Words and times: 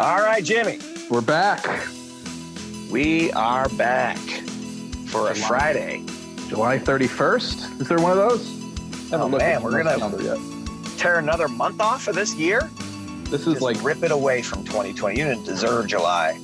All 0.00 0.18
right, 0.20 0.44
Jimmy. 0.44 0.78
We're 1.10 1.20
back. 1.20 1.64
We 2.90 3.32
are 3.32 3.68
back 3.70 4.16
for 5.08 5.30
a 5.30 5.34
Friday. 5.34 6.04
July 6.48 6.78
31st. 6.78 7.80
Is 7.80 7.88
there 7.88 7.98
one 7.98 8.12
of 8.12 8.18
those? 8.18 9.12
Oh, 9.12 9.28
man, 9.28 9.62
we're 9.62 9.82
gonna- 9.82 10.38
Tear 10.96 11.18
another 11.18 11.48
month 11.48 11.80
off 11.80 12.06
of 12.08 12.14
this 12.14 12.34
year. 12.34 12.70
This 13.24 13.42
is 13.46 13.54
Just 13.54 13.60
like 13.62 13.82
rip 13.82 14.02
it 14.02 14.10
away 14.10 14.40
from 14.42 14.64
2020. 14.64 15.18
You 15.18 15.24
didn't 15.26 15.44
deserve 15.44 15.86
July. 15.88 16.38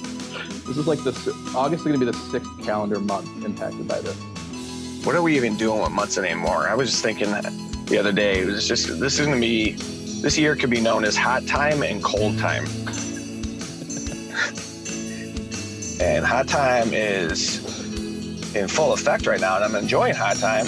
this 0.66 0.76
is 0.76 0.86
like 0.86 1.02
the 1.04 1.10
August 1.54 1.80
is 1.80 1.86
going 1.86 1.98
to 2.00 2.04
be 2.06 2.10
the 2.10 2.18
sixth 2.30 2.50
calendar 2.64 2.98
month 3.00 3.28
impacted 3.44 3.86
by 3.86 4.00
this. 4.00 4.16
What 5.04 5.14
are 5.14 5.22
we 5.22 5.36
even 5.36 5.56
doing 5.56 5.80
with 5.80 5.90
months 5.92 6.18
anymore? 6.18 6.68
I 6.68 6.74
was 6.74 6.90
just 6.90 7.02
thinking 7.02 7.30
that 7.30 7.44
the 7.86 7.98
other 7.98 8.12
day. 8.12 8.40
It 8.40 8.46
was 8.46 8.66
just 8.66 8.98
this 8.98 9.18
is 9.18 9.26
going 9.26 9.40
to 9.40 9.40
be 9.40 9.72
this 10.22 10.36
year 10.38 10.56
could 10.56 10.70
be 10.70 10.80
known 10.80 11.04
as 11.04 11.16
hot 11.16 11.46
time 11.46 11.82
and 11.82 12.02
cold 12.02 12.38
time. 12.38 12.64
And 16.04 16.24
hot 16.24 16.46
time 16.46 16.92
is 16.92 17.64
in 18.54 18.68
full 18.68 18.92
effect 18.92 19.26
right 19.26 19.40
now, 19.40 19.56
and 19.56 19.64
I'm 19.64 19.74
enjoying 19.74 20.14
hot 20.14 20.36
time. 20.36 20.66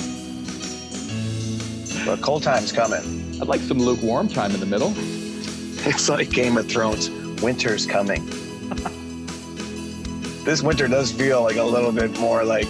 But 2.07 2.23
cold 2.23 2.43
time's 2.43 2.73
coming. 2.73 3.35
I'd 3.41 3.47
like 3.47 3.61
some 3.61 3.79
lukewarm 3.79 4.29
time 4.29 4.53
in 4.53 4.61
the 4.61 4.67
middle. 4.67 4.95
It's 5.89 6.09
like 6.09 6.31
Game 6.31 6.57
of 6.57 6.67
Thrones. 6.69 7.11
Winter's 7.43 7.87
coming. 7.87 8.27
this 10.45 10.61
winter 10.61 10.89
does 10.89 11.13
feel 11.13 11.43
like 11.43 11.57
a 11.57 11.63
little 11.63 11.93
bit 11.93 12.19
more 12.19 12.43
like 12.43 12.67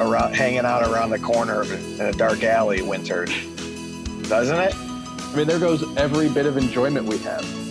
around 0.00 0.34
hanging 0.34 0.64
out 0.64 0.82
around 0.82 1.10
the 1.10 1.20
corner 1.20 1.62
in 1.62 2.00
a 2.00 2.12
dark 2.12 2.42
alley 2.42 2.82
winter, 2.82 3.26
doesn't 4.22 4.58
it? 4.58 4.74
I 4.74 5.34
mean, 5.36 5.46
there 5.46 5.60
goes 5.60 5.84
every 5.96 6.28
bit 6.28 6.46
of 6.46 6.56
enjoyment 6.56 7.06
we 7.06 7.18
have. 7.18 7.67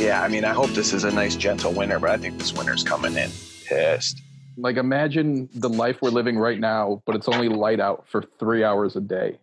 Yeah, 0.00 0.22
I 0.22 0.28
mean, 0.28 0.46
I 0.46 0.54
hope 0.54 0.70
this 0.70 0.94
is 0.94 1.04
a 1.04 1.10
nice, 1.10 1.36
gentle 1.36 1.74
winter, 1.74 1.98
but 1.98 2.08
I 2.08 2.16
think 2.16 2.38
this 2.38 2.54
winter's 2.54 2.82
coming 2.82 3.14
in 3.16 3.30
pissed. 3.66 4.22
Like, 4.56 4.78
imagine 4.78 5.50
the 5.52 5.68
life 5.68 6.00
we're 6.00 6.08
living 6.08 6.38
right 6.38 6.58
now, 6.58 7.02
but 7.04 7.16
it's 7.16 7.28
only 7.28 7.50
light 7.50 7.80
out 7.80 8.08
for 8.08 8.24
three 8.38 8.64
hours 8.64 8.96
a 8.96 9.02
day. 9.02 9.38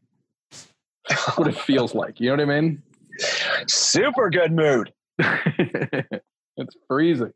That's 1.08 1.38
what 1.38 1.48
it 1.48 1.56
feels 1.60 1.94
like. 1.94 2.20
You 2.20 2.36
know 2.36 2.44
what 2.44 2.52
I 2.52 2.60
mean? 2.60 2.82
Super 3.68 4.32
good 4.32 4.52
mood. 4.52 4.92
it's 5.20 6.76
freezing. 6.88 7.34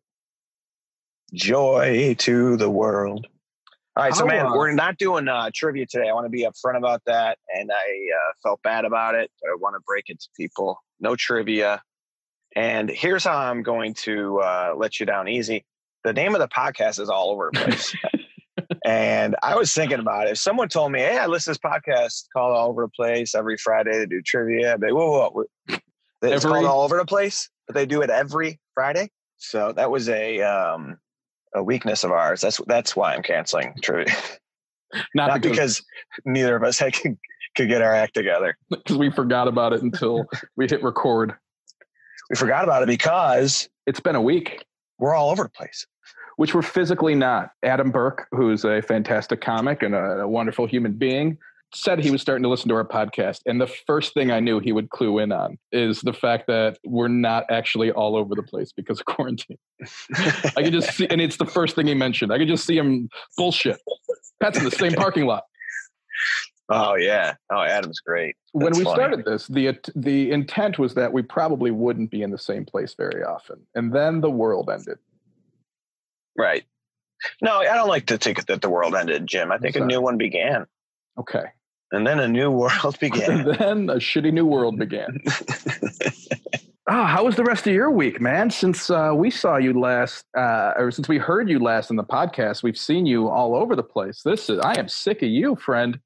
Joy 1.31 2.15
to 2.17 2.57
the 2.57 2.71
world. 2.71 3.27
All 3.97 4.03
right, 4.03 4.15
so 4.15 4.25
man, 4.25 4.47
uh, 4.47 4.55
we're 4.55 4.73
not 4.73 4.97
doing 4.97 5.27
uh, 5.27 5.51
trivia 5.53 5.85
today. 5.85 6.09
I 6.09 6.13
want 6.13 6.25
to 6.25 6.31
be 6.31 6.47
upfront 6.47 6.75
about 6.75 7.03
that, 7.05 7.37
and 7.55 7.71
I 7.71 7.75
uh, 7.75 8.31
felt 8.41 8.63
bad 8.63 8.83
about 8.83 9.13
it. 9.13 9.29
I 9.45 9.55
want 9.59 9.75
to 9.75 9.81
break 9.85 10.05
it 10.07 10.19
to 10.21 10.27
people. 10.35 10.79
No 10.99 11.15
trivia. 11.15 11.83
And 12.55 12.89
here's 12.89 13.23
how 13.23 13.37
I'm 13.37 13.63
going 13.63 13.93
to 13.95 14.39
uh, 14.39 14.73
let 14.75 14.99
you 14.99 15.05
down 15.05 15.27
easy. 15.27 15.65
The 16.03 16.13
name 16.13 16.35
of 16.35 16.41
the 16.41 16.47
podcast 16.47 16.99
is 16.99 17.09
all 17.09 17.29
over 17.31 17.49
the 17.53 17.59
place. 17.59 17.95
and 18.85 19.35
I 19.43 19.55
was 19.55 19.73
thinking 19.73 19.99
about 19.99 20.27
it. 20.27 20.31
If 20.31 20.37
someone 20.39 20.67
told 20.67 20.91
me, 20.91 20.99
hey, 20.99 21.17
I 21.17 21.27
listen 21.27 21.53
to 21.53 21.59
this 21.59 21.71
podcast 21.71 22.25
called 22.33 22.55
All 22.55 22.69
Over 22.69 22.83
the 22.83 22.89
Place 22.89 23.35
every 23.35 23.57
Friday 23.57 23.91
to 23.93 24.07
do 24.07 24.21
trivia, 24.21 24.73
I'd 24.73 24.81
be, 24.81 24.91
whoa, 24.91 25.11
whoa, 25.11 25.29
whoa. 25.29 25.77
It's 26.23 26.45
Every- 26.45 26.51
called 26.51 26.65
All 26.65 26.83
Over 26.83 26.97
the 26.97 27.05
Place, 27.05 27.49
but 27.67 27.75
they 27.75 27.85
do 27.85 28.01
it 28.01 28.09
every 28.09 28.59
Friday. 28.73 29.09
So 29.37 29.71
that 29.71 29.89
was 29.89 30.07
a 30.07 30.41
um, 30.41 30.97
a 31.55 31.63
weakness 31.63 32.03
of 32.03 32.11
ours. 32.11 32.41
That's 32.41 32.61
that's 32.67 32.95
why 32.95 33.15
I'm 33.15 33.23
canceling 33.23 33.73
trivia. 33.81 34.13
Not, 35.15 35.27
Not 35.27 35.41
because, 35.41 35.55
because 35.55 35.83
neither 36.25 36.55
of 36.55 36.63
us 36.63 36.77
had, 36.77 36.93
could, 36.93 37.17
could 37.55 37.69
get 37.69 37.81
our 37.81 37.93
act 37.93 38.13
together. 38.13 38.57
because 38.69 38.97
we 38.97 39.09
forgot 39.09 39.47
about 39.47 39.71
it 39.73 39.81
until 39.81 40.25
we 40.57 40.67
hit 40.67 40.83
record. 40.83 41.33
We 42.31 42.37
forgot 42.37 42.63
about 42.63 42.81
it 42.81 42.87
because 42.87 43.67
It's 43.85 43.99
been 43.99 44.15
a 44.15 44.21
week, 44.21 44.63
we're 44.99 45.13
all 45.13 45.31
over 45.31 45.43
the 45.43 45.49
place. 45.49 45.85
which 46.37 46.55
we're 46.55 46.61
physically 46.61 47.13
not. 47.13 47.49
Adam 47.61 47.91
Burke, 47.91 48.27
who's 48.31 48.63
a 48.63 48.81
fantastic 48.81 49.41
comic 49.41 49.83
and 49.83 49.93
a, 49.93 50.21
a 50.21 50.27
wonderful 50.27 50.65
human 50.65 50.93
being, 50.93 51.37
said 51.73 51.99
he 51.99 52.09
was 52.09 52.21
starting 52.21 52.41
to 52.43 52.49
listen 52.49 52.69
to 52.69 52.75
our 52.75 52.85
podcast. 52.87 53.39
And 53.45 53.59
the 53.59 53.67
first 53.67 54.13
thing 54.13 54.31
I 54.31 54.39
knew 54.39 54.59
he 54.59 54.71
would 54.71 54.89
clue 54.89 55.19
in 55.19 55.31
on 55.33 55.57
is 55.73 55.99
the 56.01 56.13
fact 56.13 56.47
that 56.47 56.77
we're 56.85 57.07
not 57.09 57.43
actually 57.51 57.91
all 57.91 58.15
over 58.15 58.33
the 58.33 58.43
place 58.43 58.71
because 58.75 58.99
of 59.01 59.05
quarantine. 59.13 59.57
I 60.55 60.63
could 60.63 60.73
just 60.73 60.93
see, 60.95 61.07
and 61.09 61.19
it's 61.21 61.37
the 61.37 61.45
first 61.45 61.75
thing 61.75 61.87
he 61.87 61.93
mentioned. 61.95 62.31
I 62.33 62.37
could 62.37 62.47
just 62.47 62.65
see 62.65 62.77
him 62.77 63.09
bullshit. 63.37 63.77
Pat's 64.41 64.57
in 64.57 64.63
the 64.63 64.71
same 64.71 64.93
parking 65.05 65.25
lot. 65.25 65.43
Oh 66.71 66.95
yeah. 66.95 67.35
Oh, 67.51 67.61
Adam's 67.61 67.99
great. 67.99 68.35
when 68.53 68.73
we 68.75 68.83
funny. 68.83 68.95
started 68.95 69.25
this, 69.25 69.47
the 69.47 69.77
the 69.95 70.31
intent 70.31 70.79
was 70.79 70.93
that 70.95 71.13
we 71.13 71.21
probably 71.21 71.71
wouldn't 71.71 72.09
be 72.11 72.21
in 72.23 72.31
the 72.31 72.37
same 72.37 72.65
place 72.65 72.95
very 72.95 73.23
often, 73.23 73.59
and 73.75 73.93
then 73.93 74.21
the 74.21 74.31
world 74.31 74.69
ended. 74.69 74.97
Right. 76.37 76.63
No, 77.41 77.57
I 77.59 77.75
don't 77.75 77.89
like 77.89 78.07
to 78.07 78.17
think 78.17 78.45
that 78.47 78.61
the 78.61 78.69
world 78.69 78.95
ended, 78.95 79.27
Jim. 79.27 79.51
I 79.51 79.57
think 79.59 79.75
a 79.75 79.85
new 79.85 80.01
one 80.01 80.17
began, 80.17 80.65
Okay, 81.19 81.45
and 81.91 82.07
then 82.07 82.19
a 82.19 82.27
new 82.27 82.49
world 82.61 82.97
began. 82.99 83.41
and 83.41 83.47
then 83.59 83.89
a 83.89 83.95
shitty 83.97 84.33
new 84.33 84.45
world 84.45 84.79
began. 84.79 85.19
Oh, 86.87 87.03
how 87.05 87.25
was 87.25 87.35
the 87.35 87.43
rest 87.43 87.67
of 87.67 87.73
your 87.73 87.91
week, 87.91 88.19
man? 88.19 88.49
Since 88.49 88.89
uh, 88.89 89.11
we 89.13 89.29
saw 89.29 89.57
you 89.57 89.79
last, 89.79 90.25
uh, 90.35 90.73
or 90.77 90.89
since 90.89 91.07
we 91.07 91.17
heard 91.19 91.47
you 91.47 91.59
last 91.59 91.91
in 91.91 91.95
the 91.95 92.03
podcast, 92.03 92.63
we've 92.63 92.77
seen 92.77 93.05
you 93.05 93.27
all 93.29 93.53
over 93.55 93.75
the 93.75 93.83
place. 93.83 94.23
This 94.23 94.49
is, 94.49 94.57
I 94.59 94.79
am 94.79 94.87
sick 94.87 95.21
of 95.21 95.29
you, 95.29 95.55
friend. 95.55 95.99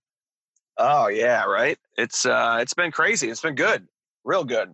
Oh 0.77 1.07
yeah, 1.07 1.45
right. 1.45 1.77
It's 1.97 2.25
uh, 2.25 2.57
it's 2.61 2.73
been 2.73 2.91
crazy. 2.91 3.29
It's 3.29 3.41
been 3.41 3.55
good, 3.55 3.87
real 4.23 4.43
good. 4.43 4.73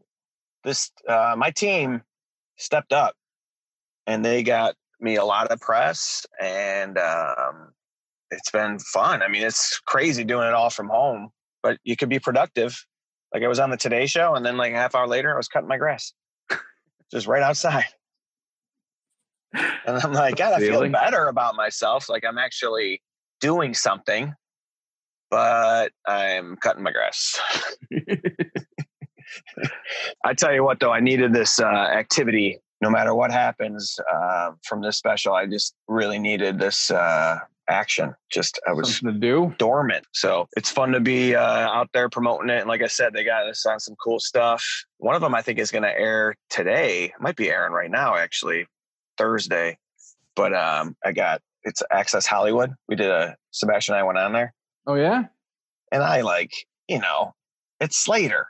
This 0.64 0.92
uh, 1.08 1.36
my 1.38 1.52
team 1.52 2.02
stepped 2.58 2.94
up, 2.94 3.16
and 4.08 4.24
they 4.24 4.44
got 4.44 4.76
me 5.00 5.16
a 5.16 5.26
lot 5.26 5.48
of 5.48 5.60
press, 5.60 6.26
and 6.40 6.98
um, 6.98 7.74
it's 8.30 8.52
been 8.52 8.80
fun. 8.80 9.22
I 9.22 9.28
mean, 9.28 9.44
it's 9.44 9.80
crazy 9.80 10.24
doing 10.24 10.48
it 10.48 10.54
all 10.54 10.70
from 10.70 10.90
home, 10.90 11.30
but 11.64 11.78
you 11.84 11.96
could 11.96 12.10
be 12.10 12.20
productive. 12.20 12.86
Like 13.34 13.44
I 13.44 13.48
was 13.48 13.60
on 13.60 13.70
the 13.70 13.78
Today 13.78 14.06
Show, 14.06 14.36
and 14.36 14.46
then 14.46 14.58
like 14.58 14.74
a 14.74 14.78
half 14.78 14.96
hour 14.96 15.08
later, 15.08 15.34
I 15.34 15.38
was 15.38 15.48
cutting 15.48 15.70
my 15.70 15.78
grass, 15.78 16.14
just 17.12 17.28
right 17.28 17.44
outside. 17.44 17.86
And 19.86 19.98
I'm 19.98 20.14
like, 20.14 20.38
God, 20.38 20.54
I 20.54 20.60
feel 20.60 20.88
better 20.90 21.28
about 21.28 21.56
myself. 21.56 22.08
Like 22.08 22.24
I'm 22.24 22.38
actually 22.38 23.02
doing 23.42 23.74
something, 23.74 24.34
but 25.32 25.92
I'm 26.06 26.58
cutting 26.58 26.84
my 26.84 26.92
grass. 26.92 27.40
I 30.26 30.34
tell 30.34 30.54
you 30.54 30.64
what, 30.64 30.80
though, 30.80 30.92
I 30.92 31.00
needed 31.00 31.34
this 31.34 31.60
uh, 31.60 31.66
activity. 31.66 32.60
No 32.82 32.90
matter 32.90 33.14
what 33.16 33.32
happens 33.32 33.98
uh, 34.12 34.52
from 34.64 34.82
this 34.82 34.98
special, 34.98 35.34
I 35.34 35.46
just 35.46 35.74
really 35.88 36.20
needed 36.20 36.60
this 36.60 36.92
uh, 36.92 37.40
action. 37.70 38.14
Just 38.32 38.60
I 38.68 38.74
was 38.74 38.98
Something 38.98 39.22
to 39.22 39.28
do. 39.28 39.56
dormant. 39.58 40.06
So 40.14 40.48
it's 40.58 40.70
fun 40.72 40.92
to 40.92 41.00
be 41.00 41.36
uh, 41.36 41.42
out 41.42 41.90
there 41.94 42.10
promoting 42.10 42.50
it. 42.50 42.60
And 42.60 42.68
like 42.68 42.82
I 42.82 42.88
said, 42.88 43.14
they 43.14 43.24
got 43.24 43.48
us 43.48 43.66
on 43.66 43.80
some 43.80 43.96
cool 44.04 44.20
stuff. 44.20 44.66
One 44.98 45.16
of 45.16 45.22
them 45.22 45.34
I 45.36 45.42
think 45.42 45.60
is 45.60 45.72
going 45.72 45.84
to 45.84 45.98
air 45.98 46.36
today. 46.50 47.06
It 47.06 47.22
might 47.22 47.36
be 47.36 47.50
airing 47.50 47.72
right 47.74 47.92
now, 47.92 48.16
actually, 48.18 48.66
Thursday. 49.18 49.78
But 50.36 50.54
um, 50.54 50.96
I 51.06 51.12
got 51.12 51.42
it's 51.64 51.84
Access 51.92 52.26
Hollywood. 52.26 52.74
We 52.90 52.96
did 52.96 53.12
a 53.12 53.36
Sebastian 53.52 53.94
and 53.94 54.00
I 54.02 54.04
went 54.04 54.18
on 54.18 54.34
there, 54.34 54.54
Oh 54.88 54.96
yeah, 54.96 55.26
and 55.92 56.04
I 56.04 56.22
like 56.22 56.52
you 56.88 57.00
know 57.00 57.34
it's 57.80 57.98
Slater 57.98 58.48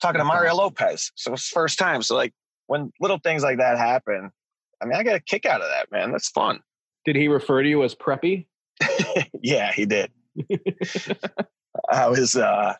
talking 0.00 0.18
to 0.18 0.24
Mario. 0.24 0.54
Lopez. 0.54 1.10
So 1.14 1.32
it's 1.32 1.48
first 1.48 1.78
time. 1.78 2.02
So 2.02 2.14
like 2.16 2.32
when 2.66 2.92
little 3.00 3.18
things 3.18 3.42
like 3.42 3.58
that 3.58 3.78
happen, 3.78 4.30
I 4.82 4.86
mean, 4.86 4.96
I 4.96 5.02
got 5.02 5.14
a 5.16 5.20
kick 5.20 5.46
out 5.46 5.60
of 5.60 5.68
that, 5.68 5.90
man. 5.92 6.12
That's 6.12 6.28
fun. 6.28 6.60
did 7.04 7.16
he 7.16 7.28
refer 7.28 7.62
to 7.62 7.68
you 7.68 7.82
as 7.84 7.94
preppy? 7.94 8.46
yeah, 9.42 9.72
he 9.72 9.86
did. 9.86 10.10
I 11.90 12.08
was, 12.08 12.34
uh, 12.36 12.74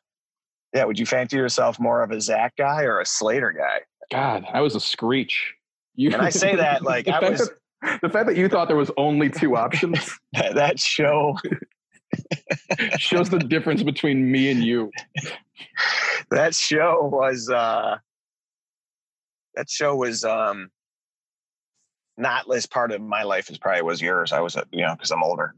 yeah. 0.74 0.84
Would 0.84 0.98
you 0.98 1.06
fancy 1.06 1.36
yourself 1.36 1.78
more 1.78 2.02
of 2.02 2.10
a 2.10 2.20
Zach 2.20 2.56
guy 2.56 2.82
or 2.82 3.00
a 3.00 3.06
Slater 3.06 3.52
guy? 3.52 3.80
God, 4.10 4.44
I 4.52 4.60
was 4.60 4.74
a 4.74 4.80
screech. 4.80 5.54
You, 5.94 6.10
And 6.12 6.22
I 6.22 6.30
say 6.30 6.56
that 6.56 6.82
like 6.82 7.06
I 7.08 7.20
was 7.30 7.48
that- 7.82 8.00
the 8.02 8.08
fact 8.08 8.26
that 8.26 8.36
you 8.36 8.48
thought 8.48 8.68
there 8.68 8.76
was 8.76 8.90
only 8.96 9.28
two 9.30 9.56
options 9.56 10.18
that 10.32 10.78
show. 10.80 11.36
shows 12.98 13.30
the 13.30 13.38
difference 13.38 13.82
between 13.82 14.30
me 14.30 14.50
and 14.50 14.62
you. 14.62 14.90
That 16.30 16.54
show 16.54 17.08
was. 17.12 17.48
uh 17.50 17.98
That 19.54 19.70
show 19.70 19.94
was 19.96 20.24
um 20.24 20.70
not 22.16 22.52
as 22.54 22.66
part 22.66 22.92
of 22.92 23.00
my 23.00 23.22
life 23.24 23.50
as 23.50 23.58
probably 23.58 23.82
was 23.82 24.00
yours. 24.00 24.32
I 24.32 24.40
was, 24.40 24.56
uh, 24.56 24.64
you 24.70 24.82
know, 24.82 24.94
because 24.94 25.10
I'm 25.10 25.22
older, 25.22 25.54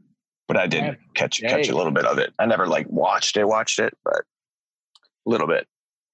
but 0.47 0.57
I 0.57 0.67
did 0.67 0.83
Yeah. 0.83 0.95
catch 1.13 1.39
Hey. 1.39 1.47
catch 1.47 1.69
a 1.69 1.75
little 1.75 1.91
bit 1.91 2.05
of 2.05 2.17
it. 2.17 2.33
I 2.39 2.45
never 2.45 2.67
like 2.67 2.87
watched 2.89 3.37
it, 3.37 3.47
watched 3.47 3.79
it, 3.79 3.95
but 4.03 4.23
a 5.25 5.29
little 5.29 5.47
bit. 5.47 5.67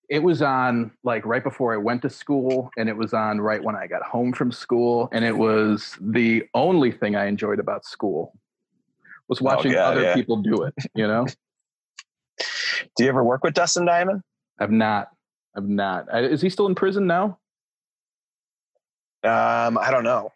It 0.10 0.20
was 0.20 0.42
on 0.42 0.92
like 1.04 1.26
right 1.26 1.44
before 1.44 1.74
I 1.74 1.78
went 1.78 2.02
to 2.04 2.10
school, 2.10 2.70
and 2.78 2.90
it 2.90 2.98
was 2.98 3.14
on 3.14 3.40
right 3.40 3.64
when 3.64 3.76
I 3.76 3.88
got 3.88 4.04
home 4.04 4.34
from 4.34 4.52
school, 4.52 5.08
and 5.14 5.24
it 5.24 5.38
was 5.38 5.98
the 6.02 6.44
only 6.54 6.92
thing 6.92 7.16
I 7.16 7.26
enjoyed 7.28 7.60
about 7.60 7.86
school 7.86 8.34
was 9.30 9.42
watching 9.42 9.72
yeah, 9.72 9.86
other 9.86 10.02
yeah. 10.02 10.14
people 10.14 10.38
do 10.38 10.64
it. 10.64 10.74
You 10.96 11.08
know, 11.08 11.26
Do 12.98 13.04
you 13.04 13.10
ever 13.10 13.24
work 13.24 13.44
with 13.44 13.54
Dustin 13.54 13.86
Diamond? 13.86 14.22
I've 14.60 14.72
not, 14.72 15.10
I've 15.56 15.68
not. 15.68 16.06
I, 16.14 16.22
is 16.22 16.42
he 16.42 16.50
still 16.50 16.68
in 16.68 16.76
prison 16.76 17.08
now? 17.08 17.40
Um, 19.24 19.78
I 19.78 19.90
don't 19.90 20.04
know. 20.04 20.32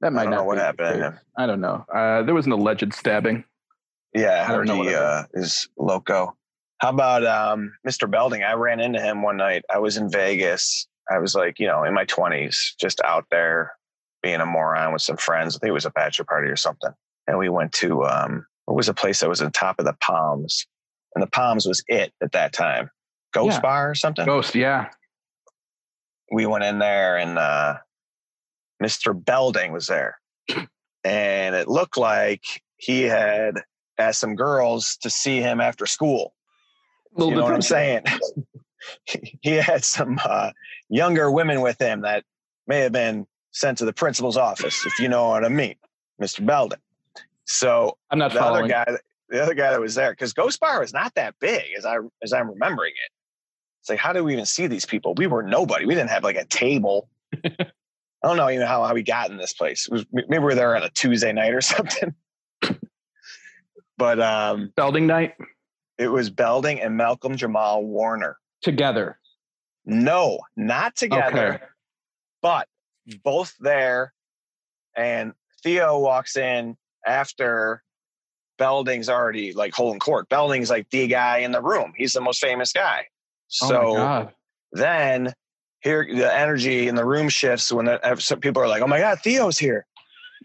That 0.00 0.12
might 0.12 0.28
not 0.28 0.38
know 0.38 0.44
what 0.44 0.58
happened. 0.58 1.18
I 1.36 1.46
don't 1.46 1.60
know. 1.60 1.84
Uh, 1.92 2.22
there 2.22 2.34
was 2.34 2.46
an 2.46 2.52
alleged 2.52 2.92
stabbing. 2.92 3.44
Yeah, 4.12 4.44
I 4.46 4.52
don't 4.52 4.66
know 4.66 4.82
he 4.82 4.94
uh, 4.94 5.24
is 5.34 5.68
loco. 5.78 6.36
How 6.78 6.90
about 6.90 7.24
um, 7.24 7.72
Mr. 7.86 8.10
Belding? 8.10 8.42
I 8.42 8.52
ran 8.52 8.80
into 8.80 9.00
him 9.00 9.22
one 9.22 9.36
night. 9.36 9.64
I 9.72 9.78
was 9.78 9.96
in 9.96 10.10
Vegas. 10.10 10.86
I 11.10 11.18
was 11.18 11.34
like, 11.34 11.58
you 11.58 11.66
know, 11.66 11.84
in 11.84 11.94
my 11.94 12.04
twenties, 12.04 12.74
just 12.80 13.00
out 13.02 13.26
there 13.30 13.72
being 14.22 14.40
a 14.40 14.46
moron 14.46 14.92
with 14.92 15.02
some 15.02 15.16
friends. 15.16 15.56
I 15.56 15.58
think 15.58 15.70
it 15.70 15.74
was 15.74 15.86
a 15.86 15.90
bachelor 15.90 16.24
party 16.26 16.48
or 16.48 16.56
something. 16.56 16.92
And 17.26 17.38
we 17.38 17.48
went 17.48 17.72
to 17.74 18.04
um, 18.04 18.46
what 18.66 18.76
was 18.76 18.88
a 18.88 18.94
place 18.94 19.20
that 19.20 19.28
was 19.28 19.40
on 19.40 19.50
top 19.52 19.78
of 19.78 19.84
the 19.84 19.96
Palms, 20.00 20.66
and 21.14 21.22
the 21.22 21.30
Palms 21.30 21.66
was 21.66 21.82
it 21.88 22.12
at 22.22 22.32
that 22.32 22.52
time. 22.52 22.90
Ghost 23.32 23.56
Yeah. 23.56 23.60
Bar 23.60 23.90
or 23.90 23.94
something. 23.94 24.24
Ghost, 24.24 24.54
yeah. 24.54 24.88
we 26.30 26.46
went 26.46 26.64
in 26.64 26.78
there 26.78 27.16
and 27.16 27.38
uh, 27.38 27.76
Mr. 28.82 29.12
Belding 29.24 29.72
was 29.72 29.86
there. 29.86 30.18
And 31.04 31.54
it 31.54 31.68
looked 31.68 31.98
like 31.98 32.42
he 32.78 33.02
had 33.02 33.60
asked 33.98 34.20
some 34.20 34.36
girls 34.36 34.96
to 35.02 35.10
see 35.10 35.40
him 35.40 35.60
after 35.60 35.84
school. 35.84 36.34
Little 37.14 37.30
you 37.30 37.36
know 37.36 37.44
what 37.44 37.52
I'm 37.52 37.62
saying? 37.62 38.04
he 39.42 39.52
had 39.52 39.84
some 39.84 40.18
uh, 40.24 40.52
younger 40.88 41.30
women 41.30 41.60
with 41.60 41.78
him 41.80 42.00
that 42.02 42.24
may 42.66 42.80
have 42.80 42.92
been 42.92 43.26
sent 43.52 43.78
to 43.78 43.84
the 43.84 43.92
principal's 43.92 44.36
office, 44.36 44.84
if 44.86 44.98
you 44.98 45.08
know 45.08 45.28
what 45.28 45.44
I 45.44 45.48
mean, 45.48 45.76
Mr. 46.20 46.44
Belding. 46.44 46.80
So 47.46 47.96
I'm 48.10 48.18
not 48.18 48.32
the 48.32 48.42
other 48.42 48.66
guy, 48.66 48.84
the 49.28 49.42
other 49.42 49.54
guy 49.54 49.70
that 49.70 49.80
was 49.80 49.94
there, 49.94 50.12
because 50.12 50.32
Ghost 50.32 50.60
Bar 50.60 50.82
is 50.82 50.92
not 50.92 51.14
that 51.14 51.34
big 51.40 51.62
as 51.76 51.84
I 51.84 51.96
as 52.22 52.32
I'm 52.32 52.48
remembering 52.50 52.92
it. 52.92 53.10
It's 53.80 53.90
like, 53.90 53.98
how 53.98 54.12
do 54.14 54.24
we 54.24 54.32
even 54.32 54.46
see 54.46 54.66
these 54.66 54.86
people? 54.86 55.14
We 55.14 55.26
were 55.26 55.42
nobody. 55.42 55.84
We 55.84 55.94
didn't 55.94 56.10
have 56.10 56.24
like 56.24 56.36
a 56.36 56.46
table. 56.46 57.08
I 57.44 58.28
don't 58.28 58.38
know 58.38 58.48
even 58.48 58.66
how, 58.66 58.82
how 58.84 58.94
we 58.94 59.02
got 59.02 59.30
in 59.30 59.36
this 59.36 59.52
place. 59.52 59.86
It 59.86 59.92
was, 59.92 60.06
maybe 60.10 60.26
we 60.30 60.38
were 60.38 60.54
there 60.54 60.74
on 60.74 60.82
a 60.82 60.88
Tuesday 60.88 61.30
night 61.32 61.52
or 61.52 61.60
something. 61.60 62.14
but 63.98 64.20
um, 64.20 64.72
Belding 64.76 65.06
night 65.06 65.34
it 65.98 66.08
was 66.08 66.30
Belding 66.30 66.80
and 66.80 66.96
Malcolm 66.96 67.36
Jamal 67.36 67.84
Warner. 67.84 68.38
together. 68.62 69.18
No, 69.84 70.38
not 70.56 70.96
together, 70.96 71.54
Okay. 71.54 71.64
but 72.40 72.66
both 73.22 73.54
there. 73.60 74.14
And 74.96 75.34
Theo 75.62 75.98
walks 75.98 76.36
in 76.36 76.76
after 77.06 77.82
Belding's 78.58 79.08
already 79.08 79.52
like 79.52 79.74
holding 79.74 80.00
court. 80.00 80.28
Belding's 80.28 80.70
like 80.70 80.88
the 80.90 81.06
guy 81.06 81.38
in 81.38 81.52
the 81.52 81.62
room. 81.62 81.92
He's 81.96 82.12
the 82.12 82.20
most 82.20 82.40
famous 82.40 82.72
guy. 82.72 83.06
Oh 83.62 83.66
So 83.66 83.94
god. 83.96 84.34
then 84.72 85.32
here 85.80 86.06
the 86.10 86.34
energy 86.34 86.88
in 86.88 86.94
the 86.94 87.04
room 87.04 87.28
shifts 87.28 87.70
when 87.72 87.86
the, 87.86 88.16
some 88.18 88.40
people 88.40 88.62
are 88.62 88.68
like, 88.68 88.82
"Oh 88.82 88.86
my 88.86 88.98
God, 88.98 89.18
Theo's 89.22 89.58
here," 89.58 89.86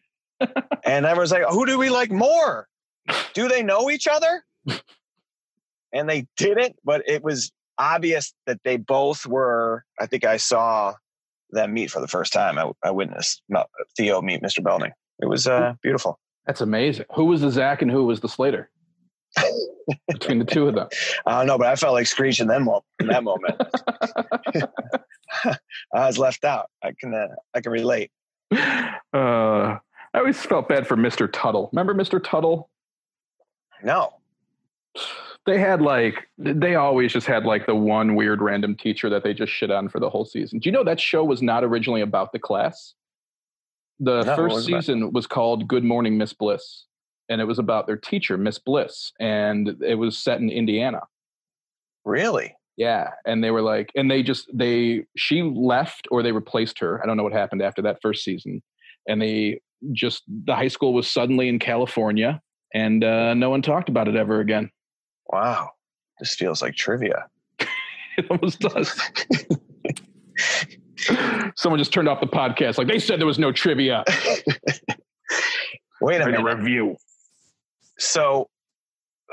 and 0.40 1.06
everyone's 1.06 1.32
like, 1.32 1.44
"Who 1.50 1.66
do 1.66 1.78
we 1.78 1.90
like 1.90 2.12
more? 2.12 2.68
Do 3.34 3.48
they 3.48 3.64
know 3.64 3.90
each 3.90 4.08
other?" 4.08 4.44
and 5.94 6.10
they 6.10 6.28
didn't, 6.38 6.76
but 6.84 7.04
it 7.08 7.24
was 7.24 7.52
obvious 7.78 8.34
that 8.46 8.60
they 8.64 8.78
both 8.78 9.26
were. 9.26 9.84
I 10.00 10.06
think 10.06 10.26
I 10.26 10.38
saw 10.38 10.96
them 11.52 11.74
meet 11.74 11.90
for 11.90 12.02
the 12.02 12.08
first 12.08 12.34
time. 12.34 12.58
I, 12.58 12.72
I 12.84 12.92
witnessed 12.92 13.42
Theo 13.98 14.22
meet 14.22 14.42
Mr. 14.42 14.64
Belding. 14.64 14.92
It 15.22 15.28
was 15.28 15.48
uh, 15.48 15.74
beautiful. 15.82 16.20
That's 16.50 16.62
amazing. 16.62 17.06
Who 17.14 17.26
was 17.26 17.42
the 17.42 17.52
Zach 17.52 17.84
and 17.84 17.92
who 17.92 18.06
was 18.06 18.22
the 18.22 18.28
Slater? 18.28 18.72
Between 20.08 20.40
the 20.40 20.46
two 20.46 20.68
of 20.68 20.74
them. 20.74 20.88
I 21.28 21.38
don't 21.38 21.46
know, 21.46 21.60
but 21.60 21.68
I 21.68 21.76
felt 21.76 21.94
like 21.94 22.08
screeching 22.08 22.48
them 22.48 22.64
mo- 22.64 22.84
in 23.00 23.06
that 23.06 23.24
moment. 23.24 23.54
I 25.94 26.08
was 26.08 26.18
left 26.18 26.44
out. 26.44 26.72
I 26.84 26.94
can 27.00 27.14
uh, 27.14 27.28
I 27.54 27.62
can 27.62 27.72
relate. 27.72 28.10
Uh, 28.52 28.58
I 29.14 29.80
always 30.16 30.42
felt 30.42 30.68
bad 30.68 30.88
for 30.88 30.98
Mr. 30.98 31.30
Tuttle. 31.32 31.70
Remember 31.72 31.94
Mr. 31.94 32.20
Tuttle? 32.20 32.72
No. 33.84 34.16
They 35.46 35.60
had 35.60 35.84
like 35.84 36.30
they 36.40 36.74
always 36.74 37.14
just 37.14 37.28
had 37.28 37.46
like 37.46 37.68
the 37.68 37.76
one 37.76 38.16
weird 38.16 38.42
random 38.42 38.76
teacher 38.76 39.08
that 39.12 39.24
they 39.24 39.36
just 39.36 39.52
shit 39.52 39.70
on 39.70 39.88
for 39.88 40.00
the 40.00 40.10
whole 40.10 40.26
season. 40.26 40.58
Do 40.58 40.68
you 40.68 40.74
know 40.74 40.84
that 40.84 41.00
show 41.00 41.24
was 41.24 41.44
not 41.44 41.64
originally 41.64 42.02
about 42.02 42.32
the 42.32 42.40
class? 42.40 42.96
The 44.00 44.24
No, 44.24 44.36
first 44.36 44.68
about? 44.70 44.82
season 44.84 45.12
was 45.12 45.28
called 45.28 45.68
Good 45.68 45.84
Morning 45.84 46.18
Miss 46.18 46.34
Bliss, 46.34 46.86
and 47.28 47.42
it 47.42 47.46
was 47.46 47.60
about 47.60 47.86
their 47.88 47.98
teacher, 47.98 48.38
Miss 48.38 48.58
Bliss, 48.60 49.12
and 49.20 49.76
it 49.86 49.96
was 49.96 50.18
set 50.18 50.40
in 50.40 50.50
Indiana. 50.50 51.02
Really? 52.06 52.56
Yeah, 52.78 53.12
and 53.26 53.44
they 53.44 53.52
were 53.52 53.62
like, 53.62 53.92
and 53.96 54.10
they 54.10 54.24
just 54.24 54.50
they 54.54 55.04
she 55.18 55.42
left 55.44 56.08
or 56.12 56.24
they 56.24 56.32
replaced 56.32 56.80
her. 56.80 57.02
I 57.04 57.06
don't 57.08 57.18
know 57.18 57.24
what 57.24 57.34
happened 57.34 57.62
after 57.62 57.82
that 57.82 58.00
first 58.02 58.24
season, 58.24 58.64
and 59.08 59.22
they 59.22 59.60
just 59.92 60.24
the 60.46 60.56
high 60.56 60.70
school 60.70 60.94
was 60.94 61.10
suddenly 61.10 61.50
in 61.50 61.60
California, 61.60 62.42
and 62.74 63.04
uh, 63.04 63.34
no 63.34 63.50
one 63.50 63.62
talked 63.62 63.90
about 63.90 64.08
it 64.08 64.16
ever 64.16 64.40
again. 64.40 64.72
Wow. 65.28 65.72
This 66.20 66.36
feels 66.36 66.62
like 66.62 66.76
trivia. 66.76 67.28
It 68.18 68.26
almost 68.30 68.60
does. 68.60 69.00
Someone 71.56 71.80
just 71.80 71.94
turned 71.94 72.08
off 72.10 72.20
the 72.20 72.28
podcast. 72.28 72.78
Like 72.78 72.88
they 72.88 73.00
said 73.00 73.20
there 73.20 73.28
was 73.28 73.40
no 73.40 73.52
trivia. 73.52 74.04
Wait 76.02 76.18
a 76.22 76.26
Write 76.26 76.36
a 76.36 76.44
minute. 76.44 76.44
review. 76.58 76.96
So 77.98 78.50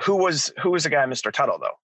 who 0.05 0.17
was 0.17 0.53
who 0.63 0.71
was 0.73 0.85
the 0.85 0.91
guy, 0.91 1.05
Mr. 1.07 1.33
Tuttle, 1.33 1.59
though? 1.59 1.79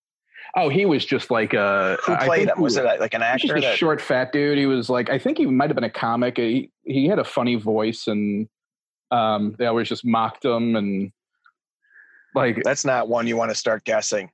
Oh, 0.55 0.69
he 0.69 0.85
was 0.85 1.05
just 1.05 1.31
like 1.31 1.55
a. 1.55 1.97
Who 2.05 2.13
I 2.13 2.27
played 2.27 2.39
think 2.41 2.51
him? 2.51 2.57
he 2.59 2.63
Was 2.63 2.77
it 2.77 2.85
like 3.01 3.15
an 3.15 3.23
he 3.23 3.27
was 3.27 3.33
actor? 3.43 3.47
just 3.49 3.57
a 3.57 3.61
That, 3.71 3.79
short, 3.79 4.01
fat 4.01 4.33
dude. 4.33 4.59
He 4.59 4.67
was 4.67 4.91
like, 4.91 5.09
I 5.09 5.19
think 5.19 5.39
he 5.39 5.47
might 5.47 5.71
have 5.71 5.75
been 5.77 5.85
a 5.85 5.91
comic. 5.91 6.37
He 6.37 6.71
he 6.85 7.07
had 7.07 7.19
a 7.19 7.25
funny 7.25 7.55
voice, 7.55 8.07
and 8.07 8.49
um, 9.11 9.55
they 9.59 9.67
always 9.67 9.89
just 9.89 10.05
mocked 10.05 10.45
him 10.45 10.77
and 10.77 11.11
like. 12.35 12.61
that's 12.65 12.85
not 12.85 13.09
one 13.09 13.27
you 13.27 13.37
want 13.37 13.51
to 13.51 13.55
start 13.55 13.85
guessing. 13.85 14.31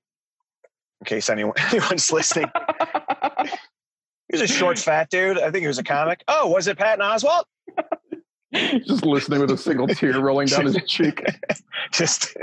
In 1.01 1.05
case 1.05 1.31
anyone 1.31 1.55
anyone's 1.73 2.11
listening. 2.11 2.51
He 4.31 4.39
was 4.39 4.51
a 4.51 4.53
short, 4.53 4.79
fat 4.89 5.11
dude. 5.11 5.39
I 5.39 5.51
think 5.51 5.63
he 5.63 5.69
was 5.69 5.79
a 5.79 5.85
comic. 5.85 6.23
Oh, 6.29 6.49
was 6.49 6.67
it 6.67 6.79
Patton 6.79 7.05
Oswalt? 7.05 7.45
just 8.55 9.05
listening 9.05 9.41
with 9.41 9.51
a 9.51 9.57
single 9.59 9.87
tear 9.87 10.21
rolling 10.21 10.49
down 10.49 10.67
his 10.67 10.79
cheek. 10.87 11.23
Just 11.93 12.37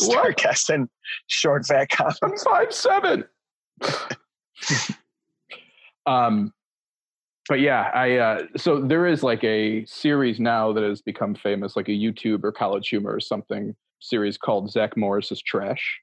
start 0.00 0.36
guessing 0.36 0.88
short, 1.26 1.66
fat 1.66 1.88
comics. 1.90 2.18
I'm 2.22 2.36
five 2.36 2.72
seven. 2.72 3.24
um, 6.06 6.52
but 7.48 7.60
yeah, 7.60 7.90
I 7.94 8.16
uh, 8.16 8.42
so 8.56 8.80
there 8.80 9.06
is 9.06 9.22
like 9.22 9.42
a 9.44 9.84
series 9.86 10.38
now 10.38 10.72
that 10.72 10.82
has 10.82 11.00
become 11.00 11.34
famous, 11.34 11.76
like 11.76 11.88
a 11.88 11.92
YouTube 11.92 12.44
or 12.44 12.52
College 12.52 12.88
Humor 12.88 13.14
or 13.14 13.20
something 13.20 13.74
series 14.00 14.36
called 14.36 14.70
Zach 14.70 14.96
Morris's 14.96 15.40
Trash, 15.40 16.00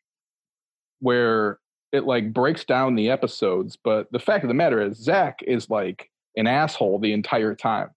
where 1.00 1.60
it 1.92 2.06
like 2.06 2.34
breaks 2.34 2.66
down 2.66 2.96
the 2.96 3.10
episodes. 3.10 3.78
But 3.82 4.12
the 4.12 4.20
fact 4.20 4.44
of 4.44 4.48
the 4.50 4.54
matter 4.54 4.82
is, 4.82 4.98
Zach 4.98 5.40
is 5.46 5.70
like 5.70 6.10
an 6.36 6.48
asshole 6.48 7.00
the 7.00 7.14
entire 7.14 7.56
time. 7.56 7.90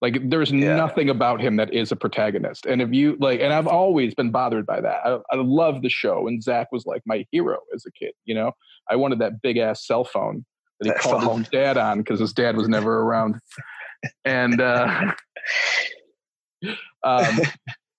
Like 0.00 0.28
there's 0.28 0.52
Yeah. 0.52 0.76
nothing 0.76 1.08
about 1.08 1.40
him 1.40 1.56
that 1.56 1.72
is 1.72 1.90
a 1.90 1.96
protagonist. 1.96 2.66
And 2.66 2.82
if 2.82 2.92
you 2.92 3.16
like, 3.20 3.40
and 3.40 3.52
I've 3.52 3.66
always 3.66 4.14
been 4.14 4.30
bothered 4.30 4.66
by 4.66 4.80
that. 4.82 5.00
I, 5.04 5.18
I 5.32 5.36
love 5.36 5.80
the 5.82 5.88
show, 5.88 6.28
and 6.28 6.42
Zach 6.42 6.70
was 6.72 6.84
like 6.84 7.02
my 7.06 7.24
hero 7.32 7.58
as 7.74 7.84
a 7.86 7.90
kid. 7.92 8.12
You 8.26 8.34
know, 8.34 8.52
I 8.90 8.96
wanted 8.96 9.18
that 9.20 9.40
big 9.40 9.56
ass 9.56 9.86
cell 9.86 10.04
phone 10.04 10.44
that 10.80 10.86
he 10.86 10.90
That 10.92 11.00
called 11.00 11.22
phone. 11.22 11.38
his 11.38 11.48
dad 11.48 11.78
on 11.78 11.98
because 11.98 12.20
his 12.20 12.32
dad 12.34 12.56
was 12.56 12.68
never 12.68 13.00
around. 13.00 13.38
And 14.26 14.60
uh, 14.60 15.12
um, 17.02 17.38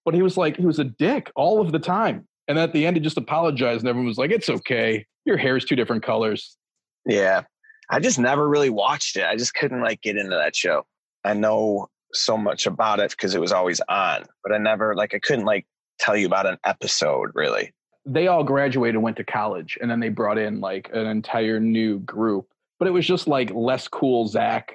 but 0.03 0.13
he 0.13 0.22
was 0.22 0.38
like 0.38 0.58
he 0.58 0.65
was 0.65 0.77
a 0.79 0.84
dick 0.84 1.32
all 1.36 1.60
of 1.62 1.72
the 1.72 1.79
time. 1.79 2.27
And 2.48 2.60
at 2.60 2.74
the 2.74 2.86
end, 2.86 2.96
he 2.98 3.02
just 3.02 3.18
apologized, 3.18 3.82
and 3.82 3.90
everyone 3.90 4.08
was 4.08 4.18
like, 4.18 4.32
"It's 4.32 4.50
okay. 4.50 5.06
Your 5.25 5.38
hair 5.38 5.58
is 5.58 5.66
two 5.66 5.75
different 5.75 6.04
colors." 6.04 6.58
Yeah. 7.06 7.44
I 7.90 8.00
just 8.00 8.18
never 8.20 8.48
really 8.50 8.70
watched 8.72 9.16
it. 9.16 9.25
I 9.25 9.36
just 9.36 9.54
couldn't 9.54 9.82
like 9.82 10.02
get 10.02 10.18
into 10.18 10.36
that 10.36 10.56
show. 10.56 10.86
I 11.24 11.34
know 11.34 11.88
so 12.14 12.36
much 12.38 12.66
about 12.66 13.00
it 13.00 13.12
because 13.12 13.36
it 13.36 13.42
was 13.42 13.52
always 13.52 13.80
on, 13.90 14.25
but 14.44 14.52
I 14.54 14.58
never 14.58 14.96
like 14.96 15.14
I 15.14 15.20
couldn't 15.20 15.46
like 15.46 15.66
tell 16.00 16.16
you 16.18 16.25
about 16.25 16.46
an 16.48 16.58
episode 16.66 17.30
really. 17.36 17.74
they 18.06 18.28
all 18.28 18.44
graduated 18.44 18.96
and 18.96 19.04
went 19.04 19.18
to 19.18 19.24
college 19.24 19.78
and 19.82 19.90
then 19.90 20.00
they 20.00 20.10
brought 20.10 20.38
in 20.38 20.60
like 20.62 20.90
an 20.94 21.08
entire 21.08 21.60
new 21.60 22.00
group 22.00 22.48
but 22.80 22.88
it 22.88 22.92
was 22.92 23.08
just 23.08 23.28
like 23.28 23.50
less 23.54 23.88
cool 23.88 24.28
zach 24.28 24.74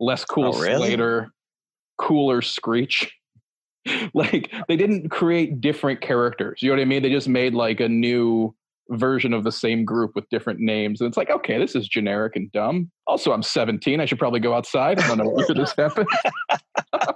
less 0.00 0.24
cool 0.24 0.54
Oh, 0.54 0.60
really? 0.60 0.88
slater 0.88 1.32
cooler 1.98 2.42
screech 2.42 3.12
like 4.14 4.50
they 4.68 4.76
didn't 4.76 5.08
create 5.10 5.60
different 5.60 6.00
characters 6.00 6.62
you 6.62 6.68
know 6.70 6.76
what 6.76 6.82
i 6.82 6.84
mean 6.84 7.02
they 7.02 7.10
just 7.10 7.28
made 7.28 7.54
like 7.54 7.80
a 7.80 7.88
new 7.88 8.54
version 8.90 9.32
of 9.32 9.44
the 9.44 9.52
same 9.52 9.84
group 9.84 10.12
with 10.14 10.28
different 10.28 10.60
names 10.60 11.00
and 11.00 11.08
it's 11.08 11.16
like 11.16 11.30
okay 11.30 11.58
this 11.58 11.74
is 11.74 11.88
generic 11.88 12.36
and 12.36 12.52
dumb 12.52 12.90
also 13.06 13.32
i'm 13.32 13.42
17 13.42 14.00
i 14.00 14.04
should 14.04 14.18
probably 14.18 14.40
go 14.40 14.52
outside 14.54 14.98
i 15.00 15.06
don't 15.08 15.18
know 15.18 15.28
where 15.30 15.46
this 15.54 15.74
happened 15.76 16.08
i 16.92 17.14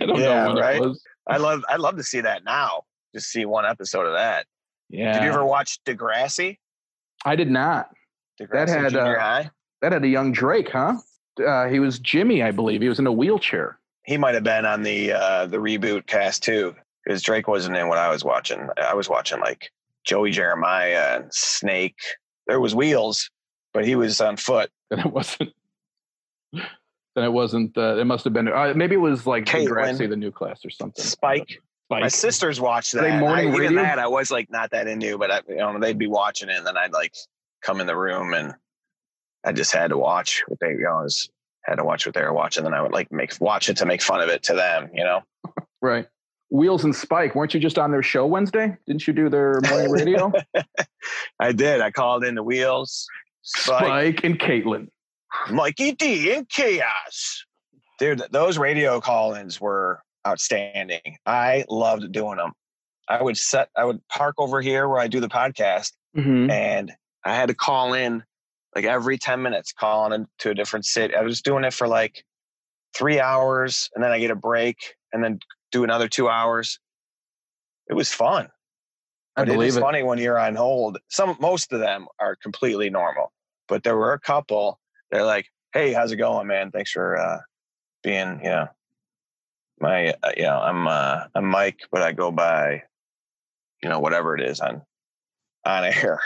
don't 0.00 0.18
Yeah, 0.20 0.44
know 0.44 0.54
right? 0.54 0.80
was 0.80 1.02
I 1.28 1.36
love 1.36 1.64
I'd 1.68 1.78
love 1.80 1.96
to 1.98 2.02
see 2.02 2.20
that 2.20 2.42
now. 2.44 2.82
Just 3.14 3.28
see 3.30 3.44
one 3.44 3.64
episode 3.64 4.06
of 4.06 4.14
that. 4.14 4.46
yeah 4.90 5.12
Did 5.14 5.22
you 5.22 5.28
ever 5.30 5.44
watch 5.44 5.78
Degrassi? 5.86 6.58
i 7.24 7.36
did 7.36 7.50
not 7.50 7.90
Degrassi 8.40 8.68
had, 8.82 8.90
Junior 8.92 9.20
uh? 9.20 9.44
That 9.82 9.92
had 9.92 10.04
a 10.04 10.08
young 10.08 10.32
Drake, 10.32 10.70
huh? 10.70 10.94
Uh, 11.44 11.68
he 11.68 11.78
was 11.80 11.98
Jimmy, 12.00 12.42
I 12.42 12.50
believe. 12.50 12.82
He 12.82 12.88
was 12.88 12.98
in 12.98 13.06
a 13.06 13.12
wheelchair. 13.12 13.78
He 14.04 14.16
might 14.16 14.34
have 14.34 14.44
been 14.44 14.66
on 14.66 14.82
the 14.82 15.12
uh, 15.12 15.46
the 15.46 15.58
reboot 15.58 16.06
cast 16.06 16.42
too, 16.42 16.74
because 17.04 17.22
Drake 17.22 17.48
wasn't 17.48 17.76
in 17.76 17.88
what 17.88 17.98
I 17.98 18.10
was 18.10 18.24
watching. 18.24 18.68
I 18.76 18.94
was 18.94 19.08
watching 19.08 19.40
like 19.40 19.70
Joey 20.04 20.30
Jeremiah 20.30 21.16
and 21.18 21.32
Snake. 21.32 21.96
There 22.46 22.60
was 22.60 22.74
wheels, 22.74 23.30
but 23.72 23.84
he 23.84 23.94
was 23.94 24.20
on 24.20 24.36
foot. 24.36 24.70
And 24.90 25.00
it 25.00 25.10
wasn't. 25.10 25.54
Then 27.14 27.24
it 27.24 27.32
wasn't. 27.32 27.78
Uh, 27.78 27.96
it 27.96 28.04
must 28.04 28.24
have 28.24 28.34
been. 28.34 28.48
Uh, 28.48 28.74
maybe 28.76 28.94
it 28.94 28.98
was 28.98 29.26
like. 29.26 29.46
Degrassi, 29.46 30.06
the 30.06 30.16
new 30.16 30.30
class, 30.30 30.64
or 30.66 30.70
something. 30.70 31.02
Spike. 31.02 31.60
Spike. 31.86 32.02
My 32.02 32.08
sisters 32.08 32.60
watched 32.60 32.92
they 32.92 33.00
that. 33.00 33.20
morning 33.20 33.52
I, 33.52 33.54
even 33.54 33.74
that 33.76 33.98
I 33.98 34.06
was 34.06 34.30
like 34.30 34.50
not 34.50 34.70
that 34.72 34.86
into, 34.86 35.16
but 35.16 35.30
I, 35.30 35.40
you 35.48 35.56
know 35.56 35.78
they'd 35.78 35.98
be 35.98 36.08
watching 36.08 36.50
it, 36.50 36.56
and 36.56 36.66
then 36.66 36.76
I'd 36.76 36.92
like 36.92 37.14
come 37.62 37.80
in 37.80 37.86
the 37.86 37.96
room, 37.96 38.34
and 38.34 38.54
I 39.44 39.52
just 39.52 39.72
had 39.72 39.90
to 39.90 39.98
watch 39.98 40.42
what 40.46 40.58
they, 40.60 40.70
you 40.70 40.84
know, 40.84 40.98
I 40.98 41.02
was 41.02 41.28
had 41.64 41.76
to 41.76 41.84
watch 41.84 42.06
what 42.06 42.14
they 42.14 42.22
were 42.22 42.32
watching. 42.32 42.64
Then 42.64 42.74
I 42.74 42.82
would 42.82 42.92
like 42.92 43.10
make 43.12 43.32
watch 43.40 43.68
it 43.68 43.76
to 43.78 43.86
make 43.86 44.02
fun 44.02 44.20
of 44.20 44.28
it 44.28 44.42
to 44.44 44.54
them, 44.54 44.90
you 44.94 45.04
know. 45.04 45.20
Right. 45.80 46.06
Wheels 46.50 46.84
and 46.84 46.94
Spike, 46.94 47.34
weren't 47.34 47.54
you 47.54 47.60
just 47.60 47.78
on 47.78 47.90
their 47.92 48.02
show 48.02 48.26
Wednesday? 48.26 48.76
Didn't 48.86 49.06
you 49.06 49.12
do 49.14 49.28
their 49.30 49.60
morning 49.68 49.90
radio? 49.90 50.32
I 51.40 51.52
did. 51.52 51.80
I 51.80 51.90
called 51.90 52.24
in 52.24 52.34
the 52.34 52.42
wheels, 52.42 53.06
Spike, 53.42 53.78
Spike 54.18 54.24
and 54.24 54.38
Caitlin. 54.38 54.88
Mikey 55.50 55.92
D, 55.92 56.32
and 56.34 56.46
Chaos. 56.48 57.44
Dude, 57.98 58.22
those 58.32 58.58
radio 58.58 59.00
call-ins 59.00 59.60
were 59.60 60.02
outstanding. 60.26 61.16
I 61.24 61.64
loved 61.70 62.12
doing 62.12 62.36
them. 62.36 62.52
I 63.08 63.22
would 63.22 63.38
set. 63.38 63.68
I 63.76 63.84
would 63.84 64.06
park 64.08 64.34
over 64.38 64.60
here 64.60 64.86
where 64.88 64.98
I 65.00 65.08
do 65.08 65.20
the 65.20 65.28
podcast, 65.28 65.92
Mm-hmm. 66.16 66.50
and 66.50 66.92
I 67.24 67.34
had 67.34 67.48
to 67.48 67.54
call 67.54 67.94
in 67.94 68.22
like 68.74 68.84
every 68.84 69.18
10 69.18 69.42
minutes, 69.42 69.72
calling 69.72 70.26
to 70.38 70.50
a 70.50 70.54
different 70.54 70.86
city. 70.86 71.14
I 71.14 71.22
was 71.22 71.42
doing 71.42 71.64
it 71.64 71.74
for 71.74 71.86
like 71.88 72.24
three 72.94 73.20
hours 73.20 73.90
and 73.94 74.02
then 74.02 74.12
I 74.12 74.18
get 74.18 74.30
a 74.30 74.36
break 74.36 74.94
and 75.12 75.22
then 75.22 75.40
do 75.70 75.84
another 75.84 76.08
two 76.08 76.28
hours. 76.28 76.78
It 77.88 77.94
was 77.94 78.12
fun. 78.12 78.48
I 79.36 79.42
But 79.42 79.48
it 79.48 79.52
believe 79.52 79.68
is 79.70 79.76
it. 79.78 79.80
funny 79.80 80.02
when 80.02 80.18
you're 80.18 80.38
on 80.38 80.54
hold. 80.54 80.98
Some, 81.08 81.36
most 81.40 81.72
of 81.72 81.80
them 81.80 82.06
are 82.18 82.36
completely 82.36 82.90
normal, 82.90 83.32
but 83.66 83.82
there 83.82 83.96
were 83.96 84.12
a 84.12 84.20
couple. 84.20 84.78
They're 85.10 85.24
like, 85.24 85.46
"Hey, 85.72 85.92
how's 85.92 86.12
it 86.12 86.16
going, 86.16 86.46
man? 86.46 86.70
Thanks 86.70 86.90
for 86.92 87.16
uh, 87.16 87.38
being, 88.02 88.40
you 88.42 88.50
know, 88.50 88.68
my, 89.80 90.14
uh, 90.22 90.32
you 90.36 90.42
know, 90.42 90.58
I'm, 90.60 90.86
uh, 90.86 91.24
I'm 91.34 91.46
Mike, 91.46 91.80
but 91.90 92.02
I 92.02 92.12
go 92.12 92.30
by, 92.30 92.82
you 93.82 93.88
know, 93.88 94.00
whatever 94.00 94.36
it 94.36 94.42
is 94.42 94.60
on, 94.60 94.82
on 95.64 95.84
air." 95.84 96.20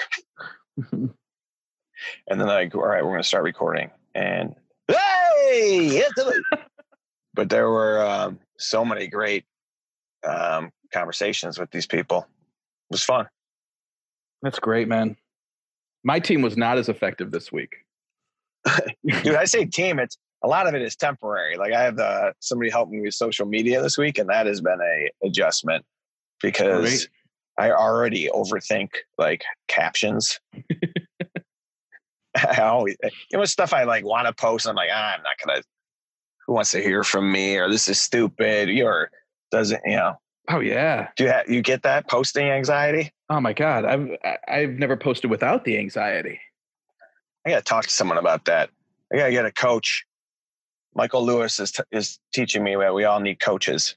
And 2.29 2.41
then 2.41 2.49
like, 2.49 2.75
all 2.75 2.87
right, 2.87 3.03
we're 3.03 3.11
going 3.11 3.23
to 3.23 3.29
start 3.29 3.45
recording. 3.45 3.91
And 4.15 4.55
hey, 4.89 6.03
but 7.35 7.49
there 7.49 7.69
were 7.69 8.05
um, 8.05 8.39
so 8.59 8.85
many 8.85 9.07
great 9.07 9.45
um, 10.27 10.71
conversations 10.93 11.59
with 11.59 11.71
these 11.71 11.87
people. 11.87 12.19
It 12.91 12.95
was 12.95 13.05
fun. 13.05 13.27
That's 14.43 14.59
great, 14.59 14.89
man. 14.89 15.17
My 16.05 16.21
team 16.21 16.43
was 16.43 16.57
not 16.57 16.79
as 16.79 16.89
effective 16.89 17.31
this 17.31 17.51
week. 17.51 17.77
Dude, 19.07 19.35
I 19.35 19.45
say 19.45 19.65
team, 19.65 19.99
it's 19.99 20.17
a 20.43 20.49
lot 20.49 20.67
of 20.67 20.75
it 20.75 20.83
is 20.83 20.97
temporary. 20.97 21.57
Like 21.57 21.73
I 21.73 21.83
have 21.83 21.99
uh, 21.99 22.33
somebody 22.41 22.71
help 22.71 22.89
me 22.89 23.01
with 23.01 23.15
social 23.15 23.47
media 23.47 23.83
this 23.83 23.99
week, 23.99 24.19
and 24.19 24.29
that 24.29 24.47
has 24.47 24.61
been 24.61 24.79
a 24.81 25.27
adjustment 25.27 25.85
because 26.41 27.09
I 27.59 27.71
already 27.71 28.29
overthink 28.33 28.91
like 29.19 29.45
captions. 29.69 30.39
I 32.59 32.63
always, 32.63 32.97
you 33.31 33.39
know, 33.39 33.45
stuff 33.45 33.73
I 33.73 33.85
like 33.85 34.05
want 34.05 34.27
to 34.27 34.33
post. 34.33 34.67
I'm 34.67 34.77
like, 34.77 34.91
ah, 34.93 35.15
I'm 35.17 35.23
not 35.23 35.33
gonna. 35.45 35.63
Who 36.47 36.53
wants 36.53 36.71
to 36.73 36.81
hear 36.81 37.03
from 37.03 37.31
me? 37.33 37.57
Or 37.57 37.69
this 37.69 37.89
is 37.89 37.99
stupid. 37.99 38.69
Or 38.81 39.11
doesn't 39.51 39.81
you 39.85 39.97
know? 39.97 40.15
Oh 40.49 40.61
yeah. 40.61 41.09
Do 41.17 41.25
you 41.25 41.31
have, 41.31 41.49
you 41.49 41.61
get 41.63 41.83
that 41.83 42.09
posting 42.09 42.47
anxiety? 42.49 43.11
Oh 43.29 43.41
my 43.41 43.53
god. 43.53 43.85
I've 43.85 44.09
I- 44.25 44.39
I've 44.49 44.71
never 44.79 44.97
posted 44.97 45.31
without 45.31 45.65
the 45.65 45.79
anxiety. 45.79 46.39
I 47.45 47.51
got 47.51 47.57
to 47.59 47.63
talk 47.65 47.85
to 47.87 47.93
someone 47.93 48.19
about 48.19 48.45
that. 48.47 48.71
I 49.13 49.17
got 49.17 49.27
to 49.27 49.33
get 49.33 49.47
a 49.47 49.53
coach. 49.53 50.05
Michael 50.95 51.25
Lewis 51.25 51.61
is 51.61 51.73
t- 51.73 51.83
is 51.93 52.19
teaching 52.33 52.65
me 52.65 52.75
that 52.77 52.95
we 52.95 53.05
all 53.05 53.21
need 53.21 53.39
coaches. 53.39 53.97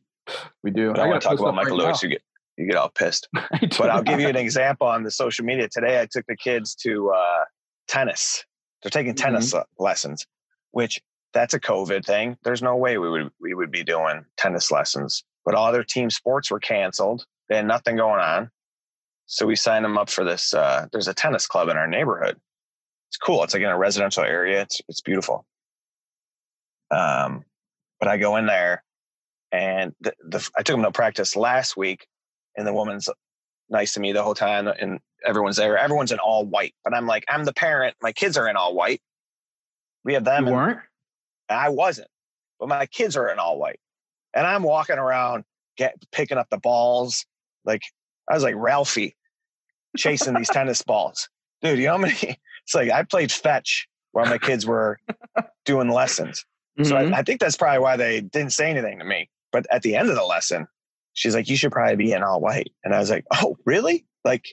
We 0.64 0.72
do. 0.72 0.92
But 0.92 1.00
I, 1.00 1.08
want 1.08 1.24
gotta 1.24 1.36
talk 1.36 1.40
about 1.40 1.56
Michael 1.56 1.78
right 1.78 1.86
Lewis. 1.86 2.04
now. 2.04 2.08
You 2.10 2.16
get 2.16 2.22
you 2.58 2.66
get 2.68 2.76
all 2.76 2.90
pissed. 2.90 3.30
But 3.78 3.90
I'll 3.90 4.04
give 4.04 4.20
you 4.20 4.28
an 4.28 4.36
example 4.36 4.86
on 4.86 5.04
the 5.04 5.12
social 5.12 5.46
media. 5.46 5.68
Today, 5.70 6.02
I 6.02 6.08
took 6.12 6.26
the 6.28 6.36
kids 6.36 6.76
to 6.76 7.12
uh, 7.12 7.44
tennis. 7.90 8.46
They're 8.82 8.90
taking 8.90 9.16
tennis 9.16 9.54
uh, 9.54 9.64
lessons, 9.78 10.26
which 10.72 11.02
that's 11.34 11.54
a 11.54 11.60
COVID 11.60 12.06
thing. 12.06 12.38
There's 12.44 12.62
no 12.62 12.78
way 12.78 12.98
we 12.98 13.10
would 13.10 13.30
we 13.42 13.54
would 13.54 13.72
be 13.72 13.84
doing 13.84 14.26
tennis 14.38 14.72
lessons. 14.72 15.24
But 15.44 15.56
all 15.56 15.72
their 15.72 15.84
team 15.84 16.10
sports 16.10 16.50
were 16.52 16.60
canceled. 16.60 17.26
They 17.50 17.58
had 17.58 17.66
nothing 17.66 17.98
going 17.98 18.22
on, 18.22 18.52
so 19.26 19.46
we 19.46 19.56
signed 19.56 19.84
them 19.84 19.98
up 19.98 20.10
for 20.10 20.24
this. 20.24 20.54
Uh, 20.54 20.88
there's 20.92 21.08
a 21.08 21.14
tennis 21.14 21.48
club 21.48 21.68
in 21.68 21.78
our 21.78 21.88
neighborhood. 21.88 22.38
It's 23.10 23.18
cool. 23.18 23.44
It's 23.44 23.54
like 23.54 23.64
in 23.64 23.70
a 23.70 23.78
residential 23.78 24.24
area. 24.24 24.62
It's 24.62 24.82
it's 24.88 25.02
beautiful. 25.02 25.46
Um, 26.92 27.44
but 28.00 28.08
I 28.08 28.18
go 28.18 28.38
in 28.38 28.46
there, 28.46 28.84
and 29.52 29.94
the, 30.00 30.14
the 30.24 30.50
I 30.56 30.64
took 30.64 30.76
them 30.76 30.84
to 30.84 30.92
practice 30.92 31.36
last 31.36 31.76
week, 31.76 32.08
and 32.56 32.66
the 32.66 32.74
woman's 32.74 33.10
nice 33.70 33.94
to 33.94 34.00
me 34.00 34.12
the 34.12 34.24
whole 34.24 34.36
time 34.36 34.68
and 34.68 35.00
everyone's 35.26 35.58
there 35.58 35.78
everyone's 35.78 36.12
in 36.12 36.20
all 36.20 36.46
white 36.46 36.74
but 36.84 36.94
i'm 36.94 37.06
like 37.08 37.26
i'm 37.30 37.44
the 37.46 37.54
parent 37.54 37.96
my 38.02 38.12
kids 38.12 38.38
are 38.38 38.48
in 38.48 38.56
all 38.56 38.74
white 38.74 39.02
we 40.06 40.14
have 40.14 40.24
them 40.24 40.48
You 40.48 40.54
weren't? 40.54 40.80
i 41.50 41.70
wasn't 41.70 42.08
but 42.60 42.70
my 42.70 42.86
kids 42.86 43.16
are 43.18 43.30
in 43.30 43.40
all 43.40 43.58
white 43.60 43.80
and 44.34 44.48
i'm 44.48 44.64
walking 44.64 44.98
around 44.98 45.44
get 45.78 45.96
picking 46.12 46.38
up 46.38 46.48
the 46.50 46.58
balls 46.58 47.26
like 47.66 47.82
i 48.30 48.34
was 48.34 48.44
like 48.44 48.56
ralphie 48.58 49.16
chasing 49.98 50.34
these 50.34 50.50
tennis 50.54 50.82
balls 50.82 51.30
dude 51.62 51.78
you 51.80 51.86
know 51.86 51.92
how 51.92 51.98
many 51.98 52.14
it's 52.64 52.74
like 52.76 52.90
i 52.92 53.04
played 53.04 53.32
fetch 53.32 53.88
while 54.12 54.26
my 54.26 54.38
kids 54.38 54.66
were 54.66 55.00
doing 55.66 55.90
lessons 55.90 56.46
so 56.84 56.96
Mhm. 56.96 57.14
I, 57.14 57.20
I 57.20 57.24
think 57.24 57.42
that's 57.42 57.58
probably 57.58 57.80
why 57.80 57.98
they 57.98 58.22
didn't 58.22 58.54
say 58.54 58.70
anything 58.70 59.00
to 59.00 59.04
me. 59.06 59.30
But 59.52 59.66
at 59.70 59.82
the 59.82 59.98
end 59.98 60.10
of 60.10 60.16
the 60.16 60.24
lesson, 60.24 60.66
she's 61.20 61.36
like, 61.36 61.50
"You 61.50 61.58
should 61.58 61.72
probably 61.74 61.98
be 61.98 62.14
in 62.14 62.24
all 62.24 62.40
white." 62.40 62.72
And 62.84 62.96
I 62.96 63.00
was 63.00 63.10
like, 63.10 63.26
"Oh, 63.32 63.58
really?" 63.66 64.06
Like, 64.24 64.46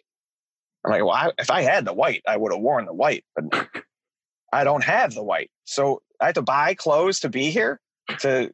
I'm 0.84 0.90
like, 0.90 1.02
"Well, 1.02 1.12
I, 1.12 1.30
if 1.38 1.50
I 1.50 1.62
had 1.62 1.84
the 1.84 1.92
white, 1.94 2.22
I 2.28 2.36
would 2.36 2.52
have 2.52 2.60
worn 2.60 2.84
the 2.86 2.92
white, 2.92 3.24
but 3.36 3.68
I 4.52 4.64
don't 4.64 4.84
have 4.84 5.14
the 5.14 5.22
white, 5.22 5.50
so 5.64 6.02
I 6.20 6.26
have 6.26 6.34
to 6.34 6.42
buy 6.42 6.74
clothes 6.74 7.20
to 7.20 7.28
be 7.28 7.50
here. 7.50 7.80
To 8.20 8.52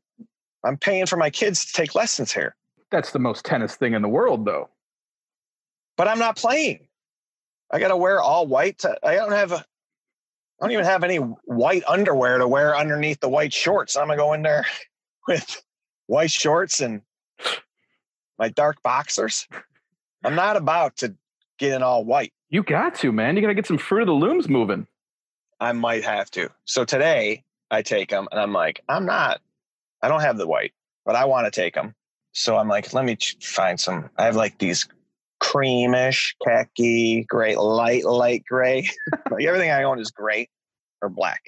I'm 0.64 0.76
paying 0.76 1.06
for 1.06 1.16
my 1.16 1.30
kids 1.30 1.64
to 1.66 1.72
take 1.72 1.94
lessons 1.94 2.32
here, 2.32 2.54
That's 2.90 3.12
the 3.12 3.18
most 3.18 3.44
tennis 3.44 3.76
thing 3.76 3.94
in 3.94 4.02
the 4.02 4.08
world, 4.08 4.44
though. 4.44 4.68
but 5.96 6.06
I'm 6.08 6.18
not 6.18 6.36
playing. 6.36 6.86
I 7.70 7.78
got 7.80 7.88
to 7.88 7.96
wear 7.96 8.20
all 8.20 8.46
white. 8.46 8.78
To, 8.80 8.96
I 9.02 9.14
don't 9.14 9.32
have 9.32 9.52
a. 9.52 9.56
I 10.60 10.66
don't 10.66 10.72
even 10.72 10.84
have 10.84 11.02
any 11.02 11.16
white 11.16 11.82
underwear 11.88 12.38
to 12.38 12.46
wear 12.46 12.76
underneath 12.76 13.20
the 13.20 13.28
white 13.28 13.52
shorts. 13.52 13.96
I'm 13.96 14.06
gonna 14.06 14.16
go 14.16 14.32
in 14.34 14.42
there 14.42 14.64
with 15.28 15.62
white 16.06 16.30
shorts 16.30 16.80
and 16.80 17.02
my 18.42 18.48
dark 18.48 18.82
boxers. 18.82 19.46
I'm 20.24 20.34
not 20.34 20.56
about 20.56 20.96
to 20.96 21.14
get 21.60 21.74
in 21.74 21.82
all 21.84 22.04
white. 22.04 22.32
You 22.50 22.64
got 22.64 22.96
to, 22.96 23.12
man. 23.12 23.36
You 23.36 23.42
got 23.42 23.48
to 23.48 23.54
get 23.54 23.68
some 23.68 23.78
fruit 23.78 24.00
of 24.00 24.08
the 24.08 24.14
looms 24.14 24.48
moving. 24.48 24.88
I 25.60 25.70
might 25.70 26.02
have 26.02 26.28
to. 26.32 26.50
So 26.64 26.84
today 26.84 27.44
I 27.70 27.82
take 27.82 28.10
them 28.10 28.26
and 28.32 28.40
I'm 28.40 28.52
like, 28.52 28.82
I'm 28.88 29.06
not, 29.06 29.40
I 30.02 30.08
don't 30.08 30.22
have 30.22 30.38
the 30.38 30.48
white, 30.48 30.72
but 31.06 31.14
I 31.14 31.26
want 31.26 31.44
to 31.44 31.52
take 31.52 31.74
them. 31.74 31.94
So 32.32 32.56
I'm 32.56 32.66
like, 32.66 32.92
let 32.92 33.04
me 33.04 33.16
find 33.40 33.78
some. 33.78 34.10
I 34.18 34.24
have 34.24 34.34
like 34.34 34.58
these 34.58 34.88
creamish, 35.40 36.34
khaki, 36.44 37.22
gray, 37.22 37.54
light, 37.54 38.04
light 38.04 38.42
gray. 38.48 38.88
like 39.30 39.44
everything 39.44 39.70
I 39.70 39.84
own 39.84 40.00
is 40.00 40.10
gray 40.10 40.48
or 41.00 41.08
black. 41.08 41.42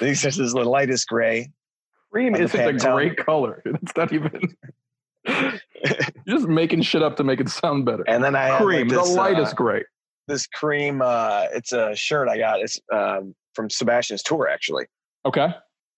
These 0.00 0.22
this 0.22 0.38
is 0.38 0.54
the 0.54 0.64
lightest 0.64 1.08
gray. 1.08 1.50
Cream 2.10 2.34
isn't 2.36 2.58
a 2.58 2.72
great 2.72 3.18
color. 3.18 3.62
It's 3.82 3.94
not 3.94 4.14
even. 4.14 4.56
Just 6.28 6.48
making 6.48 6.82
shit 6.82 7.02
up 7.02 7.16
to 7.16 7.24
make 7.24 7.40
it 7.40 7.48
sound 7.48 7.84
better. 7.84 8.04
And 8.06 8.22
then 8.22 8.36
I 8.36 8.44
have, 8.44 8.60
like, 8.60 8.62
Cream, 8.62 8.88
the 8.88 9.02
light 9.02 9.08
uh, 9.08 9.14
lightest 9.14 9.56
gray. 9.56 9.84
this 10.28 10.46
cream. 10.46 11.02
Uh, 11.02 11.46
it's 11.52 11.72
a 11.72 11.94
shirt 11.94 12.28
I 12.28 12.38
got. 12.38 12.60
It's 12.60 12.80
um, 12.92 13.34
from 13.54 13.70
Sebastian's 13.70 14.22
tour 14.22 14.48
actually. 14.48 14.86
Okay. 15.24 15.48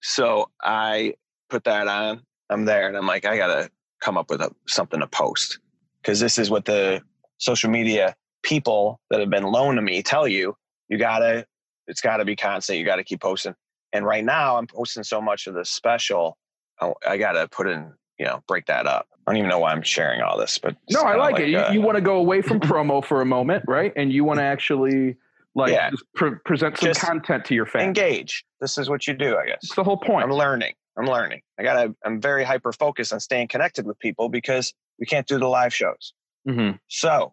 So 0.03 0.51
I 0.63 1.15
put 1.49 1.65
that 1.65 1.89
on. 1.89 2.23
I'm 2.51 2.65
there, 2.65 2.89
and 2.89 2.97
I'm 2.97 3.07
like, 3.07 3.25
I 3.25 3.37
gotta 3.37 3.71
come 4.01 4.19
up 4.19 4.31
with 4.31 4.41
a, 4.41 4.51
something 4.67 5.01
to 5.01 5.07
post 5.07 5.59
because 6.03 6.21
this 6.21 6.39
is 6.39 6.51
what 6.51 6.65
the 6.65 7.01
social 7.39 7.71
media 7.71 8.15
people 8.43 9.01
that 9.11 9.21
have 9.21 9.31
been 9.31 9.45
loaned 9.45 9.79
to 9.79 9.83
me 9.83 10.03
tell 10.03 10.27
you. 10.27 10.57
You 10.89 10.99
gotta, 10.99 11.47
it's 11.87 12.01
gotta 12.01 12.25
be 12.25 12.37
constant. 12.37 12.79
You 12.79 12.85
gotta 12.85 13.05
keep 13.05 13.21
posting. 13.21 13.55
And 13.93 14.05
right 14.05 14.25
now, 14.25 14.57
I'm 14.57 14.67
posting 14.67 15.05
so 15.05 15.21
much 15.21 15.47
of 15.47 15.55
the 15.55 15.65
special. 15.65 16.37
I, 16.81 16.93
I 17.07 17.17
gotta 17.17 17.49
put 17.49 17.69
in, 17.69 17.93
you 18.19 18.27
know, 18.27 18.43
break 18.49 18.67
that 18.67 18.87
up. 18.87 19.07
I 19.27 19.31
don't 19.31 19.39
even 19.39 19.51
know 19.51 19.61
why 19.61 19.73
I'm 19.73 19.83
sharing 19.83 20.21
all 20.21 20.37
this, 20.39 20.59
but 20.59 20.77
No, 20.91 21.01
I 21.03 21.13
kinda 21.13 21.19
like, 21.19 21.39
it. 21.41 21.49
You, 21.49 21.59
uh, 21.59 21.71
you 21.73 21.81
want 21.81 21.97
to 21.97 22.01
go 22.03 22.17
away 22.17 22.43
from 22.43 22.59
promo 22.61 23.05
for 23.05 23.21
a 23.21 23.25
moment, 23.25 23.65
right? 23.69 23.93
And 23.97 24.13
you 24.13 24.25
want 24.25 24.39
to 24.41 24.45
actually 24.55 25.17
Like 25.55 25.73
Yeah. 25.73 25.91
just 25.91 26.05
pre- 26.15 26.37
present 26.45 26.79
some 26.79 26.89
Just 26.89 27.01
content 27.01 27.45
to 27.47 27.55
your 27.55 27.67
fans. 27.67 27.85
Engage. 27.87 28.45
This 28.61 28.79
is 28.79 28.89
what 28.91 29.07
you 29.07 29.15
do, 29.15 29.37
I 29.37 29.47
guess. 29.47 29.59
It's 29.63 29.75
the 29.77 29.85
whole 29.85 29.97
point. 29.99 30.25
I'm 30.25 30.33
learning. 30.33 30.75
I'm 30.99 31.07
learning. 31.07 31.41
I 31.59 31.63
gotta. 31.63 31.95
I'm 32.05 32.21
very 32.21 32.43
hyper 32.45 32.73
focused 32.73 33.13
on 33.13 33.21
staying 33.21 33.49
connected 33.49 33.87
with 33.87 33.99
people 33.99 34.29
because 34.29 34.75
we 34.99 35.07
can't 35.07 35.27
do 35.27 35.39
the 35.39 35.49
live 35.49 35.73
shows. 35.75 36.13
Mhm. 36.49 36.79
So 36.89 37.33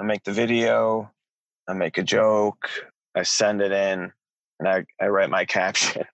I 0.00 0.04
make 0.04 0.22
the 0.24 0.32
video. 0.32 1.10
I 1.68 1.72
make 1.74 1.98
a 1.98 2.02
joke. 2.02 2.68
I 3.14 3.22
send 3.24 3.60
it 3.60 3.72
in, 3.72 4.12
and 4.60 4.68
I 4.68 4.84
I 5.00 5.08
write 5.08 5.28
my 5.30 5.44
caption. 5.56 6.04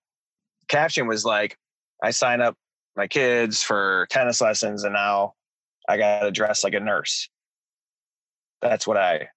caption 0.69 1.07
was 1.07 1.25
like, 1.25 1.57
I 2.03 2.11
sign 2.11 2.41
up 2.41 2.57
my 2.97 3.07
kids 3.07 3.63
for 3.63 4.07
tennis 4.11 4.41
lessons, 4.41 4.85
and 4.85 4.95
now 4.95 5.35
I 5.89 5.97
got 5.97 6.21
to 6.21 6.31
dress 6.31 6.65
like 6.65 6.75
a 6.75 6.81
nurse. 6.81 7.29
That's 8.63 8.87
what 8.87 8.97
I. 8.97 9.29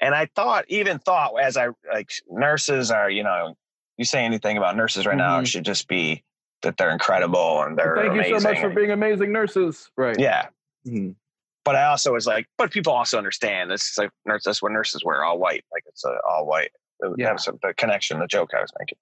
And 0.00 0.14
I 0.14 0.26
thought, 0.36 0.64
even 0.68 0.98
thought, 1.00 1.32
as 1.40 1.56
I 1.56 1.68
like, 1.92 2.10
nurses 2.30 2.90
are, 2.90 3.10
you 3.10 3.24
know, 3.24 3.56
you 3.96 4.04
say 4.04 4.24
anything 4.24 4.56
about 4.56 4.76
nurses 4.76 5.06
right 5.06 5.16
now, 5.16 5.38
Mhm. 5.38 5.42
it 5.42 5.48
should 5.48 5.64
just 5.64 5.88
be 5.88 6.22
that 6.62 6.76
they're 6.76 6.90
incredible 6.90 7.62
and 7.62 7.76
they're 7.76 7.96
Thank 7.96 8.12
amazing. 8.12 8.34
you 8.34 8.40
so 8.40 8.48
much 8.48 8.60
for 8.60 8.70
being 8.70 8.92
amazing 8.92 9.32
nurses. 9.32 9.90
Right. 9.96 10.18
yeah, 10.18 10.48
Mhm. 10.86 11.16
but 11.64 11.74
I 11.74 11.86
also 11.86 12.12
was 12.12 12.26
like, 12.26 12.46
but 12.56 12.70
people 12.70 12.92
also 12.92 13.18
understand 13.18 13.70
this 13.72 13.90
is 13.90 13.98
like 13.98 14.10
nurse. 14.24 14.44
That's 14.44 14.62
what 14.62 14.70
nurses 14.70 15.04
wear, 15.04 15.24
all 15.24 15.38
white. 15.38 15.64
Like 15.72 15.82
it's 15.86 16.04
uh, 16.04 16.16
all 16.28 16.46
white. 16.46 16.70
That 17.00 17.14
Yeah. 17.18 17.34
the 17.34 17.74
connection, 17.76 18.20
the 18.20 18.26
joke 18.28 18.54
I 18.54 18.60
was 18.60 18.72
making. 18.78 18.98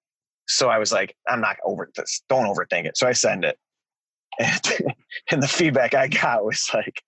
So 0.48 0.68
I 0.68 0.78
was 0.78 0.92
like, 0.92 1.16
I'm 1.28 1.40
not 1.40 1.56
over 1.64 1.90
this. 1.96 2.22
Don't 2.28 2.44
overthink 2.46 2.84
it. 2.86 2.96
So 2.96 3.06
I 3.06 3.12
send 3.12 3.44
it, 3.44 3.58
and, 4.38 4.60
and 5.30 5.42
the 5.42 5.48
feedback 5.48 5.94
I 5.94 6.08
got 6.08 6.44
was 6.44 6.68
like, 6.74 7.02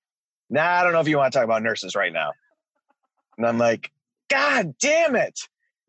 Nah, 0.50 0.62
I 0.64 0.82
don't 0.82 0.92
know 0.92 1.00
if 1.00 1.08
you 1.08 1.18
want 1.18 1.32
to 1.32 1.38
talk 1.38 1.44
about 1.44 1.62
nurses 1.62 1.94
right 1.94 2.12
now. 2.12 2.32
And 3.36 3.46
I'm 3.46 3.58
like, 3.58 3.90
God 4.30 4.74
damn 4.80 5.14
it! 5.14 5.38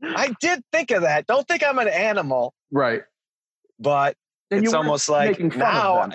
I 0.03 0.33
did 0.41 0.61
think 0.71 0.91
of 0.91 1.01
that. 1.03 1.27
Don't 1.27 1.47
think 1.47 1.63
I'm 1.63 1.79
an 1.79 1.87
animal, 1.87 2.53
Right. 2.71 3.03
but 3.79 4.15
And 4.51 4.63
it's 4.63 4.73
almost 4.73 5.07
like 5.09 5.39
now 5.39 6.09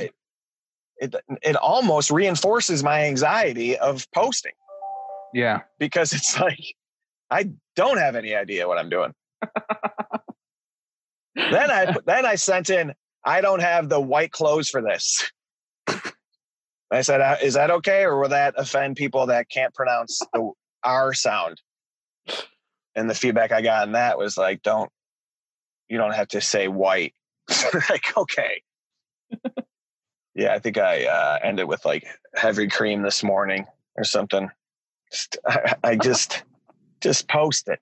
it 0.98 1.14
it 1.42 1.56
almost 1.56 2.10
reinforces 2.10 2.82
my 2.84 3.04
anxiety 3.04 3.76
of 3.78 4.06
posting. 4.14 4.52
Yeah. 5.32 5.62
because 5.80 6.12
it's 6.12 6.38
like 6.38 6.76
I 7.30 7.50
don't 7.74 7.98
have 7.98 8.14
any 8.14 8.34
idea 8.36 8.68
what 8.68 8.78
I'm 8.78 8.88
doing. 8.90 9.12
then 11.34 11.70
I 11.70 11.94
then 12.06 12.26
I 12.26 12.34
sent 12.36 12.70
in 12.70 12.94
I 13.24 13.40
don't 13.40 13.60
have 13.60 13.88
the 13.88 14.00
white 14.00 14.32
clothes 14.32 14.68
for 14.68 14.82
this. 14.82 15.30
I 16.90 17.00
said, 17.00 17.20
uh, 17.20 17.36
"Is 17.42 17.54
that 17.54 17.70
okay, 17.70 18.04
or 18.04 18.20
will 18.20 18.28
that 18.28 18.54
offend 18.56 18.96
people 18.96 19.26
that 19.26 19.48
can't 19.48 19.74
pronounce 19.74 20.20
the 20.32 20.52
R 20.82 21.14
sound?" 21.14 21.60
And 22.94 23.10
the 23.10 23.14
feedback 23.14 23.50
I 23.50 23.62
got 23.62 23.82
on 23.82 23.92
that 23.92 24.18
was 24.18 24.36
like, 24.36 24.62
"Don't 24.62 24.90
you 25.88 25.98
don't 25.98 26.14
have 26.14 26.28
to 26.28 26.40
say 26.40 26.68
white." 26.68 27.14
like, 27.90 28.16
okay. 28.16 28.62
yeah, 30.34 30.52
I 30.54 30.58
think 30.58 30.78
I 30.78 31.06
uh, 31.06 31.38
ended 31.42 31.66
with 31.66 31.84
like 31.84 32.06
heavy 32.34 32.68
cream 32.68 33.02
this 33.02 33.22
morning 33.24 33.66
or 33.96 34.04
something. 34.04 34.50
Just, 35.10 35.38
I, 35.46 35.74
I 35.82 35.96
just 35.96 36.44
just 37.00 37.28
post 37.28 37.68
it. 37.68 37.80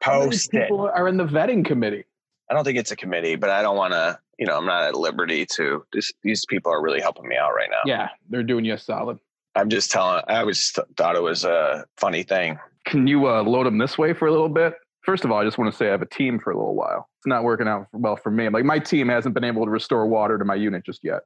Post 0.00 0.54
it. 0.54 0.62
people 0.62 0.88
are 0.88 1.08
in 1.08 1.16
the 1.16 1.26
vetting 1.26 1.64
committee. 1.64 2.04
I 2.50 2.54
don't 2.54 2.64
think 2.64 2.78
it's 2.78 2.90
a 2.90 2.96
committee, 2.96 3.36
but 3.36 3.48
I 3.48 3.62
don't 3.62 3.76
want 3.76 3.92
to. 3.92 4.18
You 4.38 4.46
know, 4.46 4.56
I'm 4.56 4.66
not 4.66 4.82
at 4.82 4.94
liberty 4.94 5.46
to. 5.56 5.84
This, 5.92 6.12
these 6.22 6.44
people 6.46 6.72
are 6.72 6.82
really 6.82 7.00
helping 7.00 7.28
me 7.28 7.36
out 7.36 7.54
right 7.54 7.68
now. 7.70 7.80
Yeah, 7.84 8.08
they're 8.28 8.42
doing 8.42 8.64
you 8.64 8.74
a 8.74 8.78
solid. 8.78 9.18
I'm 9.54 9.68
just 9.68 9.90
telling. 9.90 10.22
I 10.28 10.38
always 10.38 10.72
th- 10.72 10.86
thought 10.96 11.14
it 11.14 11.22
was 11.22 11.44
a 11.44 11.84
funny 11.96 12.22
thing. 12.22 12.58
Can 12.86 13.06
you 13.06 13.28
uh, 13.28 13.42
load 13.42 13.66
them 13.66 13.78
this 13.78 13.96
way 13.96 14.12
for 14.12 14.26
a 14.26 14.32
little 14.32 14.48
bit? 14.48 14.74
First 15.02 15.24
of 15.24 15.30
all, 15.30 15.38
I 15.38 15.44
just 15.44 15.58
want 15.58 15.70
to 15.70 15.76
say 15.76 15.88
I 15.88 15.90
have 15.90 16.02
a 16.02 16.06
team 16.06 16.38
for 16.38 16.50
a 16.50 16.56
little 16.56 16.74
while. 16.74 17.08
It's 17.18 17.26
not 17.26 17.44
working 17.44 17.68
out 17.68 17.86
well 17.92 18.16
for 18.16 18.30
me. 18.30 18.48
Like 18.48 18.64
my 18.64 18.78
team 18.78 19.08
hasn't 19.08 19.34
been 19.34 19.44
able 19.44 19.64
to 19.64 19.70
restore 19.70 20.06
water 20.06 20.38
to 20.38 20.44
my 20.44 20.54
unit 20.54 20.84
just 20.84 21.00
yet. 21.04 21.20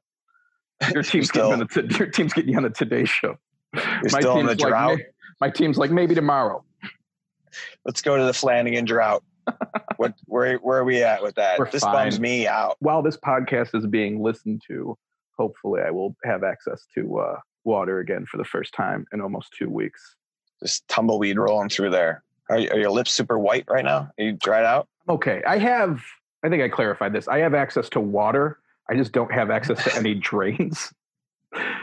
Your 0.92 1.02
team's 1.04 1.30
getting 1.30 1.52
on 1.52 1.58
the 1.60 1.66
t- 1.66 1.96
your 1.98 2.08
team's 2.08 2.32
getting 2.32 2.50
you 2.50 2.56
on 2.56 2.64
the 2.64 2.70
Today 2.70 3.04
Show. 3.04 3.36
In 3.72 3.80
the 4.10 4.42
like, 4.44 4.58
drought. 4.58 4.98
"May- 4.98 5.04
my 5.40 5.50
team's 5.50 5.78
like 5.78 5.90
maybe 5.90 6.14
tomorrow. 6.14 6.64
Let's 7.84 8.02
go 8.02 8.16
to 8.16 8.24
the 8.24 8.32
Flanagan 8.32 8.84
drought. 8.84 9.22
what? 9.96 10.14
Where? 10.26 10.56
Where 10.58 10.78
are 10.78 10.84
we 10.84 11.02
at 11.02 11.22
with 11.22 11.34
that? 11.36 11.58
We're 11.58 11.70
this 11.70 11.82
fine. 11.82 11.92
bums 11.94 12.20
me 12.20 12.46
out. 12.46 12.76
While 12.80 13.02
this 13.02 13.16
podcast 13.16 13.74
is 13.74 13.86
being 13.86 14.22
listened 14.22 14.62
to, 14.68 14.96
hopefully 15.38 15.82
I 15.86 15.90
will 15.90 16.14
have 16.24 16.42
access 16.44 16.86
to 16.94 17.18
uh, 17.18 17.36
water 17.64 17.98
again 18.00 18.26
for 18.26 18.36
the 18.36 18.44
first 18.44 18.74
time 18.74 19.06
in 19.12 19.20
almost 19.20 19.52
two 19.58 19.68
weeks. 19.70 20.16
Just 20.60 20.86
tumbleweed 20.88 21.38
rolling 21.38 21.68
through 21.68 21.90
there. 21.90 22.22
Are, 22.50 22.58
you- 22.58 22.70
are 22.70 22.78
your 22.78 22.90
lips 22.90 23.10
super 23.10 23.38
white 23.38 23.64
right 23.68 23.84
now? 23.84 24.10
Are 24.18 24.24
you 24.24 24.32
dried 24.32 24.64
out? 24.64 24.88
Okay, 25.08 25.42
I 25.46 25.58
have. 25.58 26.02
I 26.44 26.48
think 26.48 26.62
I 26.62 26.68
clarified 26.68 27.12
this. 27.12 27.26
I 27.28 27.38
have 27.38 27.54
access 27.54 27.88
to 27.90 28.00
water. 28.00 28.58
I 28.90 28.96
just 28.96 29.12
don't 29.12 29.32
have 29.32 29.50
access 29.50 29.82
to 29.84 29.96
any 29.96 30.14
drains. 30.30 30.92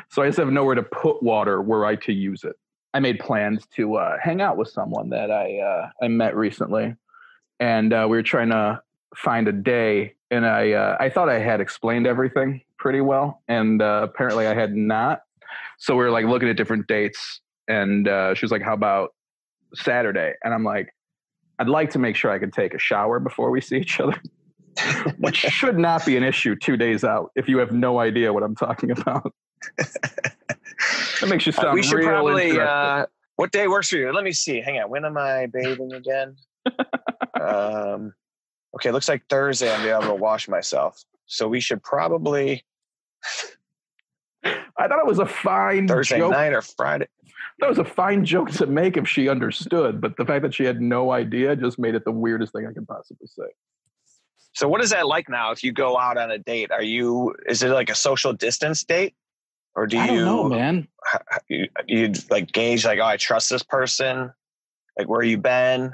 So 0.10 0.21
I 0.21 0.28
just 0.28 0.38
have 0.38 0.50
nowhere 0.52 0.76
to 0.76 0.84
put 0.84 1.24
water 1.24 1.62
were 1.62 1.86
I 1.86 1.95
to 1.95 2.12
use 2.13 2.43
it. 2.43 2.56
I 2.93 3.00
made 3.00 3.19
plans 3.19 3.65
to 3.78 3.95
uh, 3.95 4.17
hang 4.21 4.41
out 4.41 4.58
with 4.58 4.67
someone 4.67 5.10
that 5.12 5.32
I 5.32 5.60
uh, 5.60 5.89
I 6.04 6.10
met 6.10 6.36
recently, 6.36 6.93
and 7.62 7.93
uh, 7.93 8.06
we 8.10 8.17
were 8.17 8.24
trying 8.24 8.50
to 8.50 8.82
find 9.15 9.47
a 9.47 9.54
day. 9.54 10.15
And 10.32 10.45
I 10.45 10.71
uh, 10.74 10.97
I 11.00 11.10
thought 11.10 11.30
I 11.30 11.39
had 11.39 11.62
explained 11.62 12.08
everything 12.08 12.62
pretty 12.78 13.00
well, 13.02 13.41
and 13.47 13.82
uh, 13.82 14.02
apparently 14.04 14.47
I 14.47 14.54
had 14.54 14.76
not. 14.76 15.21
So 15.78 15.95
we 15.95 16.04
were 16.04 16.12
like 16.12 16.26
looking 16.26 16.50
at 16.50 16.58
different 16.58 16.88
dates, 16.88 17.41
and 17.67 18.08
uh, 18.08 18.34
she 18.34 18.43
was 18.45 18.52
like, 18.52 18.62
"How 18.62 18.74
about 18.74 19.13
Saturday?" 19.76 20.34
And 20.43 20.54
I'm 20.54 20.63
like, 20.63 20.93
"I'd 21.60 21.69
like 21.69 21.89
to 21.91 22.00
make 22.00 22.15
sure 22.15 22.32
I 22.32 22.39
can 22.39 22.52
take 22.52 22.74
a 22.74 22.80
shower 22.80 23.19
before 23.19 23.52
we 23.52 23.62
see 23.62 23.78
each 23.78 24.00
other." 24.00 24.21
which 25.19 25.36
should 25.36 25.78
not 25.78 26.06
be 26.06 26.15
an 26.15 26.24
issue 26.24 26.56
two 26.56 26.78
days 26.78 27.04
out 27.04 27.30
if 27.36 27.50
you 27.50 27.58
have 27.58 27.74
no 27.74 28.00
idea 28.00 28.32
what 28.32 28.41
I'm 28.41 28.56
talking 28.56 28.89
about. 28.91 29.34
That 29.78 31.28
makes 31.28 31.45
you 31.45 31.52
Uh, 31.58 31.62
sound 31.62 31.74
we 31.74 31.84
should 31.84 31.97
real 31.97 32.08
probably. 32.08 32.58
Uh, 32.58 33.06
what 33.36 33.52
day 33.52 33.67
works 33.67 33.89
for 33.89 33.97
you? 33.97 34.13
Let 34.13 34.24
me 34.24 34.32
see. 34.32 34.62
Hang 34.62 34.80
on. 34.80 34.89
When 34.89 35.04
am 35.04 35.17
I 35.17 35.47
bathing 35.47 35.91
again? 35.91 36.38
um, 37.39 38.13
okay, 38.76 38.91
looks 38.91 39.10
like 39.10 39.24
Thursday. 39.30 39.74
I'm 39.74 39.84
be 39.84 39.89
able 39.89 40.04
to 40.04 40.15
wash 40.15 40.48
myself. 40.48 41.04
So 41.26 41.48
we 41.48 41.60
should 41.60 41.82
probably 41.82 42.63
I 44.44 44.88
thought 44.88 45.00
it 45.00 45.06
was 45.06 45.20
a 45.20 45.26
fine 45.26 45.88
Thursday 45.88 46.17
joke. 46.17 46.32
night 46.32 46.54
or 46.54 46.62
Friday. 46.62 47.08
That 47.60 47.70
was 47.70 47.78
a 47.78 47.86
fine 47.86 48.26
joke 48.26 48.50
to 48.52 48.65
make 48.65 48.98
if 48.98 49.08
she 49.08 49.30
understood, 49.30 50.02
but 50.02 50.17
the 50.17 50.26
fact 50.26 50.41
that 50.41 50.54
she 50.54 50.63
had 50.63 50.82
no 50.82 51.12
idea 51.12 51.56
just 51.56 51.78
made 51.78 51.94
it 51.94 52.06
the 52.06 52.12
weirdest 52.12 52.54
thing 52.54 52.65
I 52.65 52.74
could 52.74 52.88
possibly 52.88 53.28
say. 53.28 53.44
So 54.54 54.67
what 54.67 54.82
is 54.82 54.89
that 54.89 55.06
like 55.06 55.30
now? 55.30 55.52
If 55.52 55.63
you 55.63 55.72
go 55.72 55.98
out 55.98 56.17
on 56.17 56.32
a 56.32 56.39
date, 56.39 56.72
are 56.72 56.82
you? 56.82 57.36
Is 57.48 57.62
it 57.62 57.70
like 57.70 57.89
a 57.89 57.96
social 57.96 58.34
distance 58.34 58.84
date, 58.84 59.13
or 59.76 59.86
do 59.86 59.98
I 59.98 60.06
you? 60.06 60.26
don't 60.26 60.26
know, 60.26 60.50
man. 60.50 60.88
You, 61.48 61.67
you 61.88 62.13
like 62.30 62.52
gauge 62.52 62.84
like, 62.84 63.00
oh, 63.00 63.06
I 63.06 63.17
trust 63.17 63.50
this 63.50 63.63
person. 63.63 64.32
Like, 64.98 65.08
where 65.08 65.24
you 65.24 65.38
been? 65.38 65.94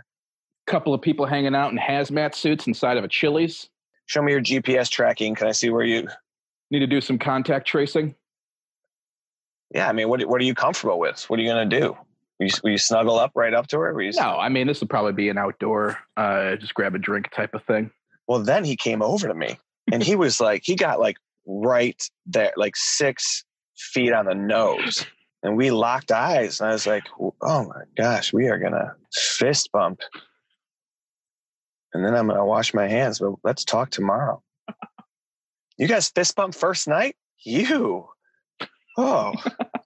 Couple 0.68 0.94
of 0.94 1.02
people 1.02 1.26
hanging 1.26 1.56
out 1.56 1.72
in 1.72 1.78
hazmat 1.78 2.36
suits 2.36 2.68
inside 2.68 2.98
of 2.98 3.04
a 3.04 3.08
Chili's. 3.08 3.70
Show 4.06 4.22
me 4.22 4.32
your 4.32 4.42
GPS 4.42 4.90
tracking. 4.90 5.36
Can 5.36 5.48
I 5.48 5.52
see 5.52 5.70
where 5.70 5.84
you? 5.84 6.08
Need 6.70 6.80
to 6.80 6.88
do 6.88 7.00
some 7.00 7.18
contact 7.18 7.66
tracing. 7.66 8.14
Yeah, 9.74 9.90
I 9.90 9.94
mean, 9.94 10.10
what 10.10 10.24
what 10.26 10.42
are 10.42 10.46
you 10.46 10.54
comfortable 10.54 11.00
with? 11.00 11.24
What 11.30 11.40
are 11.40 11.42
you 11.42 11.50
gonna 11.50 11.66
do? 11.66 11.98
Will 12.40 12.48
you, 12.48 12.54
will 12.64 12.72
you 12.72 12.78
snuggle 12.78 13.18
up 13.18 13.32
right 13.36 13.54
up 13.54 13.68
to 13.68 13.80
her? 13.80 13.94
No, 13.94 14.38
I 14.38 14.50
mean 14.50 14.68
this 14.68 14.80
would 14.80 14.90
probably 14.90 15.14
be 15.14 15.30
an 15.30 15.38
outdoor, 15.38 15.98
uh, 16.18 16.56
just 16.58 16.74
grab 16.74 16.96
a 16.96 17.00
drink 17.00 17.32
type 17.32 17.54
of 17.54 17.64
thing. 17.64 17.92
Well, 18.28 18.40
then 18.40 18.64
he 18.64 18.76
came 18.76 19.02
over 19.02 19.28
to 19.28 19.34
me, 19.34 19.58
and 19.92 20.04
he 20.04 20.16
was 20.16 20.40
like, 20.40 20.64
he 20.66 20.76
got 20.76 21.00
like 21.00 21.18
right 21.46 22.02
there, 22.26 22.54
like 22.58 22.76
six 22.76 23.44
feet 23.78 24.14
on 24.14 24.26
the 24.26 24.36
nose, 24.36 25.06
and 25.44 25.58
we 25.58 25.72
locked 25.72 26.12
eyes, 26.12 26.60
and 26.60 26.70
I 26.70 26.74
was 26.74 26.86
like, 26.86 27.04
oh 27.20 27.64
my 27.64 27.84
gosh, 27.98 28.32
we 28.34 28.48
are 28.48 28.60
gonna 28.60 28.96
fist 29.14 29.72
bump, 29.72 30.02
and 31.94 32.06
then 32.06 32.16
I'm 32.16 32.28
gonna 32.28 32.46
wash 32.46 32.74
my 32.74 32.88
hands. 32.88 33.20
But 33.20 33.34
let's 33.44 33.64
talk 33.64 33.90
tomorrow. 33.90 34.42
You 35.78 35.88
guys 35.88 36.10
fist 36.10 36.36
bump 36.36 36.56
first 36.56 36.88
night? 36.88 37.16
You? 37.44 38.08
Oh, 38.98 39.34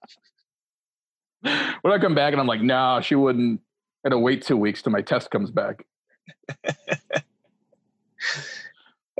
When 1.42 1.92
I 1.92 1.98
come 1.98 2.14
back 2.14 2.32
and 2.32 2.40
I'm 2.40 2.46
like, 2.46 2.62
no, 2.62 3.00
she 3.02 3.16
wouldn't. 3.16 3.60
I 4.04 4.08
gotta 4.08 4.18
wait 4.18 4.42
two 4.42 4.56
weeks 4.56 4.82
till 4.82 4.92
my 4.92 5.02
test 5.02 5.30
comes 5.30 5.50
back. 5.50 5.84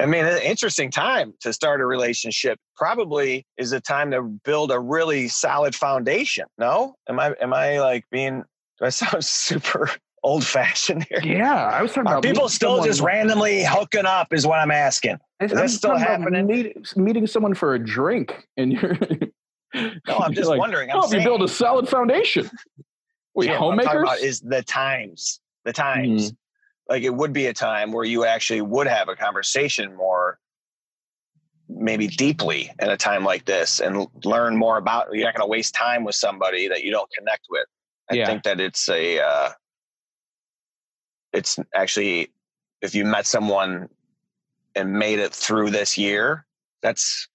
I 0.01 0.07
mean, 0.07 0.25
an 0.25 0.41
interesting 0.41 0.91
time 0.91 1.35
to 1.41 1.53
start 1.53 1.81
a 1.81 1.87
relationship. 1.87 2.59
Probably 2.77 3.45
is 3.59 3.73
a 3.73 3.81
time 3.81 4.13
to 4.13 4.23
build 4.23 4.71
a 4.71 4.79
really 4.79 5.29
solid 5.29 5.75
foundation. 5.75 6.47
No, 6.59 6.95
am 7.09 7.21
I? 7.21 7.35
Am 7.41 7.53
I 7.53 7.81
like 7.81 8.05
being? 8.11 8.45
Do 8.79 8.85
I 8.85 8.91
sound 8.91 9.25
super 9.25 9.91
old 10.23 10.45
fashioned 10.45 11.07
here? 11.09 11.21
Yeah, 11.23 11.55
I 11.55 11.83
was 11.83 11.93
talking 11.93 12.09
Are 12.09 12.19
about 12.19 12.23
people 12.23 12.49
still 12.49 12.83
just 12.85 13.01
randomly 13.01 13.65
hooking 13.65 14.07
up? 14.07 14.33
Is 14.33 14.47
what 14.47 14.59
I'm 14.59 14.71
asking. 14.71 15.19
I'm 15.41 15.49
that 15.49 15.71
still 15.71 15.97
happening? 15.97 16.47
Meet, 16.47 16.97
meeting 16.97 17.27
someone 17.27 17.55
for 17.55 17.75
a 17.75 17.79
drink, 17.79 18.47
and 18.57 18.73
you're. 18.73 18.97
No, 19.75 20.19
I'm 20.19 20.35
just 20.35 20.51
wondering. 20.51 20.91
I'm 20.91 20.99
oh, 21.01 21.07
if 21.07 21.15
you 21.15 21.23
build 21.25 21.43
a 21.43 21.49
solid 21.49 21.89
foundation. 21.89 22.51
What 23.33 23.47
talking 23.47 23.59
homemakers? 23.59 24.03
about 24.03 24.19
is 24.19 24.41
the 24.41 24.63
times. 24.63 25.41
the 25.65 25.73
times. 25.73 26.35
Like 26.91 27.05
it 27.05 27.15
would 27.15 27.33
be 27.33 27.47
a 27.47 27.55
time 27.55 27.91
where 27.91 28.05
you 28.05 28.27
actually 28.27 28.61
would 28.61 28.87
have 28.87 29.09
a 29.09 29.17
conversation 29.17 29.97
more 29.97 30.39
maybe 31.71 32.07
deeply 32.07 32.71
in 32.81 32.91
a 32.91 32.99
time 32.99 33.25
like 33.25 33.47
this 33.47 33.81
and 33.81 34.07
learn 34.25 34.57
more 34.57 34.77
about 34.77 35.07
you're 35.15 35.25
not 35.25 35.35
going 35.35 35.47
to 35.47 35.51
waste 35.51 35.75
time 35.75 36.05
with 36.05 36.15
somebody 36.15 36.69
that 36.69 36.85
you 36.85 36.91
don't 36.91 37.09
connect 37.17 37.47
with. 37.49 37.65
I 38.11 38.17
Yeah. 38.17 38.27
think 38.27 38.43
that 38.43 38.61
it's 38.61 38.91
a 38.91 39.21
uh 39.21 39.51
it's 41.33 41.59
actually 41.75 42.31
if 42.81 42.95
you 42.95 43.05
met 43.05 43.27
someone 43.27 43.89
and 44.75 44.93
made 44.93 45.19
it 45.19 45.33
through 45.33 45.71
this 45.71 45.97
year, 45.99 46.47
that's 46.83 47.29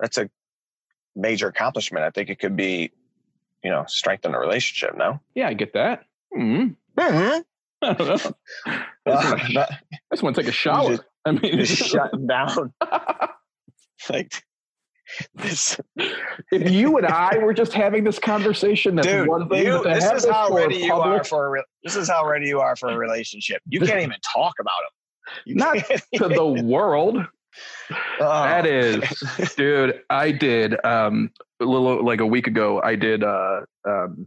that's 0.00 0.18
a 0.18 0.28
major 1.14 1.48
accomplishment. 1.48 2.04
I 2.04 2.10
think 2.10 2.28
it 2.30 2.38
could 2.38 2.56
be, 2.56 2.92
you 3.64 3.70
know, 3.70 3.84
strengthen 3.88 4.34
a 4.34 4.38
relationship. 4.38 4.96
No, 4.96 5.20
Yeah, 5.34 5.48
I 5.48 5.54
get 5.54 5.72
that. 5.74 6.04
Hmm. 6.34 6.68
mm-hmm. 6.96 7.40
I 7.82 7.92
don't 7.92 8.08
know. 8.08 8.32
I 8.64 9.10
just 9.12 9.54
wanna- 9.54 9.68
I 9.92 10.14
just 10.14 10.22
want 10.22 10.36
to 10.36 10.42
take 10.42 10.48
a 10.48 10.52
shower. 10.52 10.98
I 11.24 11.32
mean, 11.32 11.64
shut 11.64 12.10
down. 12.26 12.72
like 14.10 14.44
this, 15.34 15.80
if 16.52 16.70
you 16.70 16.96
and 16.96 17.06
I 17.06 17.38
were 17.38 17.54
just 17.54 17.72
having 17.72 18.04
this 18.04 18.18
conversation, 18.18 18.96
that's 18.96 19.06
dude. 19.06 19.28
one 19.28 19.48
thing. 19.48 19.66
You, 19.66 19.82
this 19.82 20.10
is 20.12 20.26
how 20.26 20.50
ready 20.50 20.76
you 20.76 20.94
are 20.94 21.22
for 21.24 21.46
a. 21.46 21.50
Re- 21.50 21.64
this 21.84 21.96
is 21.96 22.08
how 22.08 22.26
ready 22.26 22.48
you 22.48 22.60
are 22.60 22.76
for 22.76 22.88
a 22.88 22.96
relationship. 22.96 23.62
You 23.68 23.80
can't 23.80 24.00
even 24.00 24.16
talk 24.34 24.54
about 24.60 24.74
them. 24.82 25.56
Not 25.56 25.78
to 26.14 26.28
the 26.28 26.46
world. 26.64 27.18
Oh. 28.20 28.42
That 28.42 28.66
is, 28.66 29.02
dude. 29.56 30.00
I 30.10 30.30
did 30.30 30.84
um 30.84 31.30
a 31.60 31.64
little 31.64 32.04
like 32.04 32.20
a 32.20 32.26
week 32.26 32.46
ago. 32.46 32.80
I 32.82 32.96
did 32.96 33.24
uh 33.24 33.60
um 33.88 34.26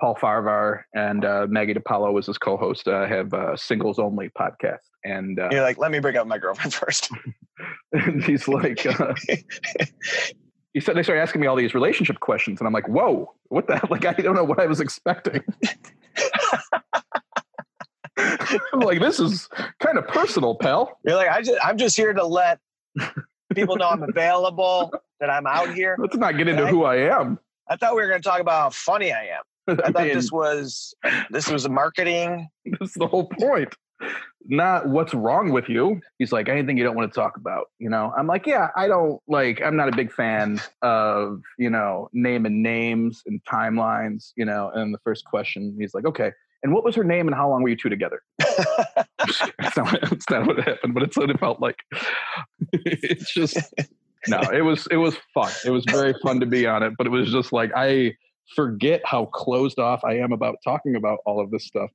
Paul 0.00 0.14
Farahvar 0.16 0.82
and 0.94 1.24
uh, 1.24 1.46
Maggie 1.48 1.74
DePaulo 1.74 2.12
was 2.12 2.26
his 2.26 2.36
co-host. 2.38 2.86
Uh, 2.88 3.06
have 3.06 3.32
a 3.32 3.56
singles 3.56 3.98
only 3.98 4.28
podcast, 4.30 4.80
and 5.04 5.38
uh, 5.40 5.48
You're 5.50 5.62
like, 5.62 5.78
let 5.78 5.90
me 5.90 5.98
bring 6.00 6.16
up 6.16 6.26
my 6.26 6.38
girlfriend 6.38 6.74
first. 6.74 7.10
and 7.92 8.22
he's 8.28 8.46
like, 8.46 8.84
uh, 8.86 9.14
he 10.74 10.80
said 10.80 10.96
they 10.96 11.02
started 11.02 11.22
asking 11.22 11.40
me 11.40 11.46
all 11.46 11.56
these 11.56 11.74
relationship 11.74 12.20
questions, 12.20 12.60
and 12.60 12.66
I'm 12.66 12.74
like, 12.74 12.88
whoa, 12.88 13.32
what 13.48 13.66
the 13.66 13.76
hell? 13.76 13.86
Like 13.90 14.04
I 14.04 14.12
don't 14.12 14.34
know 14.34 14.44
what 14.44 14.60
I 14.60 14.66
was 14.66 14.80
expecting. 14.80 15.42
I'm 18.18 18.80
like, 18.80 19.00
this 19.00 19.20
is 19.20 19.48
kind 19.80 19.98
of 19.98 20.06
personal, 20.08 20.54
pal. 20.54 20.98
You're 21.04 21.16
like, 21.16 21.28
I 21.28 21.42
just, 21.42 21.58
I'm 21.62 21.76
just 21.76 21.96
here 21.96 22.12
to 22.14 22.24
let 22.26 22.58
people 23.54 23.76
know 23.76 23.88
I'm 23.88 24.02
available, 24.02 24.92
that 25.20 25.28
I'm 25.30 25.46
out 25.46 25.74
here. 25.74 25.96
Let's 25.98 26.16
not 26.16 26.36
get 26.36 26.48
into 26.48 26.64
Right. 26.64 26.70
who 26.70 26.84
I 26.84 26.96
am. 26.96 27.38
I 27.68 27.76
thought 27.76 27.94
we 27.94 28.00
were 28.02 28.08
going 28.08 28.20
to 28.22 28.28
talk 28.28 28.40
about 28.40 28.60
how 28.60 28.70
funny 28.70 29.12
I 29.12 29.24
am. 29.24 29.42
I 29.68 29.72
I 29.72 29.76
thought 29.90 30.04
mean, 30.04 30.14
this 30.14 30.32
was 30.32 30.94
this 31.30 31.50
was 31.50 31.64
a 31.64 31.68
marketing. 31.68 32.48
That's 32.78 32.94
the 32.94 33.06
whole 33.06 33.28
point. 33.28 33.74
Not 34.48 34.88
what's 34.88 35.12
wrong 35.12 35.50
with 35.50 35.68
you. 35.68 36.00
He's 36.18 36.30
like, 36.30 36.48
anything 36.48 36.76
you 36.76 36.84
don't 36.84 36.94
want 36.94 37.12
to 37.12 37.18
talk 37.18 37.36
about. 37.36 37.66
You 37.78 37.90
know, 37.90 38.12
I'm 38.16 38.26
like, 38.26 38.46
yeah, 38.46 38.68
I 38.76 38.86
don't 38.86 39.20
like, 39.26 39.60
I'm 39.60 39.74
not 39.74 39.88
a 39.88 39.96
big 39.96 40.12
fan 40.12 40.60
of, 40.82 41.40
you 41.58 41.70
know, 41.70 42.08
naming 42.12 42.62
names 42.62 43.22
and 43.26 43.42
timelines, 43.44 44.32
you 44.36 44.44
know. 44.44 44.70
And 44.72 44.94
the 44.94 44.98
first 44.98 45.24
question, 45.24 45.76
he's 45.80 45.94
like, 45.94 46.04
okay. 46.04 46.30
And 46.62 46.72
what 46.72 46.84
was 46.84 46.94
her 46.94 47.04
name 47.04 47.26
and 47.26 47.34
how 47.34 47.50
long 47.50 47.62
were 47.62 47.70
you 47.70 47.76
two 47.76 47.88
together? 47.88 48.22
that's, 48.38 49.76
not, 49.76 50.00
that's 50.02 50.30
not 50.30 50.46
what 50.46 50.58
happened, 50.58 50.94
but 50.94 51.02
it's 51.02 51.16
what 51.16 51.30
it 51.30 51.40
felt 51.40 51.60
like. 51.60 51.78
it's 52.72 53.32
just, 53.32 53.56
no, 54.28 54.40
it 54.52 54.62
was, 54.62 54.86
it 54.90 54.96
was 54.96 55.16
fun. 55.34 55.50
It 55.64 55.70
was 55.70 55.84
very 55.88 56.14
fun 56.22 56.38
to 56.40 56.46
be 56.46 56.66
on 56.66 56.82
it, 56.82 56.92
but 56.96 57.06
it 57.06 57.10
was 57.10 57.32
just 57.32 57.52
like, 57.52 57.72
I 57.74 58.14
forget 58.54 59.00
how 59.04 59.26
closed 59.26 59.78
off 59.78 60.04
I 60.04 60.18
am 60.18 60.32
about 60.32 60.56
talking 60.62 60.96
about 60.96 61.18
all 61.26 61.40
of 61.40 61.50
this 61.50 61.64
stuff. 61.64 61.90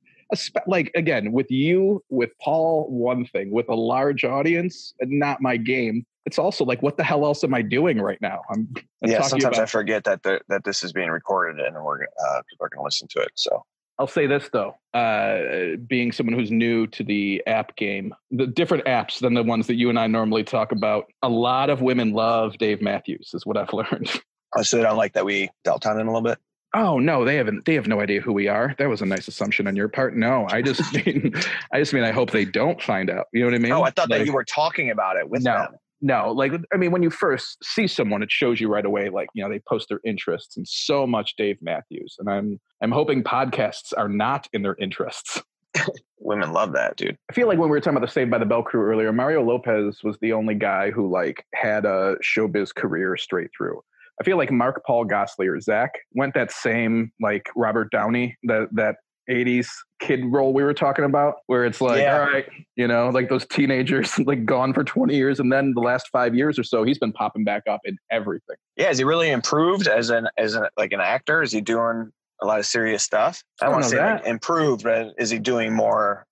Like 0.66 0.90
again 0.94 1.32
with 1.32 1.50
you 1.50 2.02
with 2.08 2.30
paul 2.40 2.86
one 2.88 3.26
thing 3.26 3.50
with 3.50 3.68
a 3.68 3.74
large 3.74 4.24
audience 4.24 4.94
not 5.02 5.42
my 5.42 5.56
game. 5.56 6.06
It's 6.24 6.38
also 6.38 6.64
like 6.64 6.82
what 6.82 6.96
the 6.96 7.04
hell 7.04 7.24
else 7.24 7.44
am 7.44 7.52
i 7.52 7.62
doing 7.62 8.00
right 8.00 8.20
now? 8.20 8.40
I'm, 8.50 8.68
I'm 9.02 9.10
yeah, 9.10 9.22
sometimes 9.22 9.58
I 9.58 9.66
forget 9.66 10.04
that 10.04 10.22
the, 10.22 10.40
that 10.48 10.64
this 10.64 10.82
is 10.82 10.92
being 10.92 11.10
recorded 11.10 11.64
and 11.64 11.74
we're 11.82 12.02
uh, 12.04 12.42
people 12.48 12.66
are 12.66 12.68
going 12.68 12.80
to 12.80 12.84
listen 12.84 13.08
to 13.08 13.20
it. 13.20 13.32
So. 13.34 13.64
I'll 13.98 14.06
say 14.06 14.26
this 14.26 14.48
though 14.52 14.74
uh, 14.94 15.76
being 15.86 16.12
someone 16.12 16.34
who's 16.34 16.50
new 16.50 16.86
to 16.88 17.04
the 17.04 17.42
app 17.46 17.76
game 17.76 18.14
the 18.30 18.46
different 18.46 18.84
apps 18.86 19.20
than 19.20 19.34
the 19.34 19.42
ones 19.42 19.66
that 19.66 19.74
you 19.74 19.90
and 19.90 19.98
i 19.98 20.06
normally 20.06 20.42
talk 20.42 20.72
about 20.72 21.12
a 21.22 21.28
lot 21.28 21.70
of 21.70 21.82
women 21.82 22.12
love 22.12 22.56
dave 22.58 22.80
matthews 22.80 23.30
is 23.34 23.46
what 23.46 23.56
i've 23.56 23.72
learned 23.72 24.20
I 24.56 24.62
so 24.62 24.82
don't 24.82 24.96
like 24.96 25.14
that 25.14 25.24
we 25.24 25.50
dealt 25.64 25.86
on 25.86 25.98
it 25.98 26.02
a 26.02 26.06
little 26.06 26.22
bit. 26.22 26.38
Oh 26.74 26.98
no, 26.98 27.24
they 27.24 27.36
haven't. 27.36 27.66
They 27.66 27.74
have 27.74 27.86
no 27.86 28.00
idea 28.00 28.20
who 28.20 28.32
we 28.32 28.48
are. 28.48 28.74
That 28.78 28.88
was 28.88 29.02
a 29.02 29.06
nice 29.06 29.28
assumption 29.28 29.66
on 29.66 29.76
your 29.76 29.88
part. 29.88 30.16
No, 30.16 30.46
I 30.50 30.62
just 30.62 30.92
mean, 31.06 31.32
I 31.72 31.78
just 31.78 31.92
mean, 31.92 32.04
I 32.04 32.12
hope 32.12 32.30
they 32.30 32.44
don't 32.46 32.80
find 32.80 33.10
out. 33.10 33.26
You 33.32 33.40
know 33.40 33.46
what 33.46 33.54
I 33.54 33.58
oh, 33.58 33.60
mean? 33.60 33.72
Oh, 33.72 33.82
I 33.82 33.90
thought 33.90 34.08
that 34.08 34.24
you 34.24 34.32
were 34.32 34.44
talking 34.44 34.90
about 34.90 35.16
it 35.16 35.28
with 35.28 35.42
No. 35.42 35.52
them. 35.52 35.72
No, 36.04 36.32
like 36.32 36.52
I 36.72 36.76
mean, 36.76 36.90
when 36.90 37.02
you 37.04 37.10
first 37.10 37.64
see 37.64 37.86
someone, 37.86 38.22
it 38.24 38.30
shows 38.32 38.60
you 38.60 38.68
right 38.68 38.84
away. 38.84 39.08
Like 39.08 39.28
you 39.34 39.42
know, 39.44 39.48
they 39.48 39.60
post 39.60 39.88
their 39.88 40.00
interests, 40.04 40.56
and 40.56 40.66
so 40.66 41.06
much 41.06 41.36
Dave 41.36 41.58
Matthews. 41.62 42.16
And 42.18 42.28
I'm 42.28 42.60
I'm 42.82 42.90
hoping 42.90 43.22
podcasts 43.22 43.92
are 43.96 44.08
not 44.08 44.48
in 44.52 44.62
their 44.62 44.76
interests. 44.80 45.40
Women 46.18 46.52
love 46.52 46.72
that, 46.72 46.96
dude. 46.96 47.16
I 47.30 47.32
feel 47.32 47.46
like 47.46 47.58
when 47.58 47.68
we 47.68 47.76
were 47.76 47.80
talking 47.80 47.96
about 47.96 48.06
the 48.06 48.12
Saved 48.12 48.30
by 48.32 48.38
the 48.38 48.46
Bell 48.46 48.62
crew 48.62 48.82
earlier, 48.82 49.12
Mario 49.12 49.44
Lopez 49.44 50.02
was 50.02 50.18
the 50.20 50.32
only 50.32 50.54
guy 50.54 50.90
who 50.90 51.08
like 51.08 51.44
had 51.54 51.84
a 51.84 52.16
showbiz 52.22 52.74
career 52.74 53.16
straight 53.16 53.50
through. 53.56 53.80
I 54.22 54.24
feel 54.24 54.36
like 54.36 54.52
Mark 54.52 54.80
Paul 54.86 55.04
Gosley 55.04 55.48
or 55.48 55.60
Zach 55.60 55.90
went 56.12 56.34
that 56.34 56.52
same 56.52 57.10
like 57.20 57.48
Robert 57.56 57.90
Downey 57.90 58.36
that 58.44 58.68
that 58.72 58.96
80s 59.28 59.68
kid 60.00 60.20
role 60.24 60.52
we 60.52 60.62
were 60.62 60.74
talking 60.74 61.04
about, 61.04 61.36
where 61.46 61.64
it's 61.64 61.80
like, 61.80 62.00
Yeah. 62.02 62.20
all 62.20 62.26
right, 62.26 62.46
you 62.76 62.86
know, 62.88 63.08
like 63.10 63.28
those 63.28 63.46
teenagers 63.46 64.16
like 64.26 64.44
gone 64.44 64.72
for 64.74 64.84
20 64.84 65.14
years, 65.14 65.40
and 65.40 65.52
then 65.52 65.72
the 65.74 65.80
last 65.80 66.08
five 66.12 66.34
years 66.34 66.58
or 66.58 66.62
so, 66.64 66.84
he's 66.84 66.98
been 66.98 67.12
popping 67.12 67.42
back 67.44 67.62
up 67.68 67.80
in 67.84 67.96
everything. 68.10 68.56
Yeah, 68.76 68.90
is 68.90 68.98
he 68.98 69.04
really 69.04 69.30
improved 69.30 69.88
as 69.88 70.10
an 70.10 70.28
as 70.38 70.54
an 70.54 70.66
like 70.76 70.92
an 70.92 71.00
actor? 71.00 71.42
Is 71.42 71.50
he 71.52 71.60
doing 71.60 72.10
a 72.40 72.46
lot 72.46 72.58
of 72.60 72.66
serious 72.66 73.02
stuff? 73.02 73.42
I 73.60 73.64
I 73.64 73.66
don't 73.66 73.72
want 73.74 73.84
to 73.86 73.90
say 73.90 73.98
like 74.14 74.24
improved, 74.26 74.84
but 74.84 75.14
is 75.18 75.30
he 75.30 75.38
doing 75.40 75.72
more? 75.74 76.26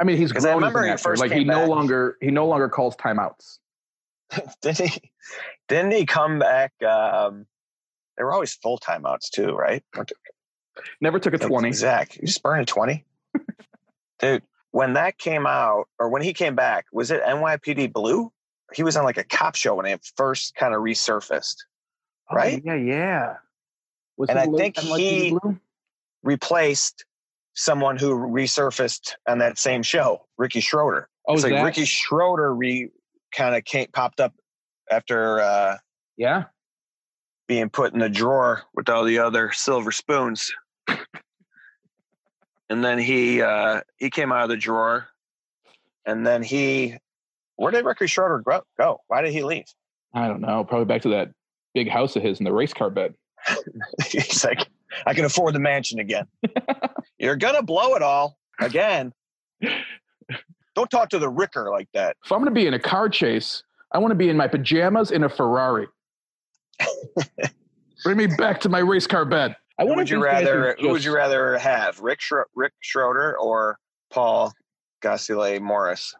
I 0.00 0.04
mean, 0.04 0.16
he's 0.16 0.32
I 0.32 0.40
grown 0.40 0.64
as 0.64 0.68
remember 0.74 0.90
he 0.90 0.96
first 0.98 1.20
Like 1.22 1.30
he 1.30 1.38
came 1.40 1.46
no 1.46 1.60
back- 1.60 1.68
longer 1.68 2.16
he 2.20 2.30
no 2.30 2.46
longer 2.46 2.68
calls 2.68 2.96
timeouts. 2.96 3.58
Didn't 4.62 4.88
he? 4.90 5.10
Didn't 5.68 5.92
he 5.92 6.06
come 6.06 6.38
back? 6.38 6.72
Um, 6.82 7.46
they 8.16 8.24
were 8.24 8.32
always 8.32 8.54
full 8.54 8.78
timeouts 8.78 9.30
too, 9.30 9.54
right? 9.54 9.82
Never 11.00 11.18
took 11.18 11.34
a 11.34 11.38
20. 11.38 11.72
Zach, 11.72 12.16
you 12.16 12.26
just 12.26 12.42
burned 12.42 12.62
a 12.62 12.66
twenty, 12.66 13.04
dude. 14.18 14.42
When 14.72 14.94
that 14.94 15.18
came 15.18 15.46
out, 15.46 15.84
or 16.00 16.08
when 16.08 16.22
he 16.22 16.32
came 16.32 16.56
back, 16.56 16.86
was 16.92 17.12
it 17.12 17.22
NYPD 17.22 17.92
Blue? 17.92 18.32
He 18.74 18.82
was 18.82 18.96
on 18.96 19.04
like 19.04 19.18
a 19.18 19.24
cop 19.24 19.54
show 19.54 19.76
when 19.76 19.86
it 19.86 20.00
first 20.16 20.56
kind 20.56 20.74
of 20.74 20.80
resurfaced. 20.80 21.58
Oh, 22.30 22.34
right? 22.34 22.60
yeah, 22.64 22.74
yeah. 22.74 23.34
Was 24.16 24.30
And 24.30 24.38
I 24.38 24.46
think 24.46 24.82
like, 24.84 25.00
he- 25.00 25.30
Blue? 25.30 25.58
Replaced 26.24 27.04
someone 27.54 27.98
who 27.98 28.14
resurfaced 28.14 29.12
on 29.28 29.38
that 29.38 29.58
same 29.58 29.82
show, 29.82 30.26
Ricky 30.38 30.60
Schroder. 30.60 31.08
Oh, 31.28 31.34
it's 31.34 31.44
like? 31.44 31.62
Ricky 31.62 31.84
Schroder 31.84 32.52
re 32.54 32.90
kind 33.34 33.54
of 33.54 33.64
came 33.64 33.86
popped 33.92 34.20
up 34.20 34.32
after 34.90 35.40
uh, 35.40 35.76
Yeah. 36.16 36.44
being 37.48 37.68
put 37.70 37.92
in 37.92 37.98
the 38.00 38.08
drawer 38.08 38.62
with 38.74 38.88
all 38.88 39.04
the 39.04 39.18
other 39.18 39.50
silver 39.52 39.92
spoons. 39.92 40.52
and 42.70 42.84
then 42.84 42.98
he 42.98 43.42
uh, 43.42 43.80
he 43.98 44.10
came 44.10 44.32
out 44.32 44.44
of 44.44 44.48
the 44.50 44.56
drawer, 44.56 45.08
and 46.06 46.26
then 46.26 46.42
he 46.42 46.96
where 47.56 47.70
did 47.72 47.84
Ricky 47.84 48.06
Schroder 48.06 48.38
go? 48.44 48.62
go? 48.78 49.00
Why 49.08 49.22
did 49.22 49.32
he 49.32 49.42
leave? 49.44 49.66
I 50.12 50.28
don't 50.28 50.40
know. 50.40 50.64
Probably 50.64 50.86
back 50.86 51.02
to 51.02 51.10
that 51.10 51.30
big 51.74 51.88
house 51.88 52.16
of 52.16 52.22
his 52.22 52.38
in 52.38 52.44
the 52.44 52.52
race 52.52 52.72
car 52.72 52.90
bed. 52.90 53.14
He's 54.06 54.44
like, 54.44 54.66
I 55.06 55.14
can 55.14 55.24
afford 55.24 55.54
the 55.54 55.60
mansion 55.60 55.98
again. 55.98 56.26
You're 57.18 57.36
gonna 57.36 57.62
blow 57.62 57.94
it 57.94 58.02
all 58.02 58.36
again. 58.60 59.12
Don't 60.74 60.90
talk 60.90 61.08
to 61.10 61.18
the 61.18 61.28
Ricker 61.28 61.70
like 61.70 61.88
that. 61.94 62.16
If 62.24 62.32
I'm 62.32 62.38
going 62.38 62.52
to 62.52 62.54
be 62.54 62.66
in 62.66 62.74
a 62.74 62.78
car 62.78 63.08
chase, 63.08 63.62
I 63.92 63.98
want 63.98 64.10
to 64.10 64.16
be 64.16 64.28
in 64.28 64.36
my 64.36 64.48
pajamas 64.48 65.10
in 65.10 65.24
a 65.24 65.28
Ferrari. 65.28 65.86
Bring 68.04 68.16
me 68.16 68.26
back 68.26 68.60
to 68.62 68.68
my 68.68 68.80
race 68.80 69.06
car 69.06 69.24
bed. 69.24 69.56
I 69.78 69.84
would 69.84 70.08
you 70.10 70.16
these 70.18 70.24
guys 70.24 70.46
are 70.46 70.60
rather? 70.60 70.76
Who 70.80 70.90
would 70.90 71.04
you 71.04 71.14
rather 71.14 71.58
have, 71.58 72.00
Rick 72.00 72.20
Schro- 72.20 72.44
Rick 72.54 72.72
Schroder 72.80 73.36
or 73.38 73.78
Paul 74.10 74.52
Gosselaar 75.02 75.60
Morris? 75.60 76.14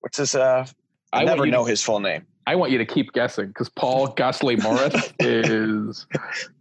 What's 0.00 0.18
his? 0.18 0.34
Uh, 0.34 0.66
I, 1.12 1.20
I 1.20 1.24
never 1.24 1.44
you 1.44 1.50
to- 1.50 1.58
know 1.58 1.64
his 1.64 1.82
full 1.82 2.00
name. 2.00 2.26
I 2.48 2.54
want 2.54 2.70
you 2.70 2.78
to 2.78 2.86
keep 2.86 3.12
guessing 3.12 3.48
because 3.48 3.68
Paul 3.68 4.06
Gosley 4.08 4.54
Morris 4.56 5.12
is 5.18 6.06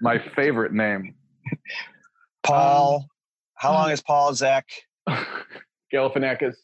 my 0.02 0.18
favorite 0.36 0.74
name. 0.74 1.14
Paul. 2.42 3.08
How 3.56 3.70
um, 3.70 3.76
long 3.76 3.92
is 3.92 4.02
Paul? 4.02 4.34
Zach? 4.34 4.66
Galifianakis. 5.94 6.56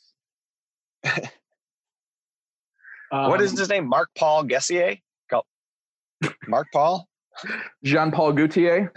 What 3.09 3.41
is 3.41 3.51
Um, 3.51 3.57
his 3.57 3.69
name? 3.69 3.87
Mark 3.87 4.09
Paul 4.17 4.43
Gessier? 4.45 4.99
Mark 6.47 6.67
Paul? 6.71 7.07
Jean 7.83 8.11
Paul 8.11 8.33
Gaultier? 8.33 8.91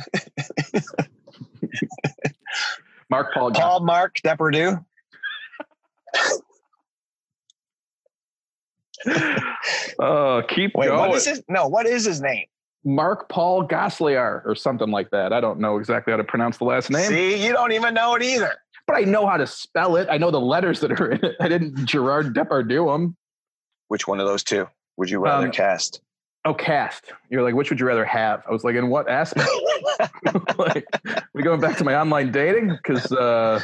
Mark 3.09 3.33
Paul. 3.33 3.51
Paul 3.53 3.81
Mark 3.81 4.17
Depardieu. 4.23 4.85
Oh, 9.99 10.43
keep 10.49 10.73
Wait, 10.75 10.87
going. 10.89 10.99
what 10.99 11.15
is 11.17 11.25
his? 11.27 11.43
No, 11.49 11.69
what 11.69 11.87
is 11.87 12.05
his 12.05 12.21
name? 12.21 12.45
Mark 12.85 13.29
Paul 13.29 13.67
Gosselaar 13.67 14.43
or 14.45 14.55
something 14.55 14.91
like 14.91 15.11
that. 15.11 15.33
I 15.33 15.41
don't 15.41 15.59
know 15.59 15.79
exactly 15.79 16.11
how 16.13 16.19
to 16.19 16.25
pronounce 16.25 16.59
the 16.59 16.65
last 16.65 16.91
name, 16.91 17.09
See, 17.09 17.45
you 17.47 17.53
don't 17.53 17.73
even 17.73 17.95
know 17.95 18.15
it 18.15 18.23
either. 18.23 18.53
But 18.87 18.97
I 18.97 19.01
know 19.01 19.27
how 19.27 19.37
to 19.37 19.47
spell 19.47 19.97
it. 19.97 20.09
I 20.11 20.19
know 20.19 20.31
the 20.31 20.41
letters 20.41 20.81
that 20.81 21.01
are 21.01 21.13
in 21.13 21.25
it. 21.25 21.37
I 21.41 21.49
didn't 21.49 21.87
Gerard 21.87 22.35
Depardieu 22.35 22.93
them. 22.93 23.17
Which 23.89 24.07
one 24.07 24.21
of 24.21 24.27
those 24.27 24.43
two 24.43 24.67
would 24.97 25.11
you 25.11 25.19
rather 25.21 25.47
Um, 25.47 25.53
cast? 25.53 26.01
Oh, 26.45 26.53
cast. 26.53 27.13
You're 27.31 27.43
like, 27.43 27.55
which 27.55 27.71
would 27.71 27.81
you 27.81 27.87
rather 27.87 28.05
have? 28.05 28.43
I 28.47 28.53
was 28.53 28.65
like, 28.65 28.77
in 28.77 28.89
what 28.89 29.09
aspect? 29.09 29.49
like, 30.59 30.87
we 31.33 31.43
going 31.43 31.61
back 31.61 31.79
to 31.79 31.85
my 31.85 31.95
online 31.95 32.31
dating 32.31 32.69
because 32.69 33.11
uh, 33.13 33.61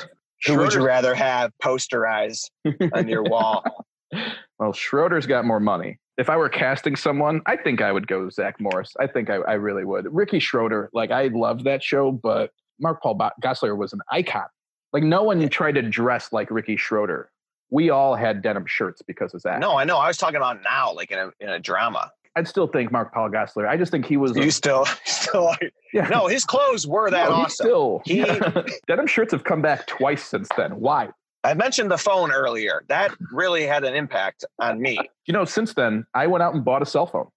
Who 0.46 0.56
would 0.56 0.72
you 0.72 0.82
rather 0.84 1.14
have 1.14 1.52
posterized 1.62 2.50
on 2.92 3.08
your 3.08 3.22
wall? 3.22 3.64
Well, 4.58 4.72
Schroder's 4.74 5.24
got 5.24 5.46
more 5.46 5.60
money. 5.60 5.98
If 6.18 6.28
I 6.28 6.36
were 6.36 6.50
casting 6.50 6.94
someone, 6.94 7.40
I 7.46 7.56
think 7.56 7.80
I 7.80 7.92
would 7.92 8.06
go 8.06 8.28
Zach 8.28 8.60
Morris. 8.60 8.92
I 9.00 9.06
think 9.06 9.30
I, 9.30 9.36
I 9.36 9.54
really 9.54 9.86
would. 9.86 10.06
Ricky 10.12 10.38
Schroder, 10.38 10.90
like 10.92 11.10
I 11.10 11.28
loved 11.28 11.64
that 11.64 11.82
show, 11.82 12.12
but 12.12 12.50
Mark 12.78 13.02
Paul 13.02 13.16
Gosselaar 13.42 13.74
was 13.74 13.94
an 13.94 14.00
icon. 14.10 14.44
Like 14.92 15.02
no 15.02 15.22
one 15.22 15.46
tried 15.48 15.76
to 15.76 15.82
dress 15.82 16.32
like 16.32 16.50
Ricky 16.50 16.76
Schroder. 16.76 17.30
We 17.70 17.90
all 17.90 18.14
had 18.16 18.42
denim 18.42 18.66
shirts 18.66 19.00
because 19.02 19.32
of 19.34 19.42
that. 19.42 19.60
No, 19.60 19.76
I 19.76 19.84
know. 19.84 19.98
I 19.98 20.08
was 20.08 20.16
talking 20.16 20.36
about 20.36 20.60
now, 20.62 20.92
like 20.92 21.10
in 21.12 21.18
a 21.18 21.30
in 21.40 21.48
a 21.48 21.58
drama. 21.60 22.10
I'd 22.36 22.46
still 22.48 22.66
think 22.68 22.90
Mark 22.92 23.12
Paul 23.12 23.28
Gosselaar. 23.28 23.68
I 23.68 23.76
just 23.76 23.90
think 23.92 24.06
he 24.06 24.16
was. 24.16 24.36
a- 24.36 24.40
You 24.44 24.50
still, 24.52 24.86
still 25.04 25.44
like, 25.44 25.72
yeah. 25.92 26.06
no. 26.08 26.26
His 26.28 26.44
clothes 26.44 26.86
were 26.86 27.10
that 27.10 27.28
No, 27.28 27.34
awesome. 27.36 27.66
Still, 27.66 28.02
He- 28.04 28.24
denim 28.86 29.06
shirts 29.08 29.32
have 29.32 29.42
come 29.44 29.62
back 29.62 29.86
twice 29.86 30.22
since 30.24 30.48
then. 30.56 30.78
Why? 30.80 31.08
I 31.42 31.54
mentioned 31.54 31.90
the 31.90 31.98
phone 31.98 32.30
earlier. 32.30 32.84
That 32.88 33.12
really 33.32 33.66
had 33.66 33.82
an 33.84 33.94
impact 33.94 34.44
on 34.60 34.80
me, 34.80 34.98
You 35.26 35.32
know, 35.32 35.44
since 35.44 35.74
then, 35.74 36.04
I 36.14 36.26
went 36.28 36.42
out 36.42 36.54
and 36.54 36.64
bought 36.64 36.82
a 36.82 36.86
cell 36.86 37.06
phone. 37.06 37.28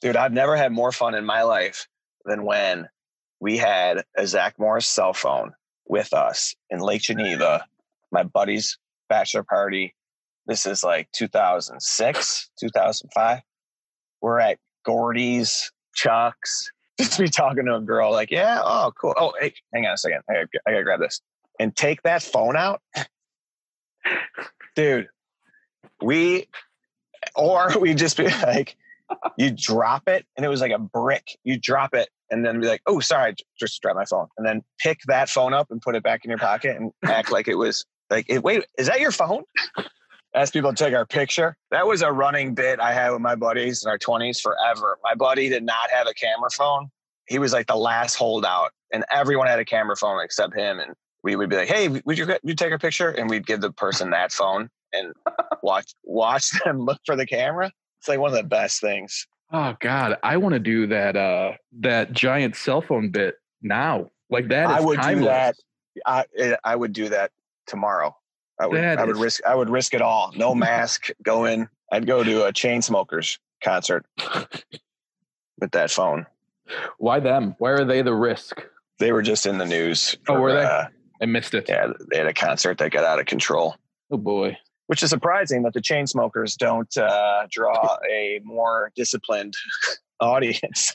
dude. 0.00 0.16
I've 0.16 0.32
never 0.32 0.56
had 0.56 0.72
more 0.72 0.92
fun 0.92 1.14
in 1.14 1.24
my 1.26 1.42
life 1.42 1.88
than 2.24 2.44
when 2.44 2.88
we 3.40 3.56
had 3.58 4.04
a 4.16 4.26
Zach 4.26 4.58
Morris 4.58 4.86
cell 4.86 5.12
phone 5.12 5.52
with 5.92 6.14
us 6.14 6.56
in 6.70 6.80
Lake 6.80 7.02
Geneva, 7.02 7.66
my 8.10 8.22
buddy's 8.22 8.78
bachelor 9.10 9.42
party. 9.42 9.94
This 10.46 10.64
is 10.64 10.82
like 10.82 11.06
2006, 11.12 12.50
2005. 12.58 13.40
We're 14.22 14.40
at 14.40 14.58
Gordy's, 14.86 15.70
Chuck's. 15.94 16.72
Just 16.98 17.18
be 17.18 17.28
talking 17.28 17.66
to 17.66 17.76
a 17.76 17.80
girl 17.80 18.10
like, 18.10 18.30
yeah, 18.30 18.60
oh, 18.64 18.90
cool. 18.98 19.12
Oh, 19.18 19.34
hey, 19.38 19.52
hang 19.74 19.84
on 19.84 19.92
a 19.92 19.98
second. 19.98 20.22
Gotta, 20.26 20.46
I 20.66 20.70
gotta 20.70 20.82
grab 20.82 21.00
this 21.00 21.20
and 21.60 21.76
take 21.76 22.02
that 22.04 22.22
phone 22.22 22.56
out. 22.56 22.80
Dude, 24.74 25.08
we, 26.00 26.46
or 27.36 27.70
we 27.78 27.92
just 27.92 28.16
be 28.16 28.28
like, 28.28 28.76
you 29.36 29.50
drop 29.50 30.08
it 30.08 30.26
and 30.36 30.44
it 30.44 30.48
was 30.48 30.60
like 30.60 30.72
a 30.72 30.78
brick. 30.78 31.38
You 31.44 31.58
drop 31.58 31.94
it 31.94 32.08
and 32.30 32.44
then 32.44 32.60
be 32.60 32.66
like, 32.66 32.82
oh, 32.86 33.00
sorry, 33.00 33.34
just 33.58 33.80
drop 33.82 33.96
my 33.96 34.04
phone. 34.04 34.26
And 34.36 34.46
then 34.46 34.62
pick 34.78 35.00
that 35.06 35.28
phone 35.28 35.52
up 35.52 35.70
and 35.70 35.80
put 35.80 35.94
it 35.94 36.02
back 36.02 36.24
in 36.24 36.30
your 36.30 36.38
pocket 36.38 36.76
and 36.76 36.90
act 37.04 37.30
like 37.30 37.48
it 37.48 37.56
was 37.56 37.84
like, 38.10 38.26
wait, 38.42 38.64
is 38.78 38.86
that 38.86 39.00
your 39.00 39.12
phone? 39.12 39.44
Ask 40.34 40.52
people 40.52 40.72
to 40.72 40.84
take 40.84 40.94
our 40.94 41.04
picture. 41.04 41.56
That 41.70 41.86
was 41.86 42.00
a 42.00 42.10
running 42.10 42.54
bit 42.54 42.80
I 42.80 42.94
had 42.94 43.10
with 43.10 43.20
my 43.20 43.34
buddies 43.34 43.84
in 43.84 43.90
our 43.90 43.98
20s 43.98 44.40
forever. 44.40 44.98
My 45.04 45.14
buddy 45.14 45.50
did 45.50 45.62
not 45.62 45.90
have 45.90 46.06
a 46.06 46.14
camera 46.14 46.48
phone. 46.50 46.88
He 47.26 47.38
was 47.38 47.52
like 47.52 47.66
the 47.66 47.76
last 47.76 48.14
holdout, 48.14 48.70
and 48.92 49.04
everyone 49.10 49.46
had 49.46 49.58
a 49.58 49.64
camera 49.64 49.94
phone 49.96 50.22
except 50.24 50.54
him. 50.54 50.80
And 50.80 50.94
we 51.22 51.36
would 51.36 51.50
be 51.50 51.56
like, 51.56 51.68
"Hey, 51.68 51.88
would 51.88 52.18
you, 52.18 52.26
would 52.26 52.40
you 52.42 52.54
take 52.54 52.72
a 52.72 52.78
picture?" 52.78 53.10
And 53.10 53.30
we'd 53.30 53.46
give 53.46 53.60
the 53.60 53.72
person 53.72 54.10
that 54.10 54.32
phone 54.32 54.70
and 54.92 55.12
watch 55.62 55.94
watch 56.02 56.50
them 56.64 56.80
look 56.80 56.98
for 57.04 57.14
the 57.14 57.26
camera. 57.26 57.70
It's 58.02 58.08
like 58.08 58.18
one 58.18 58.30
of 58.32 58.36
the 58.36 58.42
best 58.42 58.80
things. 58.80 59.28
Oh 59.52 59.76
God, 59.78 60.18
I 60.24 60.38
want 60.38 60.54
to 60.54 60.58
do 60.58 60.88
that. 60.88 61.14
Uh, 61.16 61.52
that 61.82 62.12
giant 62.12 62.56
cell 62.56 62.82
phone 62.82 63.10
bit 63.10 63.36
now. 63.62 64.10
Like 64.28 64.48
that 64.48 64.70
is 64.70 64.76
I 64.76 64.80
would 64.80 65.00
do 65.00 65.20
that. 65.26 65.54
I 66.04 66.24
eh, 66.36 66.56
I 66.64 66.74
would 66.74 66.92
do 66.92 67.10
that 67.10 67.30
tomorrow. 67.68 68.16
I 68.58 68.66
would 68.66 68.76
That 68.82 68.98
I 68.98 69.04
would 69.04 69.14
is- 69.16 69.22
risk 69.22 69.44
I 69.46 69.54
would 69.54 69.70
risk 69.70 69.94
it 69.94 70.02
all. 70.02 70.32
No 70.34 70.52
mask. 70.52 71.10
go 71.22 71.44
in. 71.44 71.68
I'd 71.92 72.06
go 72.08 72.24
to 72.24 72.46
a 72.46 72.52
Chainsmokers 72.52 73.38
concert 73.62 74.04
with 75.60 75.70
that 75.72 75.90
phone. 75.92 76.26
Why 76.98 77.20
them? 77.20 77.54
Why 77.58 77.70
are 77.70 77.84
they 77.84 78.02
the 78.02 78.14
risk? 78.14 78.62
They 78.98 79.12
were 79.12 79.22
just 79.22 79.46
in 79.46 79.58
the 79.58 79.64
news. 79.66 80.16
Oh, 80.28 80.40
were 80.40 80.54
they? 80.54 80.64
uh, 80.64 80.86
I 81.20 81.26
missed 81.26 81.54
it. 81.54 81.66
yeah, 81.68 81.88
they 82.10 82.16
had 82.18 82.26
a 82.26 82.34
concert 82.34 82.78
that 82.78 82.90
got 82.90 83.04
out 83.04 83.20
of 83.20 83.26
control. 83.26 83.76
Oh 84.10 84.16
boy. 84.16 84.56
Which 84.92 85.02
is 85.02 85.08
surprising 85.08 85.62
that 85.62 85.72
the 85.72 85.80
Chainsmokers 85.80 86.54
don't 86.54 86.94
uh, 86.98 87.46
draw 87.50 87.96
a 88.12 88.42
more 88.44 88.92
disciplined 88.94 89.54
audience. 90.20 90.94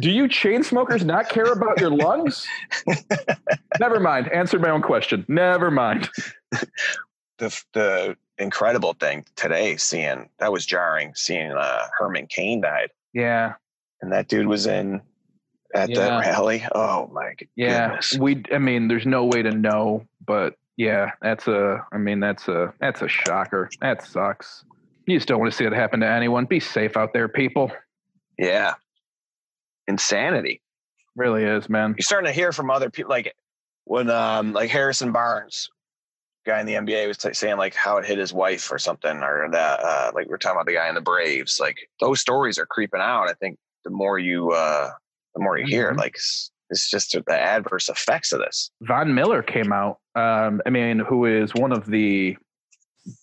Do 0.00 0.10
you 0.10 0.26
chain 0.26 0.62
smokers 0.62 1.04
not 1.04 1.28
care 1.28 1.52
about 1.52 1.78
your 1.78 1.90
lungs? 1.90 2.46
Never 3.80 4.00
mind. 4.00 4.28
Answered 4.32 4.62
my 4.62 4.70
own 4.70 4.80
question. 4.80 5.26
Never 5.28 5.70
mind. 5.70 6.08
The 7.36 7.62
the 7.74 8.16
incredible 8.38 8.94
thing 8.94 9.26
today, 9.36 9.76
seeing 9.76 10.30
that 10.38 10.50
was 10.50 10.64
jarring. 10.64 11.12
Seeing 11.14 11.50
uh, 11.52 11.86
Herman 11.98 12.28
Cain 12.28 12.62
died. 12.62 12.92
Yeah. 13.12 13.56
and 14.00 14.10
that 14.10 14.28
dude 14.28 14.46
was 14.46 14.66
in 14.66 15.02
at 15.74 15.90
Yeah. 15.90 15.96
that 15.98 16.20
rally. 16.20 16.64
Oh 16.74 17.08
my 17.12 17.34
Yeah. 17.56 17.88
goodness! 17.88 18.16
We 18.18 18.42
I 18.50 18.56
mean, 18.56 18.88
there's 18.88 19.04
no 19.04 19.26
way 19.26 19.42
to 19.42 19.50
know, 19.50 20.06
but 20.24 20.54
yeah, 20.76 21.12
that's 21.22 21.48
a 21.48 21.84
I 21.92 21.98
mean, 21.98 22.20
that's 22.20 22.48
a 22.48 22.72
that's 22.80 23.02
a 23.02 23.08
shocker. 23.08 23.70
That 23.80 24.06
sucks. 24.06 24.64
You 25.06 25.16
just 25.16 25.28
don't 25.28 25.38
want 25.40 25.52
to 25.52 25.56
see 25.56 25.64
it 25.64 25.72
happen 25.72 26.00
to 26.00 26.08
anyone. 26.08 26.46
Be 26.46 26.60
safe 26.60 26.96
out 26.96 27.12
there, 27.12 27.28
people. 27.28 27.70
Yeah, 28.38 28.74
insanity. 29.88 30.60
Really 31.14 31.44
is, 31.44 31.68
man. 31.68 31.94
You're 31.96 32.02
starting 32.04 32.26
to 32.28 32.32
hear 32.32 32.52
from 32.52 32.70
other 32.70 32.90
people, 32.90 33.10
like 33.10 33.34
when 33.84 34.10
um 34.10 34.52
like 34.52 34.68
Harrison 34.70 35.12
Barnes, 35.12 35.70
guy 36.44 36.60
in 36.60 36.66
the 36.66 36.74
NBA, 36.74 37.08
was 37.08 37.16
t- 37.18 37.32
saying 37.32 37.56
like 37.56 37.74
how 37.74 37.96
it 37.96 38.04
hit 38.04 38.18
his 38.18 38.32
wife 38.34 38.70
or 38.70 38.78
something, 38.78 39.22
or 39.22 39.48
that 39.50 39.80
uh, 39.80 40.12
like 40.14 40.28
we're 40.28 40.36
talking 40.36 40.56
about 40.56 40.66
the 40.66 40.74
guy 40.74 40.88
in 40.88 40.94
the 40.94 41.00
Braves. 41.00 41.58
Like 41.60 41.76
those 42.00 42.20
stories 42.20 42.58
are 42.58 42.66
creeping 42.66 43.00
out. 43.00 43.28
I 43.30 43.32
think 43.34 43.58
the 43.84 43.90
more 43.90 44.18
you 44.18 44.50
uh 44.50 44.90
the 45.34 45.40
more 45.42 45.56
you 45.56 45.66
hear, 45.66 45.92
Mhm. 45.92 45.98
like 45.98 46.16
it's 46.70 46.90
just 46.90 47.12
the 47.12 47.40
adverse 47.40 47.88
effects 47.88 48.32
of 48.32 48.40
this. 48.40 48.70
Von 48.82 49.14
Miller 49.14 49.42
came 49.42 49.72
out. 49.72 49.98
Um, 50.14 50.60
I 50.66 50.70
mean, 50.70 50.98
who 50.98 51.24
is 51.24 51.54
one 51.54 51.72
of 51.72 51.86
the 51.86 52.36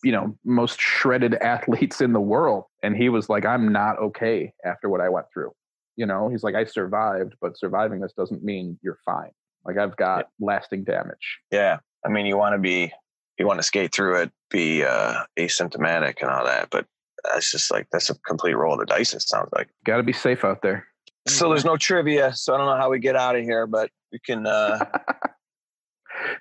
you 0.03 0.11
know 0.11 0.37
most 0.45 0.79
shredded 0.79 1.35
athletes 1.41 2.01
in 2.01 2.13
the 2.13 2.21
world, 2.21 2.65
and 2.81 2.95
he 2.95 3.09
was 3.09 3.29
like, 3.29 3.45
"I'm 3.45 3.71
not 3.71 3.99
okay 3.99 4.53
after 4.65 4.89
what 4.89 5.01
I 5.01 5.09
went 5.09 5.27
through." 5.33 5.51
You 5.95 6.05
know, 6.05 6.29
he's 6.29 6.43
like, 6.43 6.55
"I 6.55 6.65
survived, 6.65 7.35
but 7.41 7.57
surviving 7.57 7.99
this 7.99 8.13
doesn't 8.13 8.43
mean 8.43 8.79
you're 8.81 8.99
fine. 9.05 9.31
Like 9.65 9.77
I've 9.77 9.95
got 9.97 10.29
lasting 10.39 10.83
damage." 10.83 11.39
Yeah, 11.51 11.79
I 12.05 12.09
mean, 12.09 12.25
you 12.25 12.37
want 12.37 12.53
to 12.53 12.59
be, 12.59 12.91
you 13.37 13.47
want 13.47 13.59
to 13.59 13.63
skate 13.63 13.93
through 13.93 14.21
it, 14.21 14.31
be 14.49 14.83
uh, 14.83 15.23
asymptomatic 15.37 16.21
and 16.21 16.29
all 16.29 16.45
that, 16.45 16.69
but 16.71 16.85
that's 17.23 17.51
just 17.51 17.71
like 17.71 17.87
that's 17.91 18.09
a 18.09 18.15
complete 18.19 18.55
roll 18.55 18.73
of 18.73 18.79
the 18.79 18.85
dice. 18.85 19.13
It 19.13 19.21
sounds 19.21 19.49
like. 19.55 19.69
Got 19.85 19.97
to 19.97 20.03
be 20.03 20.13
safe 20.13 20.43
out 20.43 20.61
there. 20.61 20.87
So 21.27 21.49
there's 21.49 21.65
no 21.65 21.77
trivia, 21.77 22.33
so 22.33 22.53
I 22.53 22.57
don't 22.57 22.67
know 22.67 22.75
how 22.75 22.89
we 22.89 22.99
get 22.99 23.15
out 23.15 23.35
of 23.35 23.43
here, 23.43 23.65
but 23.65 23.89
we 24.11 24.19
can. 24.19 24.45
Uh, 24.45 24.79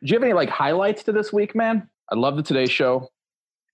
Do 0.03 0.09
you 0.09 0.15
have 0.15 0.23
any 0.25 0.33
like 0.33 0.49
highlights 0.49 1.05
to 1.05 1.13
this 1.13 1.33
week, 1.33 1.55
man? 1.55 1.89
I 2.11 2.17
love 2.17 2.37
the 2.37 2.43
Today 2.43 2.67
Show. 2.67 3.09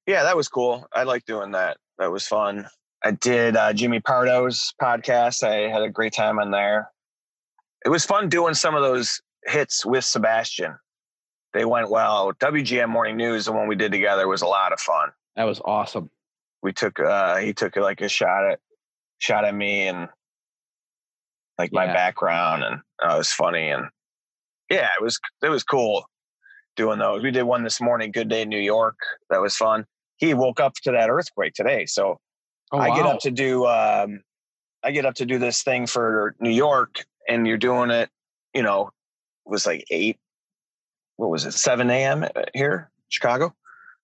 yeah, 0.07 0.23
that 0.23 0.37
was 0.37 0.49
cool. 0.49 0.87
I 0.93 1.05
like 1.05 1.25
doing 1.25 1.53
that. 1.53 1.79
That 1.99 2.13
was 2.13 2.27
fun. 2.27 2.67
I 3.05 3.13
did 3.13 3.57
uh, 3.57 3.73
Jimmy 3.73 4.01
Pardo's 4.01 4.75
podcast. 4.81 5.43
I 5.43 5.71
had 5.71 5.83
a 5.83 5.91
great 5.91 6.13
time 6.13 6.39
on 6.39 6.51
there. 6.51 6.91
It 7.85 7.89
was 7.89 8.05
fun 8.05 8.29
doing 8.29 8.55
some 8.55 8.75
of 8.75 8.83
those 8.83 9.21
hits 9.47 9.87
with 9.87 10.05
Sebastian. 10.05 10.77
They 11.55 11.65
went 11.65 11.91
well. 11.91 12.33
WGN 12.35 12.89
Morning 12.89 13.17
News, 13.17 13.47
the 13.47 13.53
one 13.53 13.67
we 13.69 13.77
did 13.77 13.93
together, 13.93 14.29
was 14.29 14.43
a 14.43 14.47
lot 14.47 14.73
of 14.73 14.81
fun. 14.81 15.11
That 15.37 15.45
was 15.45 15.61
awesome. 15.65 16.11
we 16.63 16.73
took 16.73 16.99
uh 17.01 17.37
he 17.37 17.53
took 17.55 17.77
like 17.77 18.01
a 18.01 18.09
shot 18.09 18.51
at 18.51 18.59
shot 19.19 19.45
at 19.45 19.55
me 19.55 19.87
and 19.89 20.09
like 21.59 21.73
my 21.73 21.87
background 21.87 22.63
and 22.63 22.81
uh, 23.03 23.15
it 23.15 23.19
was 23.19 23.33
funny 23.33 23.69
and 23.69 23.87
yeah 24.71 24.89
it 24.99 25.03
was 25.03 25.19
it 25.43 25.49
was 25.49 25.63
cool 25.63 26.05
doing 26.77 26.99
those 26.99 27.23
we 27.23 27.31
did 27.31 27.43
one 27.43 27.65
this 27.65 27.81
morning 27.81 28.13
good 28.13 28.29
day 28.29 28.45
new 28.45 28.59
york 28.59 28.97
that 29.31 29.41
was 29.41 29.57
fun 29.57 29.85
he 30.17 30.35
woke 30.35 30.61
up 30.61 30.75
to 30.75 30.93
that 30.93 31.11
earthquake 31.11 31.55
today 31.55 31.87
so 31.87 32.19
Oh, 32.71 32.79
i 32.79 32.95
get 32.95 33.07
up 33.07 33.21
to 33.21 33.31
do 33.31 33.67
um 33.67 34.21
i 34.85 34.91
get 34.91 35.07
up 35.07 35.15
to 35.15 35.27
do 35.27 35.39
this 35.39 35.63
thing 35.63 35.87
for 35.87 36.37
new 36.39 36.51
york 36.51 37.03
and 37.27 37.47
you're 37.47 37.57
doing 37.57 37.91
it 37.91 38.11
you 38.55 38.63
know 38.63 38.91
it 39.47 39.51
was 39.51 39.67
like 39.67 39.85
eight 39.91 40.19
what 41.17 41.31
was 41.31 41.47
it 41.47 41.53
7 41.53 41.89
a.m 41.91 42.27
here 42.55 42.91
chicago 43.09 43.55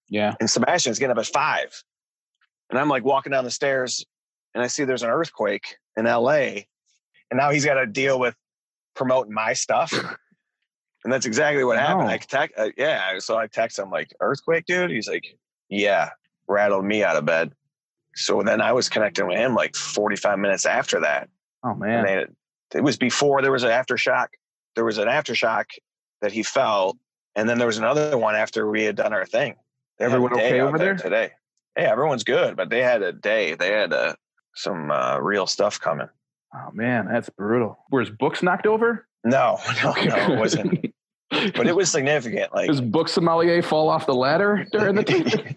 yeah. 0.09 0.35
and 0.41 0.49
Sebastian's 0.49 0.99
getting 0.99 1.13
up 1.13 1.19
at 1.19 1.27
five. 1.27 1.83
And 2.71 2.79
I'm 2.79 2.89
like 2.89 3.05
walking 3.05 3.33
down 3.33 3.45
the 3.45 3.51
stairs 3.51 4.05
and 4.55 4.63
I 4.63 4.67
see 4.67 4.85
there's 4.85 5.03
an 5.03 5.11
earthquake 5.11 5.77
in 5.97 6.05
LA. 6.05 6.63
And 7.35 7.41
now 7.41 7.51
he's 7.51 7.65
got 7.65 7.75
to 7.75 7.87
deal 7.87 8.21
with 8.21 8.37
promoting 8.95 9.35
my 9.35 9.55
stuff. 9.55 9.93
And 11.03 11.13
that's 11.13 11.27
exactly 11.27 11.65
what 11.65 11.77
happened. 11.79 12.07
No. 12.07 12.15
I 12.15 12.17
text, 12.17 12.57
uh, 12.57 12.69
yeah. 12.79 13.19
So 13.19 13.37
I 13.37 13.49
text 13.49 13.79
him 13.79 13.91
like, 13.91 14.15
"Earthquake, 14.21 14.67
dude." 14.67 14.91
He's 14.91 15.09
like, 15.09 15.37
"Yeah." 15.69 16.11
Rattled 16.47 16.85
me 16.85 17.03
out 17.03 17.17
of 17.17 17.27
bed. 17.27 17.53
So 18.15 18.41
then 18.43 18.61
I 18.61 18.73
was 18.73 18.89
connecting 18.89 19.27
with 19.27 19.37
him 19.37 19.55
like 19.55 19.75
45 19.75 20.39
minutes 20.39 20.65
after 20.65 21.01
that. 21.01 21.29
Oh 21.65 21.75
man. 21.75 22.05
they, 22.05 22.79
it 22.79 22.83
was 22.83 22.97
before 22.97 23.43
there 23.43 23.51
was 23.51 23.65
an 23.65 23.71
aftershock. 23.71 24.29
There 24.77 24.85
was 24.85 24.99
an 24.99 25.09
aftershock 25.09 25.65
that 26.23 26.31
he 26.31 26.45
felt, 26.45 26.97
and 27.35 27.49
then 27.49 27.59
there 27.59 27.67
was 27.67 27.79
another 27.79 28.17
one 28.17 28.37
after 28.37 28.71
we 28.71 28.85
had 28.85 28.95
done 28.95 29.13
our 29.13 29.27
thing. 29.27 29.57
A 29.99 30.05
Everyone 30.05 30.33
okay 30.35 30.61
over 30.61 30.79
there? 30.79 30.95
today? 30.95 31.33
Hey, 31.75 31.85
everyone's 31.85 32.23
good, 32.23 32.57
but 32.57 32.71
they 32.71 32.81
had 32.81 33.03
a 33.03 33.13
day. 33.13 33.57
They 33.57 33.73
had 33.73 33.93
uh, 33.93 34.15
some 34.55 34.91
uh, 34.91 35.19
real 35.19 35.49
stuff 35.49 35.81
coming. 35.81 36.09
Oh 36.55 36.71
man, 36.73 37.07
that's 37.11 37.29
brutal. 37.31 37.79
Were 37.91 38.01
his 38.01 38.11
books 38.11 38.43
knocked 38.43 38.67
over? 38.67 39.07
No, 39.25 39.59
no, 39.83 39.93
no, 39.93 40.17
it 40.35 40.39
wasn't. 40.39 40.95
But 41.31 41.67
it 41.67 41.75
was 41.75 41.91
significant. 41.91 42.55
Like, 42.55 42.69
Does 42.69 42.81
book 42.81 43.09
sommelier 43.09 43.61
fall 43.61 43.89
off 43.89 44.07
the 44.07 44.15
ladder 44.15 44.65
during 44.71 44.95
the? 44.95 45.57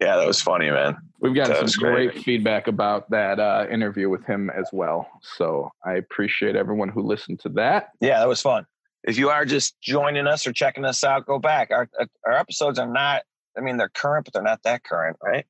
yeah, 0.00 0.16
that 0.16 0.26
was 0.26 0.40
funny, 0.40 0.70
man. 0.70 0.96
We've 1.20 1.34
gotten 1.34 1.52
That 1.52 1.68
some 1.68 1.82
great. 1.82 2.12
great. 2.12 2.24
feedback 2.24 2.66
about 2.66 3.10
that 3.10 3.38
uh, 3.38 3.66
interview 3.70 4.08
with 4.08 4.24
him 4.24 4.50
as 4.50 4.68
well. 4.72 5.08
So 5.22 5.70
I 5.84 5.94
appreciate 5.94 6.56
everyone 6.56 6.88
who 6.88 7.02
listened 7.02 7.40
to 7.40 7.48
that. 7.50 7.90
Yeah, 8.00 8.18
that 8.20 8.28
was 8.28 8.40
fun. 8.40 8.66
If 9.02 9.18
you 9.18 9.28
are 9.28 9.44
just 9.44 9.78
joining 9.82 10.26
us 10.26 10.46
or 10.46 10.52
checking 10.52 10.84
us 10.86 11.04
out, 11.04 11.26
go 11.26 11.38
back. 11.38 11.70
Our 11.70 11.88
our 12.24 12.32
episodes 12.32 12.78
are 12.78 12.88
not. 12.90 13.22
I 13.56 13.60
mean, 13.60 13.76
they're 13.76 13.90
current, 13.90 14.24
but 14.24 14.32
they're 14.32 14.42
not 14.42 14.62
that 14.64 14.84
current, 14.84 15.18
right? 15.22 15.44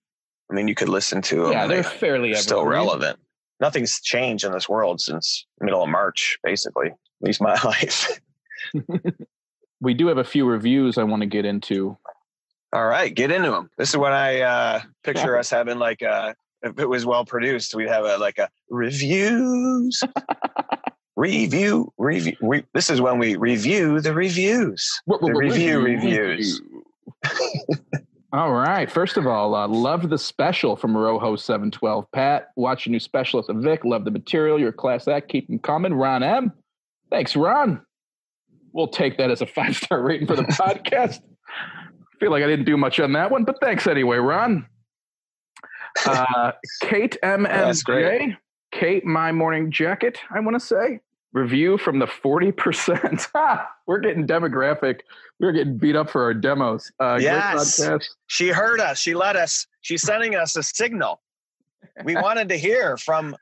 I 0.50 0.54
mean, 0.54 0.66
you 0.68 0.74
could 0.74 0.88
listen 0.88 1.22
to 1.22 1.44
them. 1.44 1.52
yeah, 1.52 1.66
they're 1.68 1.83
they- 1.83 1.88
fairly 1.88 2.33
they're 2.33 2.42
still 2.42 2.64
relevant. 2.66 3.18
Nothing's 3.61 4.01
changed 4.01 4.45
in 4.45 4.53
this 4.53 4.69
world 4.69 5.01
since 5.01 5.47
middle 5.61 5.83
of 5.83 5.88
March, 5.88 6.38
basically. 6.43 6.88
At 6.88 6.97
least 7.23 7.40
my 7.40 7.55
life. 7.64 8.21
We 9.81 9.95
do 9.95 10.07
have 10.07 10.19
a 10.19 10.25
few 10.25 10.47
reviews 10.47 10.99
I 10.99 11.05
want 11.05 11.23
to 11.23 11.27
get 11.27 11.45
into. 11.45 11.97
All 12.73 12.87
right, 12.87 13.14
get 13.14 13.31
into 13.31 13.51
them. 13.51 13.71
This 13.79 13.90
is 13.90 13.97
what 13.97 14.12
I 14.12 14.40
uh, 14.40 14.81
picture 15.05 15.38
us 15.38 15.51
having. 15.51 15.79
Like, 15.79 16.03
uh, 16.03 16.35
if 16.62 16.79
it 16.79 16.88
was 16.88 17.07
well 17.07 17.25
produced, 17.25 17.75
we'd 17.75 17.88
have 17.88 18.05
a 18.05 18.17
like 18.17 18.38
a 18.38 18.49
reviews, 18.71 20.03
review, 21.17 21.93
review. 21.99 22.37
Re- 22.40 22.64
this 22.73 22.90
is 22.90 23.01
when 23.01 23.19
we 23.19 23.37
review 23.37 24.01
the 24.01 24.14
reviews. 24.14 25.01
what 25.05 25.21
The 25.21 25.33
review 25.33 25.81
reviews. 25.81 26.61
All 28.35 28.53
right. 28.53 28.90
First 28.90 29.16
of 29.16 29.29
all, 29.29 29.55
uh, 29.55 29.68
love 29.68 30.11
the 30.11 30.18
special 30.18 30.75
from 30.75 30.97
Rojo 30.97 31.37
seven 31.37 31.70
twelve. 31.70 32.11
Pat, 32.11 32.49
watch 32.57 32.85
your 32.85 32.90
new 32.90 32.99
special 32.99 33.38
at 33.38 33.47
the 33.47 33.55
Vic. 33.55 33.85
Love 33.85 34.05
the 34.05 34.11
material. 34.11 34.59
You're 34.59 34.73
class 34.73 35.07
act. 35.07 35.29
Keep 35.29 35.47
them 35.47 35.61
coming. 35.61 35.94
Ron 35.94 36.25
M. 36.25 36.53
Thanks, 37.11 37.37
Ron. 37.37 37.81
We'll 38.73 38.88
take 38.88 39.18
that 39.18 39.31
as 39.31 39.40
a 39.40 39.47
five 39.57 39.77
star 39.77 40.03
rating 40.03 40.27
for 40.27 40.35
the 40.35 40.42
podcast. 40.42 41.20
Feel 42.18 42.33
like 42.33 42.42
I 42.42 42.49
didn't 42.49 42.64
do 42.64 42.77
much 42.77 42.99
on 42.99 43.12
that 43.12 43.31
one, 43.31 43.44
but 43.44 43.61
thanks 43.61 43.87
anyway, 43.87 44.16
Ron. 44.16 44.66
Uh, 46.05 46.51
Kate 46.83 47.16
That's 47.23 47.85
MMJ. 47.85 47.85
great. 47.85 48.37
Kate, 48.73 49.05
my 49.05 49.31
morning 49.31 49.70
jacket. 49.70 50.18
I 50.35 50.40
want 50.40 50.59
to 50.59 50.66
say 50.66 50.99
review 51.35 51.77
from 51.77 51.99
the 51.99 52.07
forty 52.07 52.51
percent. 52.53 53.27
We're 53.87 53.99
getting 53.99 54.27
demographic. 54.27 55.01
We're 55.40 55.53
getting 55.53 55.77
beat 55.77 55.97
up 55.97 56.09
for 56.09 56.23
our 56.23 56.33
demos. 56.33 56.90
Uh, 56.99 57.18
Yes. 57.20 57.79
She 58.29 58.49
heard 58.49 58.81
us. 58.81 58.99
She 58.99 59.14
let 59.14 59.37
us. 59.37 59.66
She's 59.83 60.01
sending 60.01 60.35
us 60.35 60.57
a 60.57 60.62
signal. 60.62 61.20
We 62.05 62.14
wanted 62.16 62.49
to 62.49 62.57
hear 62.57 62.97
from 62.97 63.37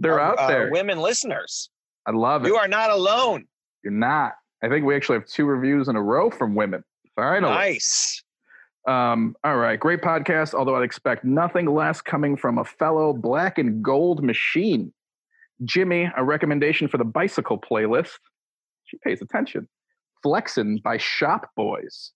They're 0.00 0.18
our, 0.18 0.32
out 0.32 0.38
uh, 0.38 0.48
there. 0.48 0.70
women 0.72 0.98
listeners. 0.98 1.70
I 2.06 2.10
love 2.10 2.44
it. 2.44 2.48
You 2.48 2.56
are 2.56 2.66
not 2.68 2.90
alone. 2.90 3.46
You're 3.84 3.92
not. 3.92 4.32
I 4.62 4.68
think 4.68 4.84
we 4.84 4.96
actually 4.96 5.18
have 5.18 5.26
two 5.28 5.44
reviews 5.44 5.88
in 5.88 5.94
a 5.96 6.02
row 6.02 6.30
from 6.30 6.54
women. 6.54 6.82
Finally. 7.16 7.54
Nice. 7.54 8.22
Um, 8.88 9.36
all 9.44 9.56
right. 9.56 9.78
Great 9.78 10.00
podcast. 10.02 10.52
Although 10.54 10.76
I'd 10.76 10.82
expect 10.82 11.24
nothing 11.24 11.66
less 11.66 12.00
coming 12.02 12.36
from 12.36 12.58
a 12.58 12.64
fellow 12.64 13.12
black 13.12 13.58
and 13.58 13.82
gold 13.82 14.22
machine. 14.22 14.92
Jimmy, 15.64 16.10
a 16.16 16.24
recommendation 16.24 16.88
for 16.88 16.98
the 16.98 17.04
bicycle 17.04 17.58
playlist. 17.58 18.18
She 18.84 18.98
pays 18.98 19.22
attention. 19.22 19.68
Flexin' 20.24 20.82
by 20.82 20.96
Shop 20.98 21.50
Boys. 21.56 22.12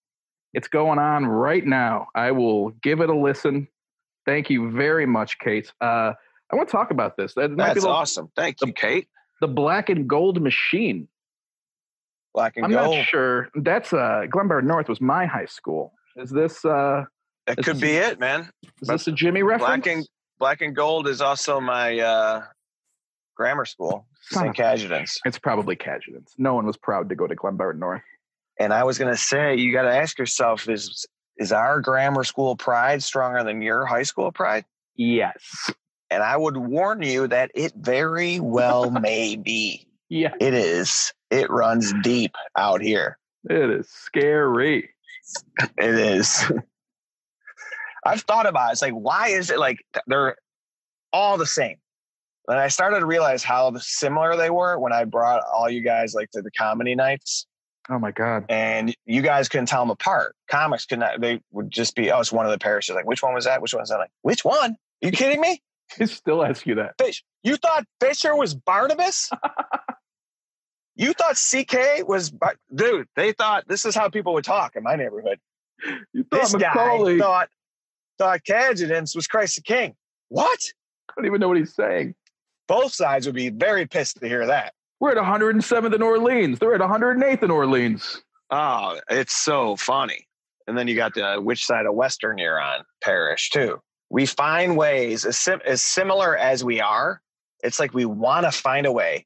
It's 0.53 0.67
going 0.67 0.99
on 0.99 1.25
right 1.25 1.65
now. 1.65 2.07
I 2.15 2.31
will 2.31 2.69
give 2.81 3.01
it 3.01 3.09
a 3.09 3.15
listen. 3.15 3.67
Thank 4.25 4.49
you 4.49 4.71
very 4.71 5.05
much, 5.05 5.37
Kate. 5.39 5.71
Uh, 5.79 6.13
I 6.51 6.55
want 6.55 6.67
to 6.67 6.71
talk 6.71 6.91
about 6.91 7.17
this. 7.17 7.33
That 7.35 7.55
That's 7.55 7.83
the, 7.83 7.89
awesome. 7.89 8.31
Thank 8.35 8.57
you, 8.65 8.73
Kate. 8.73 9.07
the 9.41 9.47
black 9.47 9.89
and 9.89 10.07
gold 10.07 10.41
machine. 10.41 11.07
Black 12.33 12.57
and 12.57 12.65
I'm 12.65 12.71
gold. 12.71 12.95
not 12.97 13.05
sure. 13.05 13.49
That's 13.55 13.91
uh 13.93 14.25
Glenbard 14.27 14.63
North 14.63 14.87
was 14.87 15.01
my 15.01 15.25
high 15.25 15.45
school. 15.45 15.93
Is 16.15 16.29
this 16.29 16.63
uh 16.65 17.05
That 17.47 17.57
could 17.63 17.79
be 17.79 17.91
it, 17.91 18.19
man. 18.19 18.49
is 18.81 18.87
this 18.87 19.07
a 19.07 19.11
Jimmy 19.11 19.41
reference? 19.43 19.83
Black 19.83 19.95
and 19.95 20.07
Black 20.39 20.61
and 20.61 20.75
Gold 20.75 21.07
is 21.07 21.21
also 21.21 21.59
my 21.59 21.99
uh, 21.99 22.43
grammar 23.39 23.63
school, 23.65 24.05
St. 24.31 24.53
Cajetan's. 24.55 25.17
It's 25.23 25.39
probably 25.39 25.77
Cajetan's. 25.77 26.33
No 26.37 26.53
one 26.55 26.65
was 26.65 26.75
proud 26.75 27.07
to 27.07 27.15
go 27.15 27.25
to 27.25 27.35
Glenbard 27.35 27.77
North. 27.79 28.01
And 28.59 28.73
I 28.73 28.83
was 28.83 28.97
going 28.97 29.11
to 29.11 29.17
say, 29.19 29.55
you 29.55 29.71
got 29.71 29.83
to 29.83 29.95
ask 29.95 30.19
yourself: 30.19 30.67
is 30.67 31.05
is 31.37 31.53
our 31.53 31.79
grammar 31.79 32.25
school 32.25 32.57
pride 32.57 33.01
stronger 33.01 33.41
than 33.45 33.61
your 33.61 33.85
high 33.85 34.03
school 34.03 34.31
pride? 34.33 34.65
Yes. 34.97 35.71
And 36.11 36.21
I 36.21 36.35
would 36.35 36.57
warn 36.57 37.01
you 37.01 37.27
that 37.27 37.51
it 37.55 37.71
very 37.77 38.41
well 38.41 38.91
may 39.09 39.37
be. 39.37 39.87
Yeah, 40.09 40.33
It 40.41 40.53
is. 40.53 41.13
It 41.31 41.49
runs 41.51 41.93
deep 42.01 42.33
out 42.57 42.81
here. 42.81 43.17
it 43.49 43.69
is 43.69 43.87
scary. 43.89 44.89
It 45.77 45.93
is. 45.95 46.51
I've 48.03 48.21
thought 48.21 48.47
about 48.47 48.69
it. 48.69 48.71
It's 48.73 48.81
like, 48.81 48.93
why 48.93 49.27
is 49.27 49.51
it 49.51 49.59
like 49.59 49.77
they're 50.07 50.35
all 51.13 51.37
the 51.37 51.45
same? 51.45 51.77
And 52.49 52.59
I 52.59 52.67
started 52.67 52.99
to 52.99 53.05
realize 53.05 53.43
how 53.43 53.71
similar 53.77 54.35
they 54.35 54.49
were 54.49 54.77
when 54.79 54.91
I 54.91 55.05
brought 55.05 55.43
all 55.53 55.69
you 55.69 55.81
guys 55.81 56.13
like 56.15 56.31
to 56.31 56.41
the 56.41 56.51
comedy 56.51 56.95
nights, 56.95 57.45
Oh 57.89 57.99
my 57.99 58.11
god. 58.11 58.45
and 58.49 58.93
you 59.05 59.21
guys 59.21 59.47
couldn't 59.47 59.67
tell 59.67 59.81
them 59.81 59.91
apart. 59.91 60.35
Comics 60.49 60.85
could 60.85 60.99
not. 60.99 61.21
They 61.21 61.41
would 61.51 61.69
just 61.71 61.95
be, 61.95 62.11
oh, 62.11 62.19
it's 62.19 62.31
one 62.31 62.45
of 62.45 62.51
the 62.51 62.57
parishes. 62.57 62.95
Like, 62.95 63.05
which 63.05 63.21
one 63.23 63.33
was 63.33 63.45
that? 63.45 63.61
Which 63.61 63.73
one 63.73 63.81
was 63.81 63.89
that? 63.89 63.99
Like, 63.99 64.09
which 64.23 64.43
one? 64.43 64.75
you 65.01 65.11
kidding 65.11 65.39
me? 65.39 65.61
I 65.99 66.05
still 66.05 66.43
ask 66.43 66.65
you 66.67 66.75
that. 66.75 66.95
Fish. 66.99 67.23
You 67.43 67.55
thought 67.55 67.85
Fisher 68.01 68.35
was 68.35 68.53
Barnabas? 68.53 69.29
you 70.95 71.13
thought 71.13 71.35
CK 71.35 72.07
was, 72.07 72.29
Bar- 72.31 72.55
dude? 72.73 73.07
They 73.15 73.31
thought 73.31 73.67
this 73.67 73.85
is 73.85 73.95
how 73.95 74.09
people 74.09 74.33
would 74.33 74.43
talk 74.43 74.75
in 74.75 74.83
my 74.83 74.95
neighborhood. 74.95 75.39
You 76.13 76.23
thought 76.25 76.41
this 76.41 76.53
Macaulay. 76.55 77.17
guy 77.17 77.23
thought 77.23 77.49
thought 78.17 78.41
Cajetan's 78.43 79.15
was 79.15 79.27
Christ 79.27 79.55
the 79.55 79.61
King. 79.61 79.95
What? 80.27 80.59
I 81.09 81.13
don't 81.15 81.25
even 81.25 81.39
know 81.39 81.47
what 81.47 81.57
he's 81.57 81.73
saying. 81.73 82.15
Both 82.69 82.93
sides 82.93 83.25
would 83.25 83.35
be 83.35 83.49
very 83.49 83.85
pissed 83.85 84.21
to 84.21 84.27
hear 84.29 84.45
that. 84.47 84.73
We're 85.01 85.11
at 85.11 85.17
107th 85.17 85.93
in 85.93 86.01
Orleans. 86.01 86.59
They're 86.59 86.75
at 86.75 86.81
108th 86.81 87.43
in 87.43 87.51
Orleans. 87.51 88.21
Oh, 88.51 88.99
it's 89.09 89.35
so 89.35 89.75
funny. 89.75 90.25
And 90.67 90.77
then 90.77 90.87
you 90.87 90.95
got 90.95 91.13
the 91.15 91.25
uh, 91.37 91.41
which 91.41 91.65
side 91.65 91.85
of 91.85 91.95
Western 91.95 92.37
you're 92.37 92.61
on 92.61 92.85
parish 93.03 93.49
too. 93.49 93.81
We 94.11 94.25
find 94.25 94.77
ways 94.77 95.25
as, 95.25 95.37
sim- 95.37 95.61
as 95.65 95.81
similar 95.81 96.37
as 96.37 96.63
we 96.63 96.79
are. 96.79 97.21
It's 97.63 97.79
like 97.79 97.93
we 97.93 98.05
want 98.05 98.45
to 98.45 98.51
find 98.51 98.85
a 98.85 98.91
way. 98.91 99.25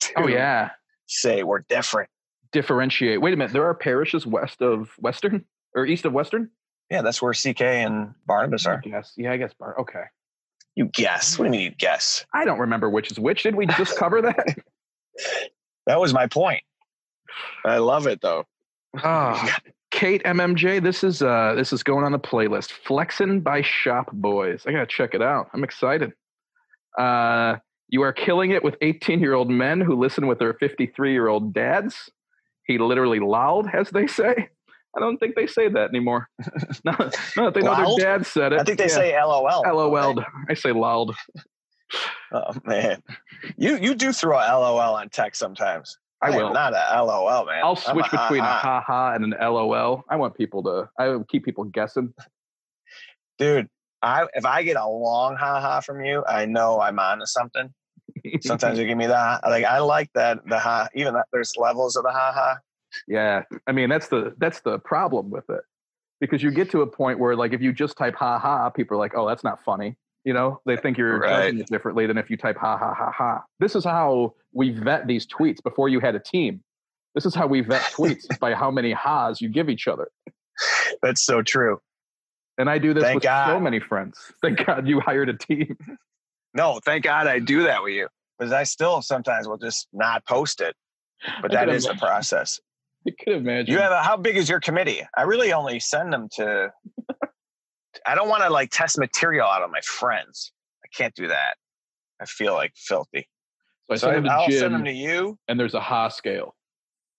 To 0.00 0.12
Oh 0.22 0.26
yeah. 0.28 0.70
say 1.06 1.42
we're 1.42 1.60
different. 1.68 2.10
Differentiate. 2.52 3.20
Wait 3.20 3.32
a 3.32 3.36
minute. 3.36 3.52
There 3.52 3.64
are 3.66 3.74
parishes 3.74 4.26
west 4.26 4.60
of 4.60 4.90
Western 4.98 5.44
or 5.74 5.86
east 5.86 6.04
of 6.04 6.12
Western. 6.12 6.50
Yeah, 6.90 7.02
that's 7.02 7.20
where 7.22 7.32
CK 7.32 7.60
and 7.62 8.14
Barnabas 8.26 8.66
are. 8.66 8.82
Yes. 8.84 9.12
Yeah, 9.16 9.32
I 9.32 9.36
guess. 9.36 9.52
Bar- 9.54 9.80
Okay. 9.80 10.04
You 10.76 10.86
guess. 10.86 11.38
What 11.38 11.44
do 11.44 11.48
you 11.48 11.52
mean 11.52 11.60
you 11.62 11.70
guess? 11.70 12.24
I 12.34 12.44
don't 12.44 12.58
remember 12.58 12.88
which 12.90 13.10
is 13.10 13.18
which. 13.18 13.42
Did 13.42 13.56
we 13.56 13.66
just 13.66 13.96
cover 13.98 14.22
that? 14.22 14.46
That 15.86 15.98
was 15.98 16.12
my 16.12 16.26
point. 16.26 16.62
I 17.64 17.78
love 17.78 18.06
it 18.06 18.20
though. 18.20 18.44
Ah, 19.02 19.58
Kate 19.90 20.22
MMJ, 20.24 20.82
this 20.82 21.02
is 21.02 21.22
uh 21.22 21.54
this 21.56 21.72
is 21.72 21.82
going 21.82 22.04
on 22.04 22.12
the 22.12 22.18
playlist. 22.18 22.72
Flexin' 22.86 23.42
by 23.42 23.62
Shop 23.62 24.10
Boys. 24.12 24.64
I 24.66 24.72
gotta 24.72 24.86
check 24.86 25.14
it 25.14 25.22
out. 25.22 25.48
I'm 25.52 25.64
excited. 25.64 26.12
Uh 26.98 27.56
you 27.88 28.02
are 28.02 28.12
killing 28.12 28.50
it 28.50 28.64
with 28.64 28.76
18 28.82 29.20
year 29.20 29.34
old 29.34 29.48
men 29.50 29.80
who 29.80 29.96
listen 29.96 30.26
with 30.26 30.38
their 30.38 30.54
53 30.54 31.12
year 31.12 31.28
old 31.28 31.54
dads. 31.54 32.10
He 32.66 32.78
literally 32.78 33.20
lolled, 33.20 33.68
as 33.72 33.90
they 33.90 34.06
say. 34.06 34.48
I 34.96 35.00
don't 35.00 35.18
think 35.18 35.34
they 35.34 35.46
say 35.46 35.68
that 35.68 35.90
anymore. 35.90 36.28
no, 36.84 36.92
no, 37.36 37.50
they 37.50 37.60
know 37.60 37.96
their 37.96 38.18
dad 38.18 38.26
said 38.26 38.52
it. 38.52 38.60
I 38.60 38.64
think 38.64 38.78
they 38.78 38.84
Yeah. 38.84 38.94
say 38.94 39.22
LOL. 39.22 39.62
LOL'd. 39.66 40.24
I 40.48 40.54
say 40.54 40.72
lolled. 40.72 41.14
Oh 42.32 42.52
man, 42.64 43.02
you 43.56 43.76
you 43.76 43.94
do 43.94 44.12
throw 44.12 44.36
a 44.38 44.42
LOL 44.58 44.94
on 44.96 45.08
text 45.08 45.38
sometimes. 45.38 45.98
I 46.22 46.30
am 46.30 46.36
will. 46.36 46.52
not 46.52 46.72
a 46.72 47.04
LOL 47.04 47.44
man. 47.44 47.62
I'll 47.62 47.76
switch 47.76 48.10
between 48.10 48.40
a 48.40 48.46
ha-ha. 48.46 48.80
ha 48.80 48.84
ha 48.86 49.12
and 49.12 49.24
an 49.24 49.34
LOL. 49.40 50.02
I 50.08 50.16
want 50.16 50.34
people 50.34 50.62
to. 50.64 50.88
I 50.98 51.16
keep 51.28 51.44
people 51.44 51.64
guessing. 51.64 52.14
dude. 53.38 53.68
I 54.02 54.26
if 54.34 54.44
I 54.44 54.62
get 54.62 54.76
a 54.76 54.86
long 54.86 55.36
haha 55.36 55.80
from 55.80 56.04
you, 56.04 56.24
I 56.26 56.46
know 56.46 56.80
I'm 56.80 56.98
on 56.98 57.20
to 57.20 57.26
something. 57.26 57.72
Sometimes 58.40 58.78
you 58.78 58.86
give 58.86 58.98
me 58.98 59.06
that. 59.06 59.42
Like 59.44 59.64
I 59.64 59.78
like 59.78 60.10
that 60.14 60.46
the 60.48 60.58
ha. 60.58 60.88
Even 60.94 61.14
that 61.14 61.26
there's 61.32 61.52
levels 61.56 61.96
of 61.96 62.02
the 62.04 62.10
ha 62.12 62.32
ha. 62.34 62.56
Yeah, 63.08 63.42
I 63.66 63.72
mean 63.72 63.88
that's 63.88 64.08
the 64.08 64.34
that's 64.38 64.60
the 64.60 64.78
problem 64.78 65.30
with 65.30 65.48
it 65.50 65.62
because 66.20 66.42
you 66.42 66.50
get 66.50 66.70
to 66.70 66.82
a 66.82 66.86
point 66.86 67.18
where 67.18 67.36
like 67.36 67.52
if 67.52 67.60
you 67.60 67.72
just 67.72 67.96
type 67.96 68.14
ha 68.14 68.38
ha, 68.38 68.70
people 68.70 68.96
are 68.96 69.00
like, 69.00 69.12
oh, 69.16 69.26
that's 69.26 69.44
not 69.44 69.62
funny. 69.64 69.96
You 70.24 70.32
know, 70.32 70.60
they 70.66 70.76
think 70.76 70.98
you're 70.98 71.18
Right. 71.18 71.44
judging 71.46 71.60
it 71.60 71.68
differently 71.68 72.06
than 72.06 72.18
if 72.18 72.30
you 72.30 72.36
type 72.36 72.56
ha 72.56 72.76
ha 72.76 72.94
ha 72.94 73.12
ha. 73.12 73.44
This 73.60 73.76
is 73.76 73.84
how 73.84 74.34
we 74.52 74.70
vet 74.70 75.06
these 75.06 75.26
tweets 75.26 75.62
before 75.62 75.88
you 75.88 76.00
had 76.00 76.14
a 76.14 76.20
team. 76.20 76.62
This 77.14 77.26
is 77.26 77.34
how 77.34 77.46
we 77.46 77.60
vet 77.60 77.82
tweets 77.82 78.26
by 78.40 78.54
how 78.54 78.70
many 78.70 78.92
ha's 78.92 79.40
you 79.40 79.48
give 79.48 79.68
each 79.68 79.86
other. 79.86 80.08
That's 81.02 81.22
so 81.22 81.42
true. 81.42 81.80
And 82.58 82.70
I 82.70 82.78
do 82.78 82.94
this 82.94 83.04
Thank 83.04 83.22
with 83.22 83.24
so 83.24 83.60
many 83.60 83.80
friends. 83.80 84.18
Thank 84.42 84.64
God 84.64 84.88
you 84.88 85.00
hired 85.00 85.28
a 85.28 85.34
team. 85.36 85.76
No, 86.54 86.80
thank 86.82 87.04
God 87.04 87.26
I 87.26 87.38
do 87.38 87.64
that 87.64 87.82
with 87.82 87.92
you 87.92 88.08
because 88.38 88.50
I 88.50 88.62
still 88.62 89.02
sometimes 89.02 89.46
will 89.46 89.58
just 89.58 89.88
not 89.92 90.24
post 90.24 90.62
it. 90.62 90.74
But 91.42 91.50
that 91.52 91.68
is 91.68 91.84
the 91.84 91.94
process. 91.94 92.60
I 93.06 93.10
could 93.22 93.34
imagine. 93.36 93.72
You 93.74 93.80
have 93.80 93.92
a, 93.92 94.02
how 94.02 94.16
big 94.16 94.36
is 94.36 94.48
your 94.48 94.60
committee? 94.60 95.00
I 95.16 95.22
really 95.22 95.52
only 95.52 95.78
send 95.80 96.12
them 96.12 96.28
to. 96.36 96.72
I 98.06 98.14
don't 98.14 98.28
want 98.28 98.42
to 98.42 98.50
like 98.50 98.70
test 98.70 98.98
material 98.98 99.46
out 99.46 99.62
of 99.62 99.70
my 99.70 99.80
friends. 99.80 100.52
I 100.84 100.88
can't 100.96 101.14
do 101.14 101.28
that. 101.28 101.54
I 102.20 102.24
feel 102.26 102.54
like 102.54 102.72
filthy. 102.76 103.28
so 103.88 103.94
I 103.94 103.96
So 103.96 104.06
send 104.08 104.16
them 104.16 104.24
to 104.24 104.30
I'll 104.32 104.48
Jim, 104.48 104.58
send 104.58 104.74
them 104.74 104.84
to 104.84 104.92
you, 104.92 105.38
and 105.48 105.58
there's 105.58 105.74
a 105.74 105.80
ha 105.80 106.08
scale. 106.08 106.54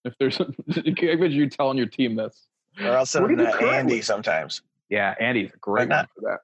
If 0.05 0.13
there's, 0.19 0.39
a, 0.39 0.45
I 0.75 0.81
imagine 0.85 1.31
you 1.31 1.49
telling 1.49 1.77
your 1.77 1.87
team 1.87 2.15
this. 2.15 2.47
or 2.81 2.91
I'll 2.97 3.05
send 3.05 3.25
them 3.25 3.37
to 3.37 3.45
do 3.45 3.51
currently? 3.51 3.69
Andy 3.75 4.01
sometimes. 4.01 4.61
Yeah, 4.89 5.15
Andy's 5.19 5.51
a 5.53 5.57
great 5.57 5.89
Why 5.89 5.97
one 5.97 6.07
for 6.15 6.21
that. 6.29 6.39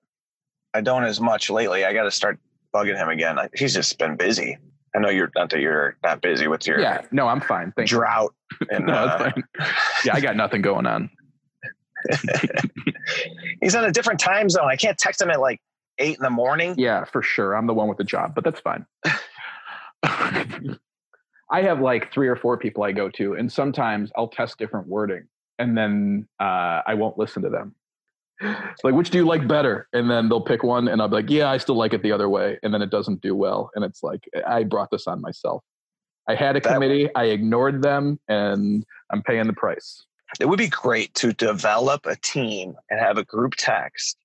I 0.74 0.82
don't 0.82 1.04
as 1.06 1.22
much 1.22 1.50
lately. 1.50 1.86
I 1.86 1.94
got 1.94 2.04
to 2.04 2.12
start 2.12 2.40
bugging 2.74 2.98
him 2.98 3.10
again. 3.10 3.38
I- 3.40 3.50
He's 3.56 3.74
just 3.74 3.98
been 3.98 4.16
busy. 4.18 4.58
I 4.96 5.00
know 5.00 5.10
you're 5.10 5.32
not 5.36 5.50
that 5.50 5.60
you're 5.60 5.98
not 6.04 6.22
busy 6.22 6.48
with 6.48 6.68
your 6.68 6.80
Yeah, 6.80 7.02
no, 7.12 7.28
I'm 7.28 7.42
fine. 7.42 7.74
Thank 7.76 7.90
drought. 7.90 8.34
And, 8.70 8.86
No, 8.88 8.94
uh. 8.94 9.32
Yeah, 10.06 10.14
I 10.16 10.22
got 10.22 10.36
nothing 10.36 10.62
going 10.62 10.86
on. 10.86 11.10
he's 13.62 13.76
on 13.76 13.86
a 13.86 13.92
different 13.92 14.20
time 14.20 14.50
zone. 14.50 14.68
I 14.70 14.76
can't 14.76 14.98
text 14.98 15.22
him 15.22 15.30
at 15.30 15.40
like 15.40 15.62
eight 16.00 16.18
in 16.18 16.24
the 16.24 16.30
morning. 16.30 16.76
Yeah, 16.78 17.06
for 17.06 17.22
sure. 17.22 17.54
I'm 17.54 17.68
the 17.68 17.74
one 17.74 17.88
with 17.88 17.98
the 17.98 18.04
job, 18.04 18.36
but 18.36 18.44
that's 18.44 18.60
fine. 18.60 18.86
I 21.50 21.62
have 21.62 21.80
like 21.82 22.12
three 22.12 22.28
or 22.28 22.36
four 22.36 22.58
people 22.58 22.84
I 22.84 22.92
go 22.92 23.10
to, 23.12 23.34
and 23.34 23.52
sometimes 23.52 24.12
I'll 24.16 24.28
test 24.28 24.58
different 24.58 24.88
wording, 24.88 25.28
and 25.60 25.78
then 25.78 26.28
uh, 26.40 26.82
I 26.86 26.96
won't 26.96 27.18
listen 27.18 27.44
to 27.44 27.50
them. 27.50 27.76
Like, 28.84 28.94
which 28.94 29.10
do 29.10 29.18
you 29.18 29.26
like 29.26 29.48
better? 29.48 29.88
And 29.94 30.10
then 30.10 30.30
they'll 30.30 30.42
pick 30.42 30.64
one, 30.64 30.88
and 30.88 31.02
I'll 31.02 31.08
be 31.08 31.16
like, 31.16 31.30
"Yeah, 31.30 31.50
I 31.50 31.58
still 31.58 31.76
like 31.76 31.94
it 31.94 32.02
the 32.04 32.12
other 32.12 32.30
way," 32.30 32.60
and 32.64 32.74
then 32.74 32.82
it 32.82 32.90
doesn't 32.90 33.22
do 33.22 33.36
well, 33.36 33.70
and 33.76 33.84
it's 33.86 34.04
like 34.04 34.28
I 34.48 34.64
brought 34.64 34.92
this 34.92 35.08
on 35.08 35.22
myself. 35.22 35.64
I 36.28 36.36
had 36.36 36.56
a 36.56 36.60
That- 36.60 36.74
committee, 36.74 37.10
I 37.16 37.26
ignored 37.26 37.82
them, 37.82 38.20
and 38.28 38.86
I'm 39.12 39.22
paying 39.24 39.48
the 39.48 39.54
price. 39.54 40.06
It 40.40 40.48
would 40.48 40.58
be 40.58 40.68
great 40.70 41.14
to 41.16 41.34
develop 41.34 42.06
a 42.06 42.16
team 42.16 42.76
and 42.90 43.00
have 43.00 43.18
a 43.18 43.24
group 43.24 43.54
text 43.56 44.18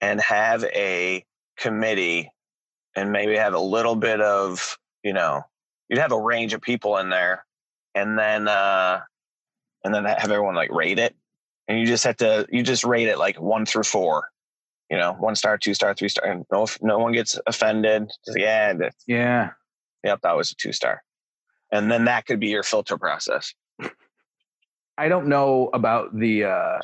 and 0.00 0.20
have 0.20 0.64
a 0.64 1.24
committee 1.58 2.32
and 2.96 3.12
maybe 3.12 3.36
have 3.36 3.54
a 3.54 3.58
little 3.58 3.94
bit 3.96 4.20
of, 4.20 4.78
you 5.02 5.12
know, 5.12 5.42
you'd 5.88 5.98
have 5.98 6.12
a 6.12 6.18
range 6.20 6.54
of 6.54 6.62
people 6.62 6.96
in 6.96 7.10
there 7.10 7.44
and 7.94 8.18
then, 8.18 8.48
uh, 8.48 9.00
and 9.84 9.94
then 9.94 10.04
have 10.04 10.30
everyone 10.30 10.54
like 10.54 10.70
rate 10.72 10.98
it. 10.98 11.14
And 11.68 11.78
you 11.78 11.86
just 11.86 12.04
have 12.04 12.16
to, 12.18 12.46
you 12.50 12.62
just 12.62 12.84
rate 12.84 13.08
it 13.08 13.18
like 13.18 13.40
one 13.40 13.66
through 13.66 13.84
four, 13.84 14.28
you 14.90 14.98
know, 14.98 15.12
one 15.14 15.36
star, 15.36 15.56
two 15.56 15.74
star, 15.74 15.94
three 15.94 16.08
star. 16.08 16.28
And 16.28 16.44
no, 16.52 16.66
no 16.80 16.98
one 16.98 17.12
gets 17.12 17.38
offended. 17.46 18.10
Just, 18.26 18.38
yeah, 18.38 18.72
Yeah, 19.06 19.50
yep, 20.04 20.20
that 20.22 20.36
was 20.36 20.50
a 20.50 20.54
two 20.56 20.72
star. 20.72 21.02
And 21.70 21.90
then 21.90 22.04
that 22.04 22.26
could 22.26 22.40
be 22.40 22.48
your 22.48 22.62
filter 22.62 22.98
process. 22.98 23.54
I 24.98 25.08
don't 25.08 25.26
know 25.26 25.70
about 25.72 26.16
the 26.16 26.44
uh, 26.44 26.78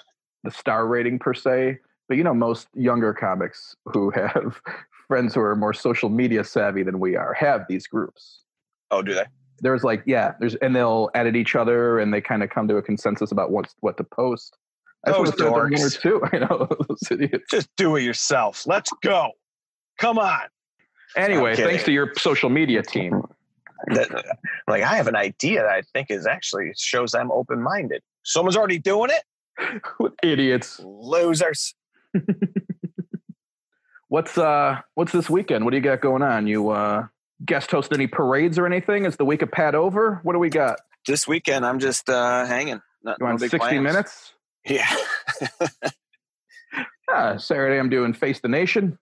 the 0.45 0.51
star 0.51 0.87
rating 0.87 1.18
per 1.18 1.35
se, 1.35 1.79
but 2.09 2.16
you 2.16 2.24
know, 2.24 2.35
most 2.35 2.68
younger 2.74 3.12
comics 3.12 3.76
who 3.85 4.11
have 4.11 4.61
friends 5.09 5.35
who 5.35 5.41
are 5.41 5.55
more 5.55 5.74
social 5.74 6.09
media 6.09 6.43
savvy 6.45 6.83
than 6.83 7.01
we 7.01 7.16
are 7.16 7.35
have 7.35 7.64
these 7.68 7.87
groups. 7.87 8.45
Oh, 8.91 9.03
do 9.03 9.14
they? 9.14 9.24
There's 9.61 9.85
like, 9.85 10.03
yeah, 10.07 10.35
there's 10.41 10.55
and 10.57 10.74
they'll 10.74 11.11
edit 11.14 11.37
each 11.37 11.55
other 11.55 11.99
and 11.99 12.12
they 12.12 12.20
kind 12.20 12.43
of 12.43 12.51
come 12.51 12.68
to 12.68 12.76
a 12.76 12.83
consensus 12.83 13.31
about 13.31 13.51
what 13.51 13.72
what 13.81 13.97
to 13.99 14.05
post. 14.05 14.57
I 15.09 15.19
just 15.19 15.19
Those 15.19 15.27
wanna 15.29 15.37
throw 15.37 15.47
them 15.47 15.53
one 15.53 15.73
or 15.73 15.77
dorks. 15.77 16.01
two. 16.01 16.23
I 16.33 16.39
know 16.39 16.69
those 16.89 17.03
idiots. 17.11 17.45
Just 17.51 17.69
do 17.77 17.97
it 17.97 18.03
yourself. 18.03 18.67
Let's 18.67 18.91
go. 19.03 19.31
Come 19.99 20.19
on. 20.19 20.41
Anyway, 21.17 21.57
thanks 21.57 21.85
to 21.85 21.93
your 21.93 22.13
social 22.17 22.51
media 22.51 22.83
team. 22.83 23.23
That, 23.89 24.09
like 24.67 24.83
I 24.83 24.97
have 24.97 25.07
an 25.07 25.17
idea 25.17 25.63
that 25.63 25.71
I 25.71 25.83
think 25.95 26.11
is 26.11 26.27
actually 26.27 26.73
shows 26.77 27.15
I'm 27.15 27.31
open 27.33 27.63
minded. 27.63 28.03
Someone's 28.25 28.57
already 28.57 28.79
doing 28.79 29.11
it. 29.11 30.13
Idiots. 30.23 30.81
Losers. 30.85 31.75
What's 34.09 34.39
uh 34.39 34.81
what's 34.95 35.13
this 35.13 35.29
weekend? 35.29 35.65
What 35.67 35.73
do 35.73 35.77
you 35.77 35.83
got 35.83 36.01
going 36.01 36.23
on? 36.23 36.47
You 36.47 36.71
uh 36.71 37.07
guest 37.45 37.71
host 37.71 37.93
any 37.93 38.07
parades 38.07 38.59
or 38.59 38.65
anything? 38.65 39.05
Is 39.05 39.17
the 39.17 39.25
week 39.27 39.43
of 39.43 39.51
Pat 39.51 39.75
over? 39.75 40.21
What 40.23 40.33
do 40.33 40.39
we 40.39 40.49
got? 40.49 40.79
This 41.07 41.29
weekend 41.29 41.67
I'm 41.67 41.79
just 41.79 42.09
uh 42.09 42.47
hanging. 42.47 42.81
Not, 43.05 43.19
You 43.21 43.27
no 43.27 43.33
on 43.33 43.39
60 43.39 43.59
plans. 43.59 43.83
minutes? 43.83 44.33
Yeah. 44.69 44.87
Uh, 47.12 47.39
Saturday, 47.39 47.79
I'm 47.79 47.89
doing 47.89 48.12
Face 48.12 48.41
the 48.41 48.49
Nation. 48.49 48.99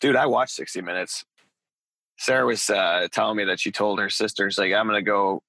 Dude, 0.00 0.16
I 0.16 0.26
watched 0.26 0.54
60 0.56 0.82
Minutes. 0.82 1.24
Sarah 2.18 2.46
was 2.46 2.68
uh 2.70 3.06
telling 3.12 3.36
me 3.36 3.44
that 3.44 3.60
she 3.60 3.70
told 3.70 4.00
her 4.00 4.08
sisters, 4.10 4.58
like, 4.58 4.72
I'm 4.72 4.86
gonna 4.86 5.02
go 5.02 5.42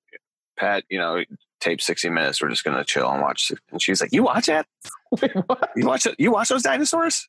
Pat, 0.59 0.83
you 0.89 0.99
know, 0.99 1.23
tape 1.59 1.81
60 1.81 2.09
minutes. 2.09 2.41
We're 2.41 2.49
just 2.49 2.63
gonna 2.63 2.83
chill 2.83 3.09
and 3.09 3.21
watch. 3.21 3.51
And 3.71 3.81
she's 3.81 4.01
like, 4.01 4.11
You 4.13 4.23
watch 4.23 4.45
that? 4.47 4.67
Wait. 5.21 5.31
You 5.75 5.85
watch 5.87 6.05
it? 6.05 6.15
You 6.19 6.31
watch 6.31 6.49
those 6.49 6.63
dinosaurs? 6.63 7.27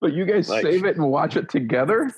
But 0.00 0.12
you 0.12 0.24
guys 0.26 0.48
Like- 0.48 0.64
save 0.64 0.84
it 0.84 0.96
and 0.96 1.08
watch 1.08 1.36
it 1.36 1.48
together? 1.48 2.10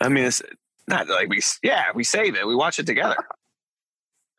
I 0.00 0.08
mean, 0.08 0.24
it's 0.24 0.42
not 0.88 1.08
like 1.08 1.28
we, 1.28 1.40
yeah, 1.62 1.84
we 1.94 2.02
save 2.02 2.34
it. 2.34 2.44
We 2.46 2.56
watch 2.56 2.80
it 2.80 2.86
together. 2.86 3.16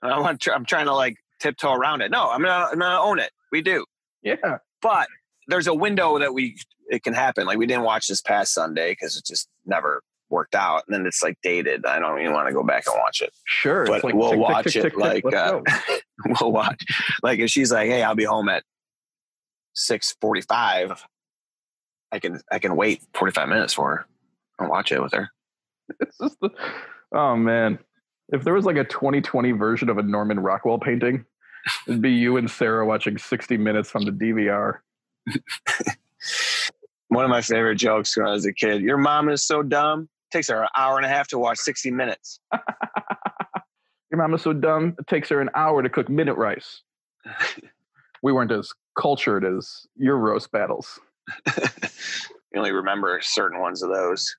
I 0.01 0.19
want, 0.19 0.45
I'm 0.53 0.65
trying 0.65 0.87
to 0.87 0.93
like 0.93 1.15
tiptoe 1.43 1.73
around 1.73 2.01
it. 2.01 2.09
No, 2.09 2.29
I'm 2.29 2.41
gonna, 2.41 2.69
I'm 2.71 2.79
gonna 2.79 3.01
own 3.01 3.19
it. 3.19 3.31
We 3.51 3.61
do, 3.61 3.85
Yeah. 4.23 4.57
but 4.81 5.07
there's 5.47 5.67
a 5.67 5.73
window 5.73 6.17
that 6.19 6.33
we, 6.33 6.57
it 6.89 7.03
can 7.03 7.13
happen. 7.13 7.45
Like 7.45 7.57
we 7.57 7.67
didn't 7.67 7.83
watch 7.83 8.07
this 8.07 8.21
past 8.21 8.53
Sunday 8.53 8.93
because 8.93 9.17
it 9.17 9.25
just 9.25 9.49
never 9.65 10.01
worked 10.29 10.55
out. 10.55 10.83
And 10.87 10.95
then 10.95 11.05
it's 11.05 11.21
like 11.21 11.37
dated. 11.43 11.85
I 11.85 11.99
don't 11.99 12.19
even 12.19 12.33
want 12.33 12.47
to 12.47 12.53
go 12.53 12.63
back 12.63 12.85
and 12.87 12.95
watch 12.97 13.21
it. 13.21 13.31
Sure. 13.45 13.85
But 13.85 14.03
like 14.03 14.15
we'll 14.15 14.31
tick, 14.31 14.39
watch 14.39 14.63
tick, 14.65 14.75
it 14.77 14.81
tick, 14.81 14.93
tick, 14.93 15.23
like, 15.25 15.33
uh, 15.33 15.61
we'll 16.41 16.51
watch. 16.51 16.81
Like 17.21 17.39
if 17.39 17.49
she's 17.49 17.71
like, 17.71 17.89
"Hey, 17.89 18.01
I'll 18.03 18.15
be 18.15 18.23
home 18.23 18.49
at 18.49 18.63
6:45," 19.75 20.99
I 22.11 22.19
can, 22.19 22.39
I 22.51 22.59
can 22.59 22.75
wait 22.75 23.01
45 23.15 23.49
minutes 23.49 23.73
for 23.73 23.89
her 23.95 24.05
and 24.59 24.69
watch 24.69 24.91
it 24.91 25.01
with 25.01 25.13
her. 25.13 25.29
It's 25.99 26.17
just 26.17 26.39
the, 26.39 26.49
oh, 27.11 27.35
man. 27.35 27.79
If 28.29 28.43
there 28.43 28.53
was 28.53 28.65
like 28.65 28.77
a 28.77 28.83
2020 28.83 29.51
version 29.53 29.89
of 29.89 29.97
a 29.97 30.03
Norman 30.03 30.39
Rockwell 30.39 30.79
painting, 30.79 31.25
it'd 31.87 32.01
be 32.01 32.11
you 32.11 32.37
and 32.37 32.49
Sarah 32.49 32.85
watching 32.85 33.17
60 33.17 33.57
minutes 33.57 33.95
on 33.95 34.05
the 34.05 34.11
DVR. 34.11 34.79
One 37.07 37.23
of 37.23 37.29
my 37.29 37.41
favorite 37.41 37.75
jokes 37.75 38.17
when 38.17 38.25
I 38.25 38.31
was 38.31 38.45
a 38.45 38.53
kid. 38.53 38.81
Your 38.81 38.97
mom 38.97 39.29
is 39.29 39.43
so 39.43 39.61
dumb. 39.61 40.01
It 40.01 40.31
Takes 40.31 40.47
her 40.49 40.63
an 40.63 40.69
hour 40.75 40.97
and 40.97 41.05
a 41.05 41.09
half 41.09 41.27
to 41.29 41.37
watch 41.37 41.59
60 41.59 41.91
minutes. 41.91 42.39
Your 44.13 44.21
mom 44.21 44.35
is 44.35 44.43
so 44.43 44.53
dumb, 44.53 44.95
it 44.99 45.07
takes 45.07 45.29
her 45.29 45.41
an 45.41 45.49
hour 45.55 45.81
to 45.81 45.89
cook 45.89 46.07
minute 46.07 46.35
rice. 46.35 46.83
we 48.21 48.31
weren't 48.31 48.51
as 48.51 48.71
cultured 48.95 49.43
as 49.43 49.87
your 49.95 50.19
roast 50.19 50.51
battles. 50.51 50.99
you 51.57 51.63
only 52.55 52.71
remember 52.71 53.19
certain 53.23 53.59
ones 53.59 53.81
of 53.81 53.89
those. 53.89 54.35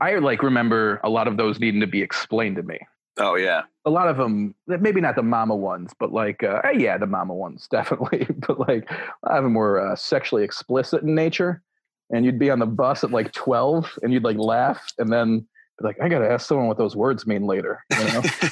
I 0.00 0.14
like 0.14 0.42
remember 0.42 0.98
a 1.04 1.10
lot 1.10 1.28
of 1.28 1.36
those 1.36 1.60
needing 1.60 1.82
to 1.82 1.86
be 1.86 2.00
explained 2.00 2.56
to 2.56 2.62
me. 2.62 2.78
Oh 3.18 3.34
yeah. 3.36 3.62
a 3.84 3.90
lot 3.90 4.08
of 4.08 4.16
them 4.16 4.54
maybe 4.66 5.00
not 5.00 5.16
the 5.16 5.22
mama 5.22 5.56
ones 5.56 5.92
but 5.98 6.12
like 6.12 6.42
uh, 6.42 6.60
eh, 6.64 6.72
yeah 6.72 6.98
the 6.98 7.06
mama 7.06 7.34
ones 7.34 7.66
definitely 7.70 8.26
but 8.46 8.58
like 8.60 8.90
a 8.90 9.28
lot 9.28 9.38
of 9.38 9.44
them 9.44 9.54
were 9.54 9.80
uh, 9.80 9.96
sexually 9.96 10.44
explicit 10.44 11.02
in 11.02 11.14
nature 11.14 11.62
and 12.10 12.24
you'd 12.24 12.38
be 12.38 12.50
on 12.50 12.58
the 12.58 12.66
bus 12.66 13.02
at 13.04 13.10
like 13.10 13.32
12 13.32 13.98
and 14.02 14.12
you'd 14.12 14.24
like 14.24 14.36
laugh 14.36 14.92
and 14.98 15.12
then 15.12 15.40
be 15.40 15.84
like 15.84 15.96
i 16.02 16.08
gotta 16.08 16.30
ask 16.30 16.46
someone 16.46 16.66
what 16.66 16.78
those 16.78 16.96
words 16.96 17.26
mean 17.26 17.46
later 17.46 17.84
you 17.98 18.04
know 18.04 18.22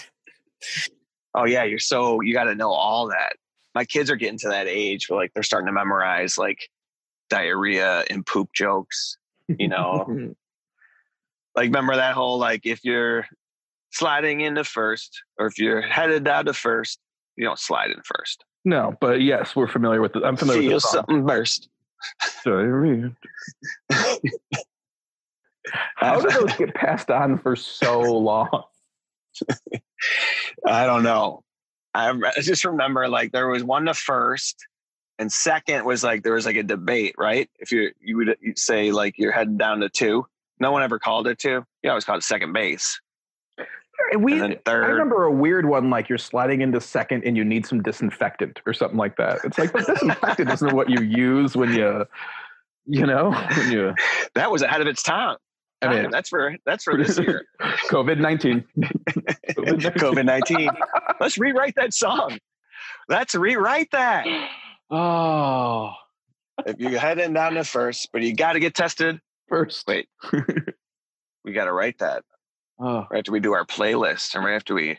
Oh 1.34 1.44
yeah. 1.44 1.64
You're 1.64 1.78
so 1.78 2.20
you 2.20 2.32
got 2.32 2.44
to 2.44 2.54
know 2.54 2.70
all 2.70 3.08
that. 3.08 3.34
My 3.74 3.84
kids 3.84 4.10
are 4.10 4.16
getting 4.16 4.38
to 4.38 4.48
that 4.48 4.68
age 4.68 5.08
where 5.08 5.18
like 5.18 5.32
they're 5.34 5.42
starting 5.42 5.66
to 5.66 5.72
memorize 5.72 6.38
like 6.38 6.70
diarrhea 7.28 8.04
and 8.08 8.24
poop 8.24 8.50
jokes. 8.54 9.16
You 9.48 9.68
know, 9.68 10.06
like 11.56 11.66
remember 11.66 11.96
that 11.96 12.14
whole 12.14 12.38
like 12.38 12.64
if 12.64 12.84
you're 12.84 13.26
sliding 13.94 14.40
into 14.40 14.64
first 14.64 15.22
or 15.38 15.46
if 15.46 15.58
you're 15.58 15.80
headed 15.82 16.24
down 16.24 16.44
to 16.46 16.52
first, 16.54 16.98
you 17.36 17.44
don't 17.44 17.58
slide 17.58 17.90
in 17.90 18.00
first. 18.04 18.44
no 18.64 18.94
but 19.00 19.20
yes 19.20 19.54
we're 19.56 19.68
familiar 19.68 20.00
with 20.00 20.14
it 20.16 20.22
i'm 20.24 20.36
familiar 20.36 20.62
Feel 20.62 20.74
with 20.74 20.82
the 20.82 20.88
song. 20.88 21.04
something 21.08 21.26
burst. 21.26 21.68
How 25.96 26.20
do 26.20 26.28
those 26.28 26.54
get 26.56 26.74
passed 26.74 27.10
on 27.10 27.38
for 27.38 27.56
so 27.56 28.00
long? 28.00 28.64
I 30.66 30.84
don't 30.86 31.02
know. 31.02 31.42
I, 31.94 32.10
I 32.10 32.40
just 32.40 32.64
remember 32.64 33.08
like 33.08 33.32
there 33.32 33.48
was 33.48 33.64
one 33.64 33.86
to 33.86 33.94
first, 33.94 34.66
and 35.18 35.32
second 35.32 35.84
was 35.84 36.04
like 36.04 36.22
there 36.22 36.34
was 36.34 36.44
like 36.44 36.56
a 36.56 36.62
debate, 36.62 37.14
right? 37.16 37.48
If 37.58 37.72
you 37.72 37.90
you 38.00 38.20
uh, 38.30 38.34
you'd 38.40 38.58
say 38.58 38.90
like 38.92 39.14
you're 39.16 39.32
heading 39.32 39.56
down 39.56 39.80
to 39.80 39.88
two, 39.88 40.26
no 40.60 40.72
one 40.72 40.82
ever 40.82 40.98
called 40.98 41.26
it 41.28 41.38
two. 41.38 41.64
You 41.82 41.90
always 41.90 42.04
called 42.04 42.18
it 42.18 42.24
second 42.24 42.52
base. 42.52 43.00
We, 44.18 44.40
And 44.40 44.42
then 44.42 44.58
I 44.66 44.72
remember 44.72 45.24
a 45.24 45.32
weird 45.32 45.66
one 45.66 45.90
like 45.90 46.08
you're 46.08 46.18
sliding 46.18 46.60
into 46.60 46.80
second 46.80 47.24
and 47.24 47.36
you 47.36 47.44
need 47.44 47.66
some 47.66 47.82
disinfectant 47.82 48.60
or 48.66 48.72
something 48.72 48.98
like 48.98 49.16
that. 49.16 49.38
It's 49.44 49.58
like, 49.58 49.72
but 49.72 49.86
disinfectant 49.86 50.50
isn't 50.50 50.72
what 50.74 50.88
you 50.90 51.00
use 51.02 51.56
when 51.56 51.72
you, 51.72 52.04
you 52.86 53.06
know, 53.06 53.30
when 53.32 53.72
you 53.72 53.94
That 54.34 54.50
was 54.50 54.62
ahead 54.62 54.80
of 54.80 54.86
its 54.86 55.02
time. 55.02 55.36
I 55.82 55.88
mean- 56.02 56.10
that's 56.10 56.28
for 56.28 56.56
that's 56.64 56.84
for 56.84 56.96
this 56.96 57.18
year. 57.18 57.46
COVID 57.90 58.18
19. 58.18 58.64
COVID 59.58 60.24
nineteen. 60.24 60.70
Let's 61.20 61.36
rewrite 61.38 61.74
that 61.76 61.92
song. 61.92 62.38
Let's 63.08 63.34
rewrite 63.34 63.90
that. 63.92 64.26
Oh, 64.90 65.92
If 66.66 66.78
you're 66.78 66.98
heading 66.98 67.32
down 67.34 67.54
to 67.54 67.64
first, 67.64 68.08
but 68.12 68.22
you 68.22 68.34
got 68.34 68.52
to 68.54 68.60
get 68.60 68.74
tested. 68.74 69.20
first. 69.48 69.86
Wait. 69.86 70.08
We 71.44 71.52
got 71.52 71.66
to 71.66 71.72
write 71.74 71.98
that 71.98 72.22
Oh, 72.84 73.06
right 73.10 73.20
after 73.20 73.32
we 73.32 73.40
do 73.40 73.54
our 73.54 73.64
playlist, 73.64 74.34
and 74.34 74.44
right 74.44 74.56
after 74.56 74.74
we 74.74 74.98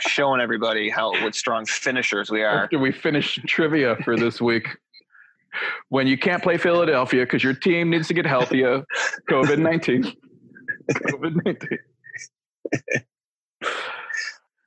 showing 0.00 0.40
everybody 0.40 0.90
how 0.90 1.12
what 1.22 1.36
strong 1.36 1.64
finishers 1.64 2.28
we 2.28 2.42
are. 2.42 2.64
after 2.64 2.78
we 2.80 2.90
finish 2.90 3.38
trivia 3.46 3.96
for 4.04 4.16
this 4.16 4.40
week. 4.40 4.66
When 5.90 6.08
you 6.08 6.18
can't 6.18 6.42
play 6.42 6.58
Philadelphia 6.58 7.22
because 7.22 7.44
your 7.44 7.54
team 7.54 7.90
needs 7.90 8.08
to 8.08 8.14
get 8.14 8.26
healthier, 8.26 8.82
COVID 9.30 9.60
19. 9.60 10.12
COVID 10.90 11.44
19. 11.44 11.78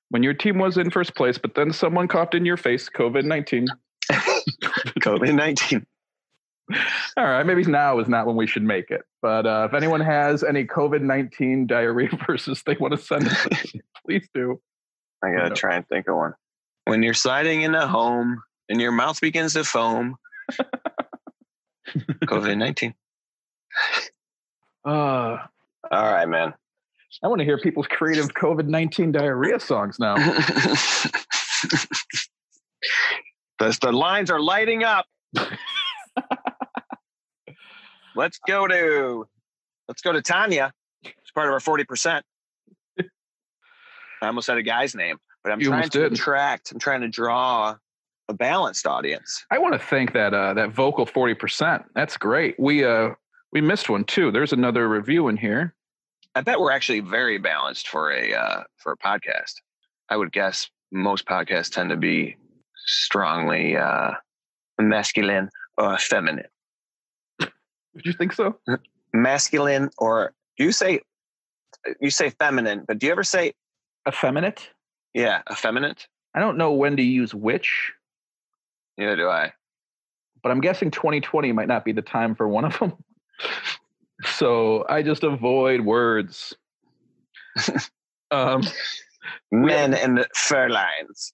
When 0.09 0.23
your 0.23 0.33
team 0.33 0.57
was 0.57 0.77
in 0.77 0.89
first 0.89 1.15
place, 1.15 1.37
but 1.37 1.53
then 1.53 1.73
someone 1.73 2.07
coughed 2.07 2.33
in 2.33 2.45
your 2.45 2.55
face, 2.55 2.89
COVID 2.89 3.25
19. 3.25 3.67
COVID 5.01 5.35
nineteen. 5.35 5.85
All 7.15 7.23
right, 7.23 7.45
maybe 7.45 7.63
now 7.63 7.99
is 7.99 8.09
not 8.09 8.27
when 8.27 8.35
we 8.35 8.45
should 8.45 8.63
make 8.63 8.91
it. 8.91 9.03
But 9.21 9.45
uh, 9.45 9.67
if 9.69 9.73
anyone 9.73 10.01
has 10.01 10.43
any 10.43 10.65
COVID 10.65 11.01
19 11.01 11.67
diarrhea 11.67 12.09
verses 12.27 12.61
they 12.65 12.75
want 12.79 12.93
to 12.93 12.97
send 12.97 13.27
us, 13.27 13.47
please 14.05 14.27
do. 14.33 14.59
I 15.23 15.31
gotta 15.33 15.55
try 15.55 15.75
and 15.75 15.87
think 15.87 16.07
of 16.07 16.15
one. 16.15 16.33
When 16.85 17.03
you're 17.03 17.13
sliding 17.13 17.61
into 17.61 17.87
home 17.87 18.41
and 18.69 18.79
your 18.81 18.91
mouth 18.91 19.19
begins 19.21 19.53
to 19.53 19.63
foam. 19.63 20.17
COVID 22.25 22.57
nineteen. 22.57 22.93
Uh, 24.85 25.37
All 25.91 26.11
right, 26.11 26.27
man. 26.27 26.53
I 27.23 27.27
want 27.27 27.39
to 27.39 27.45
hear 27.45 27.57
people's 27.57 27.87
creative 27.87 28.27
COVID 28.33 28.67
19 28.67 29.11
diarrhea 29.11 29.59
songs 29.59 29.97
now. 29.99 30.15
the, 33.59 33.77
the 33.81 33.91
lines 33.91 34.29
are 34.29 34.39
lighting 34.39 34.83
up. 34.83 35.05
Let's 38.17 38.39
go 38.47 38.67
to 38.67 39.27
let's 39.87 40.01
go 40.01 40.11
to 40.11 40.21
Tanya. 40.21 40.73
It's 41.03 41.31
part 41.33 41.47
of 41.47 41.53
our 41.53 41.59
forty 41.59 41.83
percent. 41.85 42.25
I 42.99 44.25
almost 44.27 44.47
said 44.47 44.57
a 44.57 44.63
guy's 44.63 44.95
name, 44.95 45.17
but 45.43 45.51
I'm 45.53 45.61
You 45.61 45.67
trying 45.69 45.89
to 45.89 45.99
did. 45.99 46.13
attract. 46.13 46.71
I'm 46.71 46.79
trying 46.79 47.01
to 47.01 47.07
draw 47.07 47.75
a 48.29 48.33
balanced 48.33 48.87
audience. 48.87 49.45
I 49.51 49.59
want 49.59 49.73
to 49.73 49.79
thank 49.79 50.13
that 50.13 50.33
uh, 50.33 50.53
that 50.55 50.71
vocal 50.71 51.05
forty 51.05 51.35
percent. 51.35 51.83
That's 51.95 52.17
great. 52.17 52.55
We 52.59 52.83
uh 52.83 53.09
we 53.53 53.61
missed 53.61 53.89
one 53.89 54.03
too. 54.03 54.31
There's 54.31 54.53
another 54.53 54.89
review 54.89 55.27
in 55.27 55.37
here. 55.37 55.73
I 56.35 56.41
bet 56.41 56.59
we're 56.59 56.71
actually 56.71 56.99
very 56.99 57.37
balanced 57.37 57.87
for 57.87 58.11
a 58.11 58.33
uh, 58.33 58.63
for 58.77 58.91
a 58.91 58.97
podcast. 58.97 59.53
I 60.09 60.17
would 60.17 60.31
guess 60.31 60.69
most 60.91 61.25
podcasts 61.25 61.69
tend 61.71 61.89
to 61.89 61.97
be 61.97 62.37
strongly 62.85 63.75
uh, 63.77 64.11
masculine 64.79 65.49
or 65.77 65.97
feminine. 65.97 66.45
Did 67.97 68.05
you 68.05 68.13
think 68.13 68.33
so? 68.33 68.57
Masculine 69.13 69.89
or 69.97 70.33
you 70.57 70.71
say 70.71 71.01
you 71.99 72.09
say 72.09 72.29
feminine, 72.29 72.83
but 72.87 72.99
do 72.99 73.07
you 73.07 73.11
ever 73.11 73.23
say 73.23 73.53
Effeminate. 74.07 74.69
yeah, 75.13 75.41
effeminate? 75.51 76.07
I 76.33 76.39
don't 76.39 76.57
know 76.57 76.71
when 76.71 76.95
to 76.97 77.03
use 77.03 77.33
which, 77.33 77.91
Neither 78.97 79.15
do 79.15 79.27
I. 79.27 79.51
but 80.43 80.51
I'm 80.51 80.61
guessing 80.61 80.91
2020 80.91 81.51
might 81.51 81.67
not 81.67 81.83
be 81.83 81.91
the 81.91 82.01
time 82.01 82.35
for 82.35 82.47
one 82.47 82.65
of 82.65 82.77
them. 82.79 82.93
so 84.25 84.85
I 84.87 85.01
just 85.01 85.23
avoid 85.23 85.81
words. 85.81 86.55
um, 88.31 88.61
Men 89.51 89.93
and 89.93 90.25
fur 90.35 90.69
lines. 90.69 91.33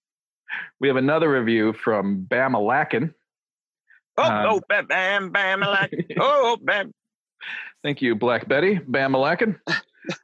we 0.79 0.87
have 0.87 0.97
another 0.97 1.29
review 1.29 1.73
from 1.73 2.25
Bama 2.29 2.55
Bamalakin. 2.55 3.13
Oh, 4.17 4.23
Um, 4.23 4.45
oh, 4.49 4.61
bam, 4.69 4.85
bam, 4.87 5.29
bam, 5.31 5.59
like, 5.61 5.91
oh, 6.19 6.57
bam. 6.61 6.91
Thank 7.83 8.01
you, 8.01 8.15
Black 8.15 8.47
Betty. 8.47 8.77
Bamalakin. 8.79 9.59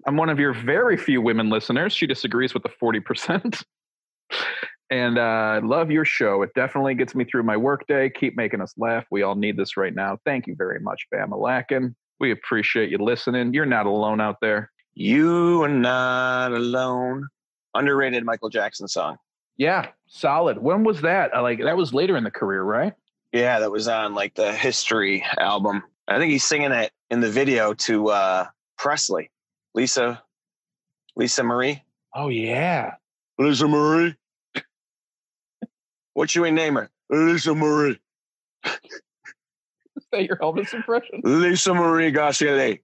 I'm 0.05 0.15
one 0.17 0.29
of 0.29 0.39
your 0.39 0.53
very 0.53 0.97
few 0.97 1.21
women 1.21 1.49
listeners. 1.49 1.93
She 1.93 2.05
disagrees 2.07 2.53
with 2.53 2.63
the 2.63 2.69
40%. 2.81 3.63
and 4.89 5.17
uh, 5.17 5.21
I 5.21 5.59
love 5.59 5.91
your 5.91 6.05
show. 6.05 6.41
It 6.41 6.51
definitely 6.55 6.95
gets 6.95 7.15
me 7.15 7.25
through 7.25 7.43
my 7.43 7.57
workday. 7.57 8.09
Keep 8.09 8.37
making 8.37 8.61
us 8.61 8.73
laugh. 8.77 9.05
We 9.11 9.23
all 9.23 9.35
need 9.35 9.57
this 9.57 9.77
right 9.77 9.93
now. 9.93 10.17
Thank 10.25 10.47
you 10.47 10.55
very 10.57 10.79
much, 10.79 11.05
Bamalakin. 11.13 11.93
We 12.19 12.31
appreciate 12.31 12.89
you 12.89 12.97
listening. 12.97 13.53
You're 13.53 13.65
not 13.65 13.85
alone 13.85 14.19
out 14.21 14.37
there. 14.41 14.71
You 14.93 15.63
are 15.63 15.69
not 15.69 16.51
alone. 16.51 17.27
Underrated 17.75 18.25
Michael 18.25 18.49
Jackson 18.49 18.87
song. 18.87 19.17
Yeah, 19.57 19.87
solid. 20.07 20.57
When 20.57 20.83
was 20.83 21.01
that? 21.01 21.33
Uh, 21.35 21.41
Like 21.41 21.59
that 21.63 21.77
was 21.77 21.93
later 21.93 22.17
in 22.17 22.23
the 22.23 22.31
career, 22.31 22.63
right? 22.63 22.93
Yeah, 23.31 23.59
that 23.59 23.71
was 23.71 23.87
on 23.87 24.15
like 24.15 24.33
the 24.35 24.51
History 24.53 25.23
album. 25.37 25.83
I 26.07 26.17
think 26.17 26.31
he's 26.31 26.43
singing 26.43 26.71
it 26.71 26.91
in 27.11 27.19
the 27.21 27.29
video 27.29 27.73
to 27.75 28.09
uh, 28.09 28.47
Presley, 28.77 29.29
Lisa, 29.75 30.21
Lisa 31.15 31.43
Marie. 31.43 31.83
Oh 32.15 32.29
yeah. 32.29 32.95
Lisa 33.37 33.67
Marie. 33.67 34.15
What 36.13 36.29
should 36.29 36.41
we 36.41 36.51
name 36.51 36.75
her? 36.75 36.89
Lisa 37.09 37.53
Marie. 37.55 37.97
Is 38.65 40.05
that 40.11 40.25
your 40.25 40.35
Elvis 40.37 40.73
impression? 40.73 41.21
Lisa 41.23 41.73
Marie 41.73 42.11
Garcia. 42.11 42.77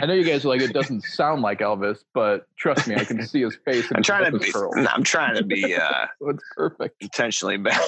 I 0.00 0.06
know 0.06 0.14
you 0.14 0.24
guys 0.24 0.44
are 0.44 0.48
like 0.48 0.60
it 0.60 0.72
doesn't 0.72 1.02
sound 1.04 1.42
like 1.42 1.60
Elvis, 1.60 1.98
but 2.14 2.46
trust 2.56 2.88
me, 2.88 2.96
I 2.96 3.04
can 3.04 3.24
see 3.26 3.42
his 3.42 3.56
face. 3.64 3.86
I'm 3.94 4.02
trying 4.02 4.32
to 4.32 4.38
be. 4.38 4.50
curls. 4.50 4.74
I'm 4.92 5.04
trying 5.04 5.36
to 5.36 5.44
be 5.44 5.76
uh, 5.76 6.06
So 6.20 6.30
it's 6.30 6.42
perfect. 6.56 6.96
intentionally 7.00 7.56
bad. 7.56 7.80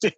Dude, 0.00 0.14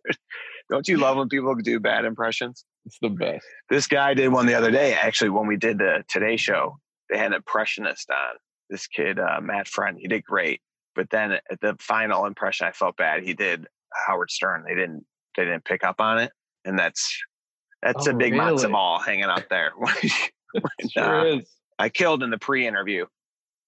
Don't 0.71 0.87
you 0.87 0.99
love 0.99 1.17
when 1.17 1.29
people 1.29 1.55
do 1.55 1.81
bad 1.81 2.05
impressions? 2.05 2.65
It's 2.85 2.99
the 3.01 3.09
best. 3.09 3.45
This 3.71 3.87
guy 3.87 4.15
did 4.15 4.29
one 4.29 4.47
the 4.47 4.55
other 4.55 4.71
day. 4.71 4.95
Actually, 4.95 5.31
when 5.31 5.47
we 5.47 5.57
did 5.57 5.79
the 5.79 6.05
Today 6.09 6.37
Show, 6.37 6.79
they 7.11 7.17
had 7.19 7.29
an 7.29 7.35
impressionist 7.35 8.11
on. 8.11 8.37
This 8.71 8.87
kid, 8.87 9.19
uh, 9.19 9.41
Matt 9.41 9.67
Friend, 9.67 9.97
he 9.99 10.09
did 10.09 10.25
great. 10.25 10.61
But 10.95 11.09
then 11.11 11.33
at 11.33 11.61
the 11.63 11.77
final 11.81 12.27
impression, 12.27 12.67
I 12.67 12.73
felt 12.73 12.97
bad. 12.97 13.23
He 13.23 13.33
did 13.33 13.67
Howard 14.07 14.31
Stern. 14.31 14.65
They 14.67 14.75
didn't. 14.75 15.05
They 15.37 15.45
didn't 15.45 15.65
pick 15.65 15.85
up 15.85 16.01
on 16.01 16.19
it, 16.19 16.33
and 16.65 16.79
that's 16.79 17.17
that's 17.83 18.07
a 18.09 18.11
Oh, 18.11 18.17
big 18.17 18.33
matzo 18.35 18.71
ball 18.73 18.99
hanging 18.99 19.25
out 19.25 19.49
there. 19.49 19.73
Nah. 20.55 20.63
sure 20.91 21.27
is. 21.27 21.47
I 21.79 21.91
killed 21.91 22.23
in 22.23 22.31
the 22.31 22.39
pre-interview. 22.39 23.05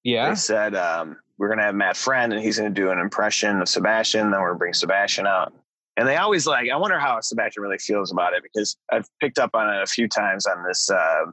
Yeah. 0.03 0.31
They 0.31 0.35
said 0.35 0.75
um, 0.75 1.19
we're 1.39 1.51
gonna 1.51 1.63
have 1.63 1.75
Matt 1.75 1.97
Friend, 1.97 2.33
and 2.33 2.43
he's 2.43 2.57
gonna 2.59 2.71
do 2.71 2.91
an 2.91 2.99
impression 2.99 3.61
of 3.61 3.69
Sebastian. 3.69 4.31
Then 4.31 4.41
we're 4.41 4.49
gonna 4.49 4.59
bring 4.59 4.73
Sebastian 4.73 5.27
out. 5.27 5.53
And 6.01 6.09
they 6.09 6.17
always 6.17 6.47
like, 6.47 6.71
I 6.73 6.77
wonder 6.77 6.99
how 6.99 7.21
Sebastian 7.21 7.63
really 7.63 7.77
feels 7.77 8.11
about 8.11 8.33
it 8.33 8.43
because 8.43 8.75
I've 8.91 9.07
picked 9.21 9.39
up 9.39 9.51
on 9.53 9.69
it 9.69 9.83
a 9.83 9.87
few 9.87 10.09
times 10.09 10.47
on 10.47 10.65
this 10.67 10.89
uh, 10.91 11.27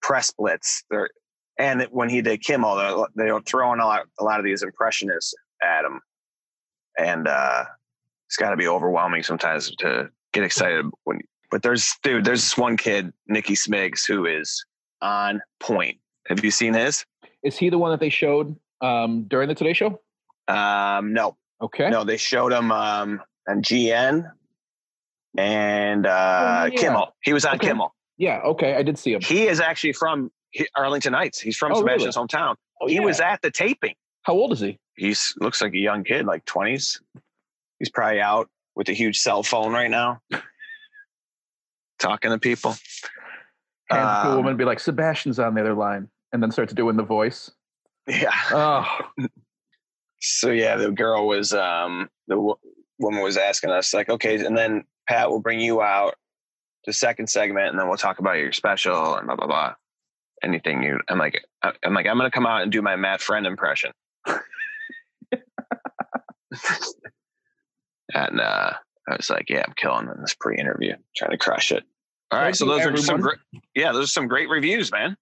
press 0.00 0.32
blitz. 0.38 0.84
They're, 0.90 1.10
and 1.58 1.82
when 1.90 2.08
he 2.08 2.22
did 2.22 2.40
Kimmel, 2.40 2.76
they're, 2.76 3.06
they're 3.16 3.40
throwing 3.40 3.80
a 3.80 3.84
lot, 3.84 4.02
a 4.20 4.22
lot 4.22 4.38
of 4.38 4.44
these 4.44 4.62
impressionists 4.62 5.34
at 5.60 5.84
him, 5.84 6.00
and 6.96 7.26
uh, 7.26 7.64
it's 8.28 8.36
got 8.36 8.50
to 8.50 8.56
be 8.56 8.68
overwhelming 8.68 9.24
sometimes 9.24 9.74
to 9.80 10.08
get 10.32 10.44
excited 10.44 10.86
when. 11.02 11.18
But 11.50 11.64
there's 11.64 11.92
dude, 12.04 12.24
there's 12.24 12.42
this 12.42 12.56
one 12.56 12.76
kid, 12.76 13.12
Nicky 13.26 13.54
Smiggs, 13.54 14.06
who 14.06 14.24
is 14.26 14.64
on 15.00 15.42
point. 15.58 15.98
Have 16.28 16.44
you 16.44 16.52
seen 16.52 16.74
his? 16.74 17.04
Is 17.42 17.58
he 17.58 17.70
the 17.70 17.78
one 17.78 17.90
that 17.90 17.98
they 17.98 18.08
showed 18.08 18.54
um, 18.82 19.24
during 19.24 19.48
the 19.48 19.54
Today 19.56 19.72
Show? 19.72 20.00
Um, 20.46 21.12
no, 21.12 21.36
Okay. 21.60 21.90
no, 21.90 22.04
they 22.04 22.16
showed 22.16 22.52
him 22.52 22.70
um, 22.72 23.20
on 23.48 23.62
GN 23.62 24.30
and 25.36 26.06
uh, 26.06 26.62
Oh, 26.62 26.64
yeah. 26.72 26.80
Kimmel. 26.80 27.14
He 27.22 27.32
was 27.32 27.44
on 27.44 27.56
Okay. 27.56 27.68
Kimmel. 27.68 27.94
Yeah. 28.18 28.40
Okay. 28.44 28.74
I 28.74 28.82
did 28.82 28.98
see 28.98 29.12
him. 29.12 29.20
He 29.22 29.46
is 29.46 29.60
actually 29.60 29.94
from 29.94 30.30
Arlington 30.76 31.12
Heights. 31.12 31.40
He's 31.40 31.56
from 31.56 31.72
Oh, 31.72 31.80
Sebastian's 31.80 32.16
hometown. 32.16 32.56
Oh, 32.80 32.86
He 32.86 32.94
yeah. 32.96 33.00
was 33.00 33.20
at 33.20 33.40
the 33.42 33.50
taping. 33.50 33.94
How 34.22 34.34
old 34.34 34.52
is 34.52 34.60
he? 34.60 34.78
He's 34.96 35.34
looks 35.40 35.60
like 35.62 35.72
a 35.72 35.78
young 35.78 36.04
kid, 36.04 36.26
like 36.26 36.44
twenties. 36.44 37.00
He's 37.78 37.88
probably 37.90 38.20
out 38.20 38.48
with 38.76 38.88
a 38.88 38.92
huge 38.92 39.18
cell 39.18 39.42
phone 39.42 39.72
right 39.72 39.90
now, 39.90 40.20
talking 41.98 42.30
to 42.30 42.38
people. 42.38 42.76
Hands 43.90 44.22
to 44.22 44.28
a 44.28 44.30
Um, 44.30 44.36
woman, 44.36 44.56
be 44.56 44.64
like, 44.64 44.78
Sebastian's 44.80 45.38
on 45.38 45.54
the 45.54 45.60
other 45.60 45.74
line, 45.74 46.08
and 46.32 46.42
then 46.42 46.50
starts 46.52 46.72
doing 46.72 46.96
the 46.96 47.02
voice. 47.02 47.50
Yeah. 48.06 48.30
Oh, 48.50 48.86
So 50.20 50.50
yeah, 50.50 50.76
the 50.76 50.92
girl 50.92 51.26
was 51.26 51.52
um 51.52 52.08
the 52.28 52.54
woman 53.02 53.20
was 53.22 53.36
asking 53.36 53.70
us 53.70 53.92
like, 53.92 54.08
okay, 54.08 54.42
and 54.44 54.56
then 54.56 54.84
Pat 55.08 55.28
will 55.30 55.40
bring 55.40 55.60
you 55.60 55.82
out 55.82 56.14
the 56.86 56.92
second 56.92 57.28
segment, 57.28 57.68
and 57.68 57.78
then 57.78 57.88
we'll 57.88 57.96
talk 57.96 58.18
about 58.18 58.38
your 58.38 58.52
special 58.52 59.16
and 59.16 59.26
blah 59.26 59.36
blah 59.36 59.46
blah. 59.46 59.74
Anything 60.42 60.82
you? 60.82 60.98
I'm 61.08 61.18
like, 61.18 61.44
I- 61.62 61.72
I'm 61.84 61.94
like, 61.94 62.06
I'm 62.06 62.16
gonna 62.16 62.30
come 62.30 62.46
out 62.46 62.62
and 62.62 62.72
do 62.72 62.82
my 62.82 62.96
Matt 62.96 63.20
Friend 63.20 63.46
impression. 63.46 63.92
and 68.14 68.40
uh, 68.40 68.72
I 69.08 69.16
was 69.16 69.30
like, 69.30 69.48
yeah, 69.48 69.62
I'm 69.66 69.74
killing 69.76 70.08
in 70.14 70.20
this 70.20 70.34
pre-interview, 70.34 70.94
trying 71.16 71.30
to 71.30 71.38
crush 71.38 71.72
it. 71.72 71.84
All 72.30 72.38
right, 72.38 72.46
Thank 72.46 72.56
so 72.56 72.66
those 72.66 72.86
are 72.86 72.96
some 72.96 73.20
great. 73.20 73.38
Yeah, 73.74 73.92
those 73.92 74.04
are 74.04 74.08
some 74.08 74.26
great 74.28 74.48
reviews, 74.48 74.90
man. 74.90 75.16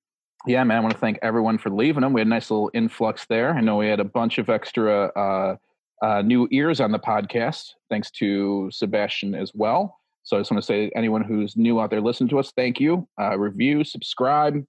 yeah, 0.46 0.62
man. 0.64 0.78
I 0.78 0.80
want 0.80 0.92
to 0.94 0.98
thank 1.00 1.18
everyone 1.22 1.58
for 1.58 1.70
leaving 1.70 2.02
them. 2.02 2.12
We 2.12 2.20
had 2.20 2.26
a 2.28 2.30
nice 2.30 2.50
little 2.50 2.70
influx 2.72 3.26
there. 3.28 3.52
I 3.52 3.60
know 3.60 3.76
we 3.76 3.88
had 3.88 4.00
a 4.00 4.04
bunch 4.04 4.38
of 4.38 4.48
extra 4.48 5.06
uh, 5.06 5.56
uh, 6.02 6.22
new 6.22 6.48
ears 6.50 6.80
on 6.80 6.92
the 6.92 6.98
podcast, 6.98 7.70
thanks 7.88 8.10
to 8.12 8.70
Sebastian 8.72 9.34
as 9.34 9.52
well. 9.54 9.98
So 10.22 10.36
I 10.36 10.40
just 10.40 10.50
want 10.50 10.62
to 10.62 10.66
say, 10.66 10.90
anyone 10.94 11.22
who's 11.22 11.56
new 11.56 11.80
out 11.80 11.90
there 11.90 12.00
listening 12.00 12.28
to 12.30 12.38
us, 12.38 12.52
thank 12.54 12.78
you. 12.80 13.08
Uh, 13.20 13.38
review, 13.38 13.84
subscribe, 13.84 14.62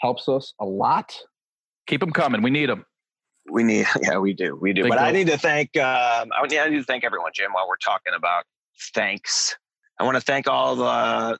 helps 0.00 0.28
us 0.28 0.54
a 0.60 0.64
lot. 0.64 1.16
Keep 1.86 2.00
them 2.00 2.10
coming. 2.10 2.42
We 2.42 2.50
need 2.50 2.68
them. 2.68 2.84
We 3.50 3.62
need, 3.62 3.86
yeah, 4.02 4.18
we 4.18 4.32
do, 4.32 4.56
we 4.56 4.72
do. 4.72 4.82
Big 4.82 4.90
but 4.90 4.98
I 4.98 5.12
need 5.12 5.28
to 5.28 5.38
thank, 5.38 5.76
um, 5.76 6.30
I, 6.32 6.46
yeah, 6.50 6.64
I 6.64 6.68
need 6.68 6.78
to 6.78 6.84
thank 6.84 7.04
everyone, 7.04 7.30
Jim. 7.34 7.52
While 7.52 7.68
we're 7.68 7.76
talking 7.76 8.14
about 8.14 8.44
thanks, 8.94 9.56
I 9.98 10.04
want 10.04 10.16
to 10.16 10.20
thank 10.20 10.48
all 10.48 10.76
the 10.76 11.38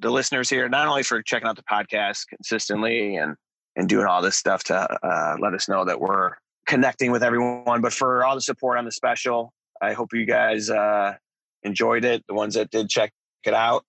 the 0.00 0.10
listeners 0.10 0.48
here, 0.48 0.68
not 0.68 0.86
only 0.86 1.02
for 1.02 1.20
checking 1.22 1.48
out 1.48 1.56
the 1.56 1.64
podcast 1.64 2.28
consistently 2.28 3.16
and 3.16 3.34
and 3.76 3.88
doing 3.88 4.06
all 4.06 4.22
this 4.22 4.36
stuff 4.36 4.64
to 4.64 4.76
uh, 4.76 5.36
let 5.40 5.54
us 5.54 5.68
know 5.68 5.84
that 5.84 6.00
we're 6.00 6.32
connecting 6.68 7.10
with 7.10 7.24
everyone, 7.24 7.80
but 7.80 7.92
for 7.92 8.24
all 8.24 8.36
the 8.36 8.40
support 8.40 8.78
on 8.78 8.84
the 8.84 8.92
special. 8.92 9.52
I 9.80 9.94
hope 9.94 10.12
you 10.12 10.26
guys 10.26 10.70
uh, 10.70 11.14
enjoyed 11.62 12.04
it. 12.04 12.24
The 12.28 12.34
ones 12.34 12.54
that 12.54 12.70
did 12.70 12.88
check 12.88 13.12
it 13.44 13.54
out. 13.54 13.84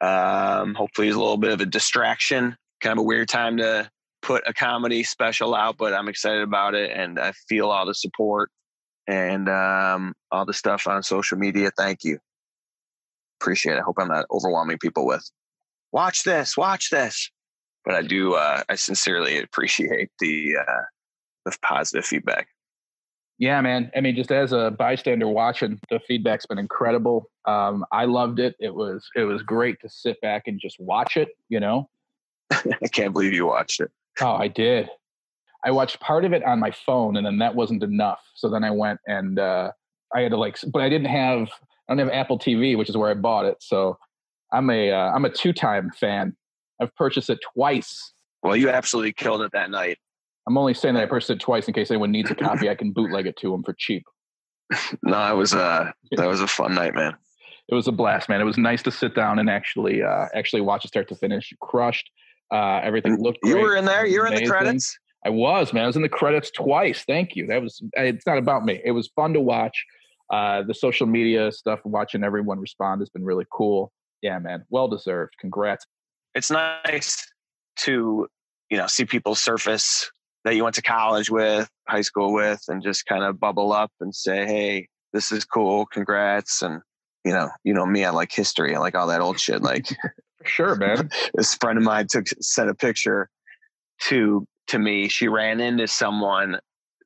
Um, 0.00 0.74
hopefully, 0.74 1.08
it's 1.08 1.16
a 1.16 1.20
little 1.20 1.36
bit 1.36 1.52
of 1.52 1.60
a 1.60 1.66
distraction. 1.66 2.56
Kind 2.80 2.98
of 2.98 2.98
a 2.98 3.06
weird 3.06 3.28
time 3.28 3.58
to 3.58 3.90
put 4.22 4.42
a 4.46 4.52
comedy 4.52 5.04
special 5.04 5.54
out, 5.54 5.76
but 5.76 5.94
I'm 5.94 6.08
excited 6.08 6.42
about 6.42 6.74
it 6.74 6.90
and 6.90 7.18
I 7.18 7.32
feel 7.48 7.70
all 7.70 7.86
the 7.86 7.94
support 7.94 8.50
and 9.06 9.48
um, 9.48 10.14
all 10.32 10.44
the 10.44 10.52
stuff 10.52 10.86
on 10.86 11.02
social 11.02 11.38
media. 11.38 11.70
Thank 11.76 12.02
you. 12.02 12.18
Appreciate 13.40 13.74
it. 13.74 13.78
I 13.78 13.82
hope 13.82 13.96
I'm 13.98 14.08
not 14.08 14.26
overwhelming 14.30 14.78
people 14.78 15.06
with 15.06 15.30
watch 15.92 16.24
this, 16.24 16.56
watch 16.56 16.90
this. 16.90 17.30
But 17.84 17.94
I 17.94 18.02
do, 18.02 18.34
uh, 18.34 18.62
I 18.68 18.74
sincerely 18.74 19.38
appreciate 19.38 20.10
the, 20.18 20.56
uh, 20.56 20.82
the 21.46 21.56
positive 21.62 22.04
feedback. 22.04 22.48
Yeah, 23.38 23.60
man. 23.60 23.90
I 23.94 24.00
mean, 24.00 24.16
just 24.16 24.32
as 24.32 24.52
a 24.52 24.74
bystander 24.78 25.28
watching, 25.28 25.78
the 25.90 26.00
feedback's 26.00 26.46
been 26.46 26.58
incredible. 26.58 27.30
Um, 27.44 27.84
I 27.92 28.06
loved 28.06 28.38
it. 28.38 28.56
It 28.60 28.74
was 28.74 29.08
it 29.14 29.24
was 29.24 29.42
great 29.42 29.80
to 29.80 29.88
sit 29.88 30.20
back 30.20 30.44
and 30.46 30.60
just 30.60 30.78
watch 30.80 31.16
it. 31.16 31.28
You 31.48 31.60
know. 31.60 31.88
I 32.50 32.88
can't 32.92 33.12
believe 33.12 33.32
you 33.32 33.46
watched 33.46 33.80
it. 33.80 33.90
Oh, 34.20 34.34
I 34.34 34.48
did. 34.48 34.88
I 35.64 35.70
watched 35.70 36.00
part 36.00 36.24
of 36.24 36.32
it 36.32 36.44
on 36.44 36.60
my 36.60 36.70
phone, 36.70 37.16
and 37.16 37.26
then 37.26 37.38
that 37.38 37.54
wasn't 37.54 37.82
enough. 37.82 38.20
So 38.34 38.48
then 38.48 38.62
I 38.62 38.70
went 38.70 39.00
and 39.06 39.38
uh, 39.38 39.72
I 40.14 40.20
had 40.20 40.30
to 40.30 40.36
like, 40.36 40.58
but 40.72 40.80
I 40.80 40.88
didn't 40.88 41.08
have 41.08 41.48
I 41.88 41.94
don't 41.94 41.98
have 41.98 42.08
Apple 42.08 42.38
TV, 42.38 42.76
which 42.76 42.88
is 42.88 42.96
where 42.96 43.10
I 43.10 43.14
bought 43.14 43.44
it. 43.44 43.56
So 43.60 43.98
I'm 44.52 44.70
a 44.70 44.92
uh, 44.92 45.12
I'm 45.12 45.24
a 45.24 45.30
two 45.30 45.52
time 45.52 45.90
fan. 45.90 46.36
I've 46.80 46.94
purchased 46.94 47.30
it 47.30 47.38
twice. 47.54 48.12
Well, 48.42 48.56
you 48.56 48.70
absolutely 48.70 49.12
killed 49.12 49.42
it 49.42 49.52
that 49.52 49.70
night. 49.70 49.98
I'm 50.46 50.56
only 50.56 50.74
saying 50.74 50.94
that 50.94 51.02
I 51.02 51.06
purchased 51.06 51.30
it 51.30 51.40
twice 51.40 51.66
in 51.66 51.74
case 51.74 51.90
anyone 51.90 52.12
needs 52.12 52.30
a 52.30 52.34
copy. 52.34 52.70
I 52.70 52.74
can 52.74 52.92
bootleg 52.92 53.26
it 53.26 53.36
to 53.38 53.50
them 53.50 53.62
for 53.62 53.74
cheap. 53.78 54.04
No, 55.02 55.32
it 55.32 55.36
was 55.36 55.52
a 55.54 55.94
that 56.12 56.26
was 56.26 56.40
a 56.40 56.46
fun 56.48 56.74
night, 56.74 56.94
man. 56.94 57.14
it 57.68 57.74
was 57.74 57.86
a 57.86 57.92
blast, 57.92 58.28
man. 58.28 58.40
It 58.40 58.44
was 58.44 58.58
nice 58.58 58.82
to 58.82 58.90
sit 58.90 59.14
down 59.14 59.38
and 59.38 59.48
actually 59.48 60.02
uh, 60.02 60.26
actually 60.34 60.62
watch 60.62 60.84
it 60.84 60.88
start 60.88 61.08
to 61.08 61.14
finish. 61.14 61.52
Crushed. 61.60 62.10
Uh, 62.52 62.80
everything 62.82 63.20
looked. 63.22 63.38
You 63.44 63.52
great. 63.52 63.62
were 63.62 63.76
in 63.76 63.84
there. 63.84 64.06
You 64.06 64.20
were 64.20 64.26
in 64.26 64.34
the 64.34 64.46
credits. 64.46 64.96
I 65.24 65.30
was, 65.30 65.72
man. 65.72 65.84
I 65.84 65.86
was 65.86 65.96
in 65.96 66.02
the 66.02 66.08
credits 66.08 66.50
twice. 66.50 67.04
Thank 67.04 67.36
you. 67.36 67.46
That 67.46 67.62
was. 67.62 67.80
It's 67.94 68.26
not 68.26 68.38
about 68.38 68.64
me. 68.64 68.80
It 68.84 68.92
was 68.92 69.08
fun 69.14 69.32
to 69.34 69.40
watch. 69.40 69.84
Uh, 70.32 70.62
the 70.62 70.74
social 70.74 71.06
media 71.06 71.52
stuff, 71.52 71.80
watching 71.84 72.24
everyone 72.24 72.58
respond 72.58 73.00
has 73.00 73.10
been 73.10 73.24
really 73.24 73.46
cool. 73.52 73.92
Yeah, 74.22 74.38
man. 74.40 74.64
Well 74.70 74.88
deserved. 74.88 75.34
Congrats. 75.40 75.86
It's 76.34 76.50
nice 76.50 77.24
to 77.80 78.26
you 78.70 78.76
know 78.76 78.86
see 78.88 79.04
people 79.04 79.34
surface 79.34 80.10
that 80.46 80.54
you 80.54 80.62
went 80.62 80.76
to 80.76 80.82
college 80.82 81.28
with, 81.28 81.68
high 81.88 82.02
school 82.02 82.32
with, 82.32 82.62
and 82.68 82.80
just 82.80 83.04
kind 83.06 83.24
of 83.24 83.40
bubble 83.40 83.72
up 83.72 83.90
and 84.00 84.14
say, 84.14 84.46
"Hey, 84.46 84.88
this 85.12 85.32
is 85.32 85.44
cool. 85.44 85.86
Congrats!" 85.86 86.62
And 86.62 86.80
you 87.24 87.32
know, 87.32 87.50
you 87.64 87.74
know 87.74 87.84
me. 87.84 88.04
I 88.04 88.10
like 88.10 88.30
history. 88.30 88.74
I 88.74 88.78
like 88.78 88.94
all 88.94 89.08
that 89.08 89.20
old 89.20 89.40
shit. 89.40 89.60
Like 89.60 89.88
sure, 90.44 90.76
man. 90.76 91.10
this 91.34 91.56
friend 91.56 91.76
of 91.76 91.82
mine 91.82 92.06
took 92.06 92.28
sent 92.40 92.70
a 92.70 92.74
picture 92.74 93.28
to 94.02 94.46
to 94.68 94.78
me. 94.78 95.08
She 95.08 95.26
ran 95.26 95.60
into 95.60 95.88
someone 95.88 96.60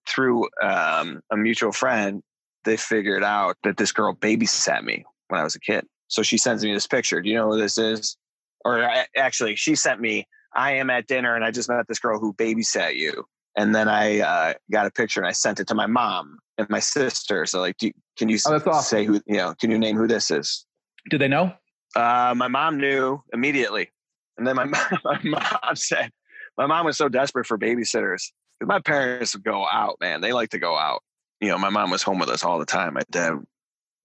through 0.07 0.47
um, 0.63 1.23
a 1.33 1.37
mutual 1.39 1.73
friend. 1.73 2.23
They 2.67 2.77
figured 2.77 3.25
out 3.25 3.57
that 3.65 3.79
this 3.79 3.91
girl 3.91 4.15
babysat 4.15 4.85
me 4.85 5.07
when 5.29 5.41
I 5.41 5.45
was 5.45 5.55
a 5.55 5.61
kid. 5.61 5.87
So 6.09 6.23
she 6.23 6.37
sends 6.37 6.63
me 6.63 6.75
this 6.75 6.87
picture. 6.87 7.23
Do 7.23 7.31
you 7.31 7.37
know 7.37 7.53
who 7.53 7.59
this 7.59 7.79
is? 7.79 8.19
Or 8.67 8.85
I- 8.85 9.07
actually, 9.17 9.57
she 9.57 9.75
sent 9.75 9.99
me. 9.99 10.29
I 10.55 10.73
am 10.73 10.91
at 10.91 11.07
dinner 11.07 11.35
and 11.35 11.45
I 11.45 11.51
just 11.51 11.69
met 11.69 11.87
this 11.89 11.99
girl 11.99 12.19
who 12.19 12.33
babysat 12.35 12.97
you. 12.97 13.25
And 13.57 13.75
then 13.75 13.89
I 13.89 14.21
uh, 14.21 14.55
got 14.71 14.87
a 14.87 14.91
picture 14.91 15.21
and 15.21 15.27
I 15.29 15.33
sent 15.33 15.61
it 15.61 15.67
to 15.69 15.75
my 15.75 15.87
mom 15.87 16.39
and 16.57 16.69
my 16.71 16.79
sister. 16.79 17.47
So 17.47 17.61
like, 17.61 17.77
do 17.79 17.87
you, 17.89 17.93
can 18.17 18.29
you 18.29 18.39
Oh, 18.47 18.55
awesome. 18.55 18.83
say 18.83 19.05
who? 19.05 19.21
You 19.27 19.37
know, 19.39 19.55
can 19.61 19.71
you 19.71 19.79
name 19.79 19.97
who 19.97 20.07
this 20.07 20.31
is? 20.31 20.65
Do 21.11 21.19
they 21.19 21.29
know? 21.29 21.53
Uh, 21.97 22.35
my 22.37 22.47
mom 22.49 22.79
knew 22.79 23.21
immediately, 23.33 23.91
and 24.39 24.47
then 24.47 24.55
my 24.55 24.65
mom, 24.67 24.81
my 25.05 25.21
mom 25.25 25.75
said, 25.75 26.11
"My 26.57 26.67
mom 26.67 26.87
was 26.87 26.97
so 26.97 27.09
desperate 27.09 27.47
for 27.47 27.59
babysitters. 27.59 28.23
My 28.63 28.79
parents 28.79 29.35
would 29.35 29.43
go 29.43 29.67
out, 29.67 29.97
man. 30.01 30.21
They 30.21 30.33
like 30.33 30.51
to 30.51 30.59
go 30.61 30.77
out. 30.79 31.03
You 31.41 31.49
know, 31.49 31.59
my 31.59 31.71
mom 31.71 31.91
was 31.91 32.03
home 32.05 32.19
with 32.21 32.29
us 32.29 32.45
all 32.45 32.59
the 32.61 32.67
time. 32.67 32.95
My 32.95 33.03
dad 33.11 33.33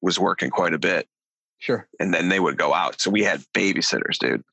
was 0.01 0.17
working 0.17 0.49
quite 0.49 0.73
a 0.73 0.79
bit, 0.79 1.07
Sure. 1.59 1.87
and 1.99 2.11
then 2.13 2.29
they 2.29 2.39
would 2.39 2.57
go 2.57 2.73
out. 2.73 2.99
So 2.99 3.11
we 3.11 3.21
had 3.23 3.43
babysitters, 3.53 4.17
dude. 4.17 4.43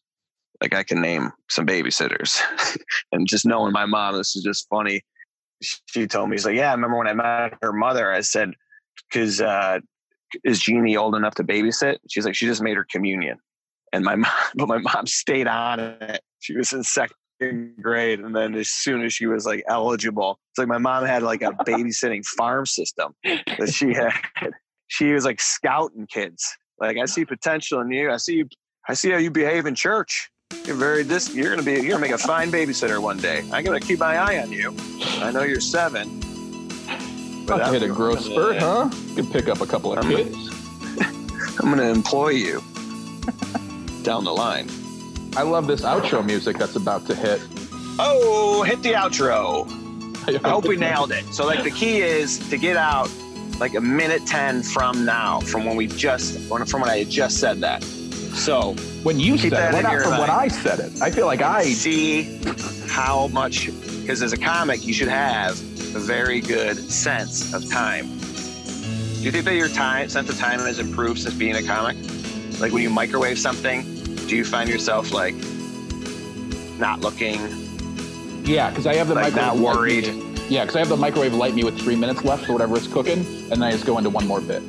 Like 0.63 0.75
I 0.75 0.85
can 0.85 1.03
name 1.03 1.33
some 1.51 1.67
babysitters, 1.67 2.41
and 3.13 3.27
just 3.27 3.45
knowing 3.45 3.73
my 3.73 3.85
mom, 3.85 4.17
this 4.17 4.37
is 4.37 4.45
just 4.45 4.69
funny. 4.69 5.03
She 5.61 6.07
told 6.07 6.31
me, 6.31 6.37
"She's 6.37 6.47
like, 6.47 6.57
yeah, 6.57 6.71
I 6.71 6.75
remember 6.75 6.99
when 6.99 7.09
I 7.09 7.15
met 7.15 7.59
her 7.61 7.73
mother. 7.73 8.13
I 8.13 8.21
said, 8.21 8.53
because 9.11 9.41
uh, 9.41 9.81
is 10.45 10.61
Jeannie 10.61 10.97
old 10.97 11.15
enough 11.15 11.35
to 11.37 11.45
babysit? 11.45 11.99
She's 12.09 12.25
like, 12.25 12.35
she 12.35 12.47
just 12.47 12.63
made 12.63 12.77
her 12.77 12.87
communion. 12.91 13.39
And 13.93 14.05
my 14.05 14.17
mom, 14.17 14.33
but 14.55 14.69
my 14.69 14.79
mom 14.79 15.07
stayed 15.07 15.47
on 15.47 15.81
it. 15.81 16.21
She 16.41 16.57
was 16.57 16.73
in 16.73 16.83
second 16.83 17.17
grade. 17.81 18.21
And 18.21 18.35
then 18.35 18.55
as 18.55 18.71
soon 18.71 19.05
as 19.05 19.13
she 19.13 19.27
was 19.27 19.45
like 19.45 19.63
eligible, 19.69 20.39
it's 20.51 20.59
like 20.59 20.69
my 20.69 20.79
mom 20.79 21.05
had 21.05 21.23
like 21.23 21.43
a 21.43 21.51
babysitting 21.67 22.25
farm 22.25 22.67
system 22.67 23.15
that 23.25 23.73
she 23.73 23.95
had. 23.95 24.13
She 24.89 25.13
was 25.13 25.25
like 25.25 25.41
scouting 25.41 26.07
kids. 26.07 26.57
Like, 26.79 26.99
I 26.99 27.05
see 27.07 27.25
potential 27.25 27.81
in 27.81 27.91
you. 27.91 28.11
I 28.11 28.17
see 28.17 28.35
you. 28.37 28.49
I 28.89 28.95
see 28.95 29.11
how 29.11 29.19
you 29.19 29.31
behave 29.31 29.67
in 29.67 29.77
church. 29.77 30.29
You're 30.65 30.77
very 30.77 31.03
this. 31.03 31.35
You're 31.35 31.51
gonna 31.51 31.63
be. 31.63 31.73
You're 31.73 31.83
gonna 31.93 31.99
make 31.99 32.11
a 32.13 32.19
fine 32.19 32.51
babysitter 32.51 33.01
one 33.01 33.19
day. 33.19 33.45
I'm 33.53 33.65
gonna 33.65 33.81
keep 33.81 33.99
my 33.99 34.17
eye 34.17 34.41
on 34.43 34.53
you. 34.53 34.75
I 35.21 35.31
know 35.33 35.43
you're 35.43 35.61
seven. 35.61 36.21
To 37.47 37.55
I'm- 37.55 37.73
hit 37.73 37.83
a 37.83 37.89
growth 37.89 38.21
spurt, 38.25 38.59
huh? 38.59 38.89
You 39.09 39.15
can 39.17 39.27
pick 39.27 39.49
up 39.49 39.61
a 39.61 39.67
couple 39.67 39.93
of 39.93 39.99
I'm- 40.05 40.15
kids. 40.15 40.37
I'm 41.61 41.69
gonna 41.71 41.91
employ 41.91 42.31
you 42.31 42.63
down 44.03 44.25
the 44.25 44.33
line. 44.33 44.69
I 45.37 45.43
love 45.43 45.67
this 45.67 45.83
outro 45.83 46.25
music 46.25 46.59
that's 46.59 46.77
about 46.77 47.07
to 47.07 47.15
hit. 47.15 47.41
Oh, 47.99 48.63
hit 48.63 48.83
the 48.83 48.93
outro. 48.93 49.67
I 50.45 50.49
hope 50.49 50.67
we 50.69 50.77
nailed 50.77 51.11
it. 51.13 51.25
So, 51.33 51.45
like, 51.47 51.65
the 51.65 51.71
key 51.71 52.01
is 52.01 52.39
to 52.51 52.57
get 52.57 52.77
out 52.77 53.11
like 53.59 53.75
a 53.75 53.81
minute 53.81 54.27
10 54.27 54.63
from 54.63 55.05
now, 55.05 55.41
from 55.41 55.65
when 55.65 55.77
we 55.77 55.87
just, 55.89 56.39
from 56.49 56.81
when 56.81 56.91
I 56.91 57.05
just 57.05 57.39
said 57.39 57.61
that. 57.61 57.83
So, 58.35 58.75
When 59.03 59.21
you 59.21 59.33
Keep 59.35 59.53
said 59.53 59.73
that 59.73 59.75
it, 59.75 59.83
not 59.83 60.03
from 60.03 60.19
when. 60.19 60.31
I 60.31 60.49
said 60.49 60.81
it. 60.81 61.01
I 61.03 61.11
feel 61.11 61.27
like 61.27 61.43
I 61.43 61.65
see 61.65 62.39
how 62.89 63.29
much, 63.29 63.67
because 64.01 64.23
as 64.23 64.33
a 64.33 64.37
comic, 64.37 64.85
you 64.87 64.93
should 64.93 65.09
have 65.09 65.53
a 65.95 65.99
very 66.01 66.41
good 66.41 66.77
sense 66.91 67.53
of 67.55 67.69
time. 67.71 68.07
Do 68.09 69.27
you 69.27 69.31
think 69.31 69.45
that 69.45 69.55
your 69.55 69.69
time, 69.69 70.09
sense 70.09 70.29
of 70.31 70.39
time 70.39 70.59
has 70.61 70.79
improved 70.79 71.21
since 71.21 71.35
being 71.35 71.57
a 71.57 71.63
comic? 71.63 71.97
Like, 72.61 72.73
when 72.73 72.83
you 72.83 72.91
microwave 72.91 73.39
something, 73.39 73.83
do 74.27 74.37
you 74.37 74.45
find 74.45 74.69
yourself 74.69 75.13
like 75.13 75.35
not 76.79 77.01
looking, 77.01 77.39
Yeah, 78.45 78.71
because 78.71 78.87
I 78.87 78.95
have 78.95 79.09
the 79.09 79.15
like 79.15 79.35
microwave. 79.35 79.61
not 79.61 79.77
worried? 79.77 80.07
Yeah, 80.49 80.63
because 80.65 80.77
I 80.77 80.79
have 80.81 80.89
the 80.89 80.97
microwave 80.97 81.35
light 81.35 81.55
me 81.55 81.63
with 81.65 81.79
three 81.79 81.95
minutes 81.97 82.25
left 82.25 82.47
for 82.47 82.53
whatever 82.53 82.77
it's 82.77 82.89
cooking, 82.89 83.19
and 83.21 83.51
then 83.53 83.63
I 83.63 83.71
just 83.73 83.87
go 83.87 83.99
into 83.99 84.11
one 84.11 84.27
more 84.27 84.41
bit. 84.41 84.63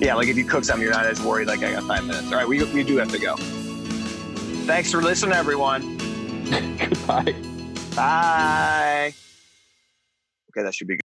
Yeah, 0.00 0.14
like 0.14 0.28
if 0.28 0.36
you 0.36 0.44
cook 0.44 0.64
something, 0.64 0.82
you're 0.82 0.92
not 0.92 1.06
as 1.06 1.20
worried. 1.20 1.48
Like 1.48 1.62
I 1.62 1.72
got 1.72 1.82
five 1.84 2.04
minutes. 2.04 2.26
All 2.28 2.38
right, 2.38 2.46
we 2.48 2.62
we 2.72 2.84
do 2.84 2.96
have 2.98 3.10
to 3.10 3.18
go. 3.18 3.36
Thanks 4.66 4.92
for 4.92 5.02
listening, 5.02 5.34
everyone. 5.34 5.96
Goodbye. 6.78 7.34
Bye. 7.96 9.14
Okay, 10.50 10.62
that 10.62 10.74
should 10.74 10.86
be 10.88 10.94
good. 10.94 10.96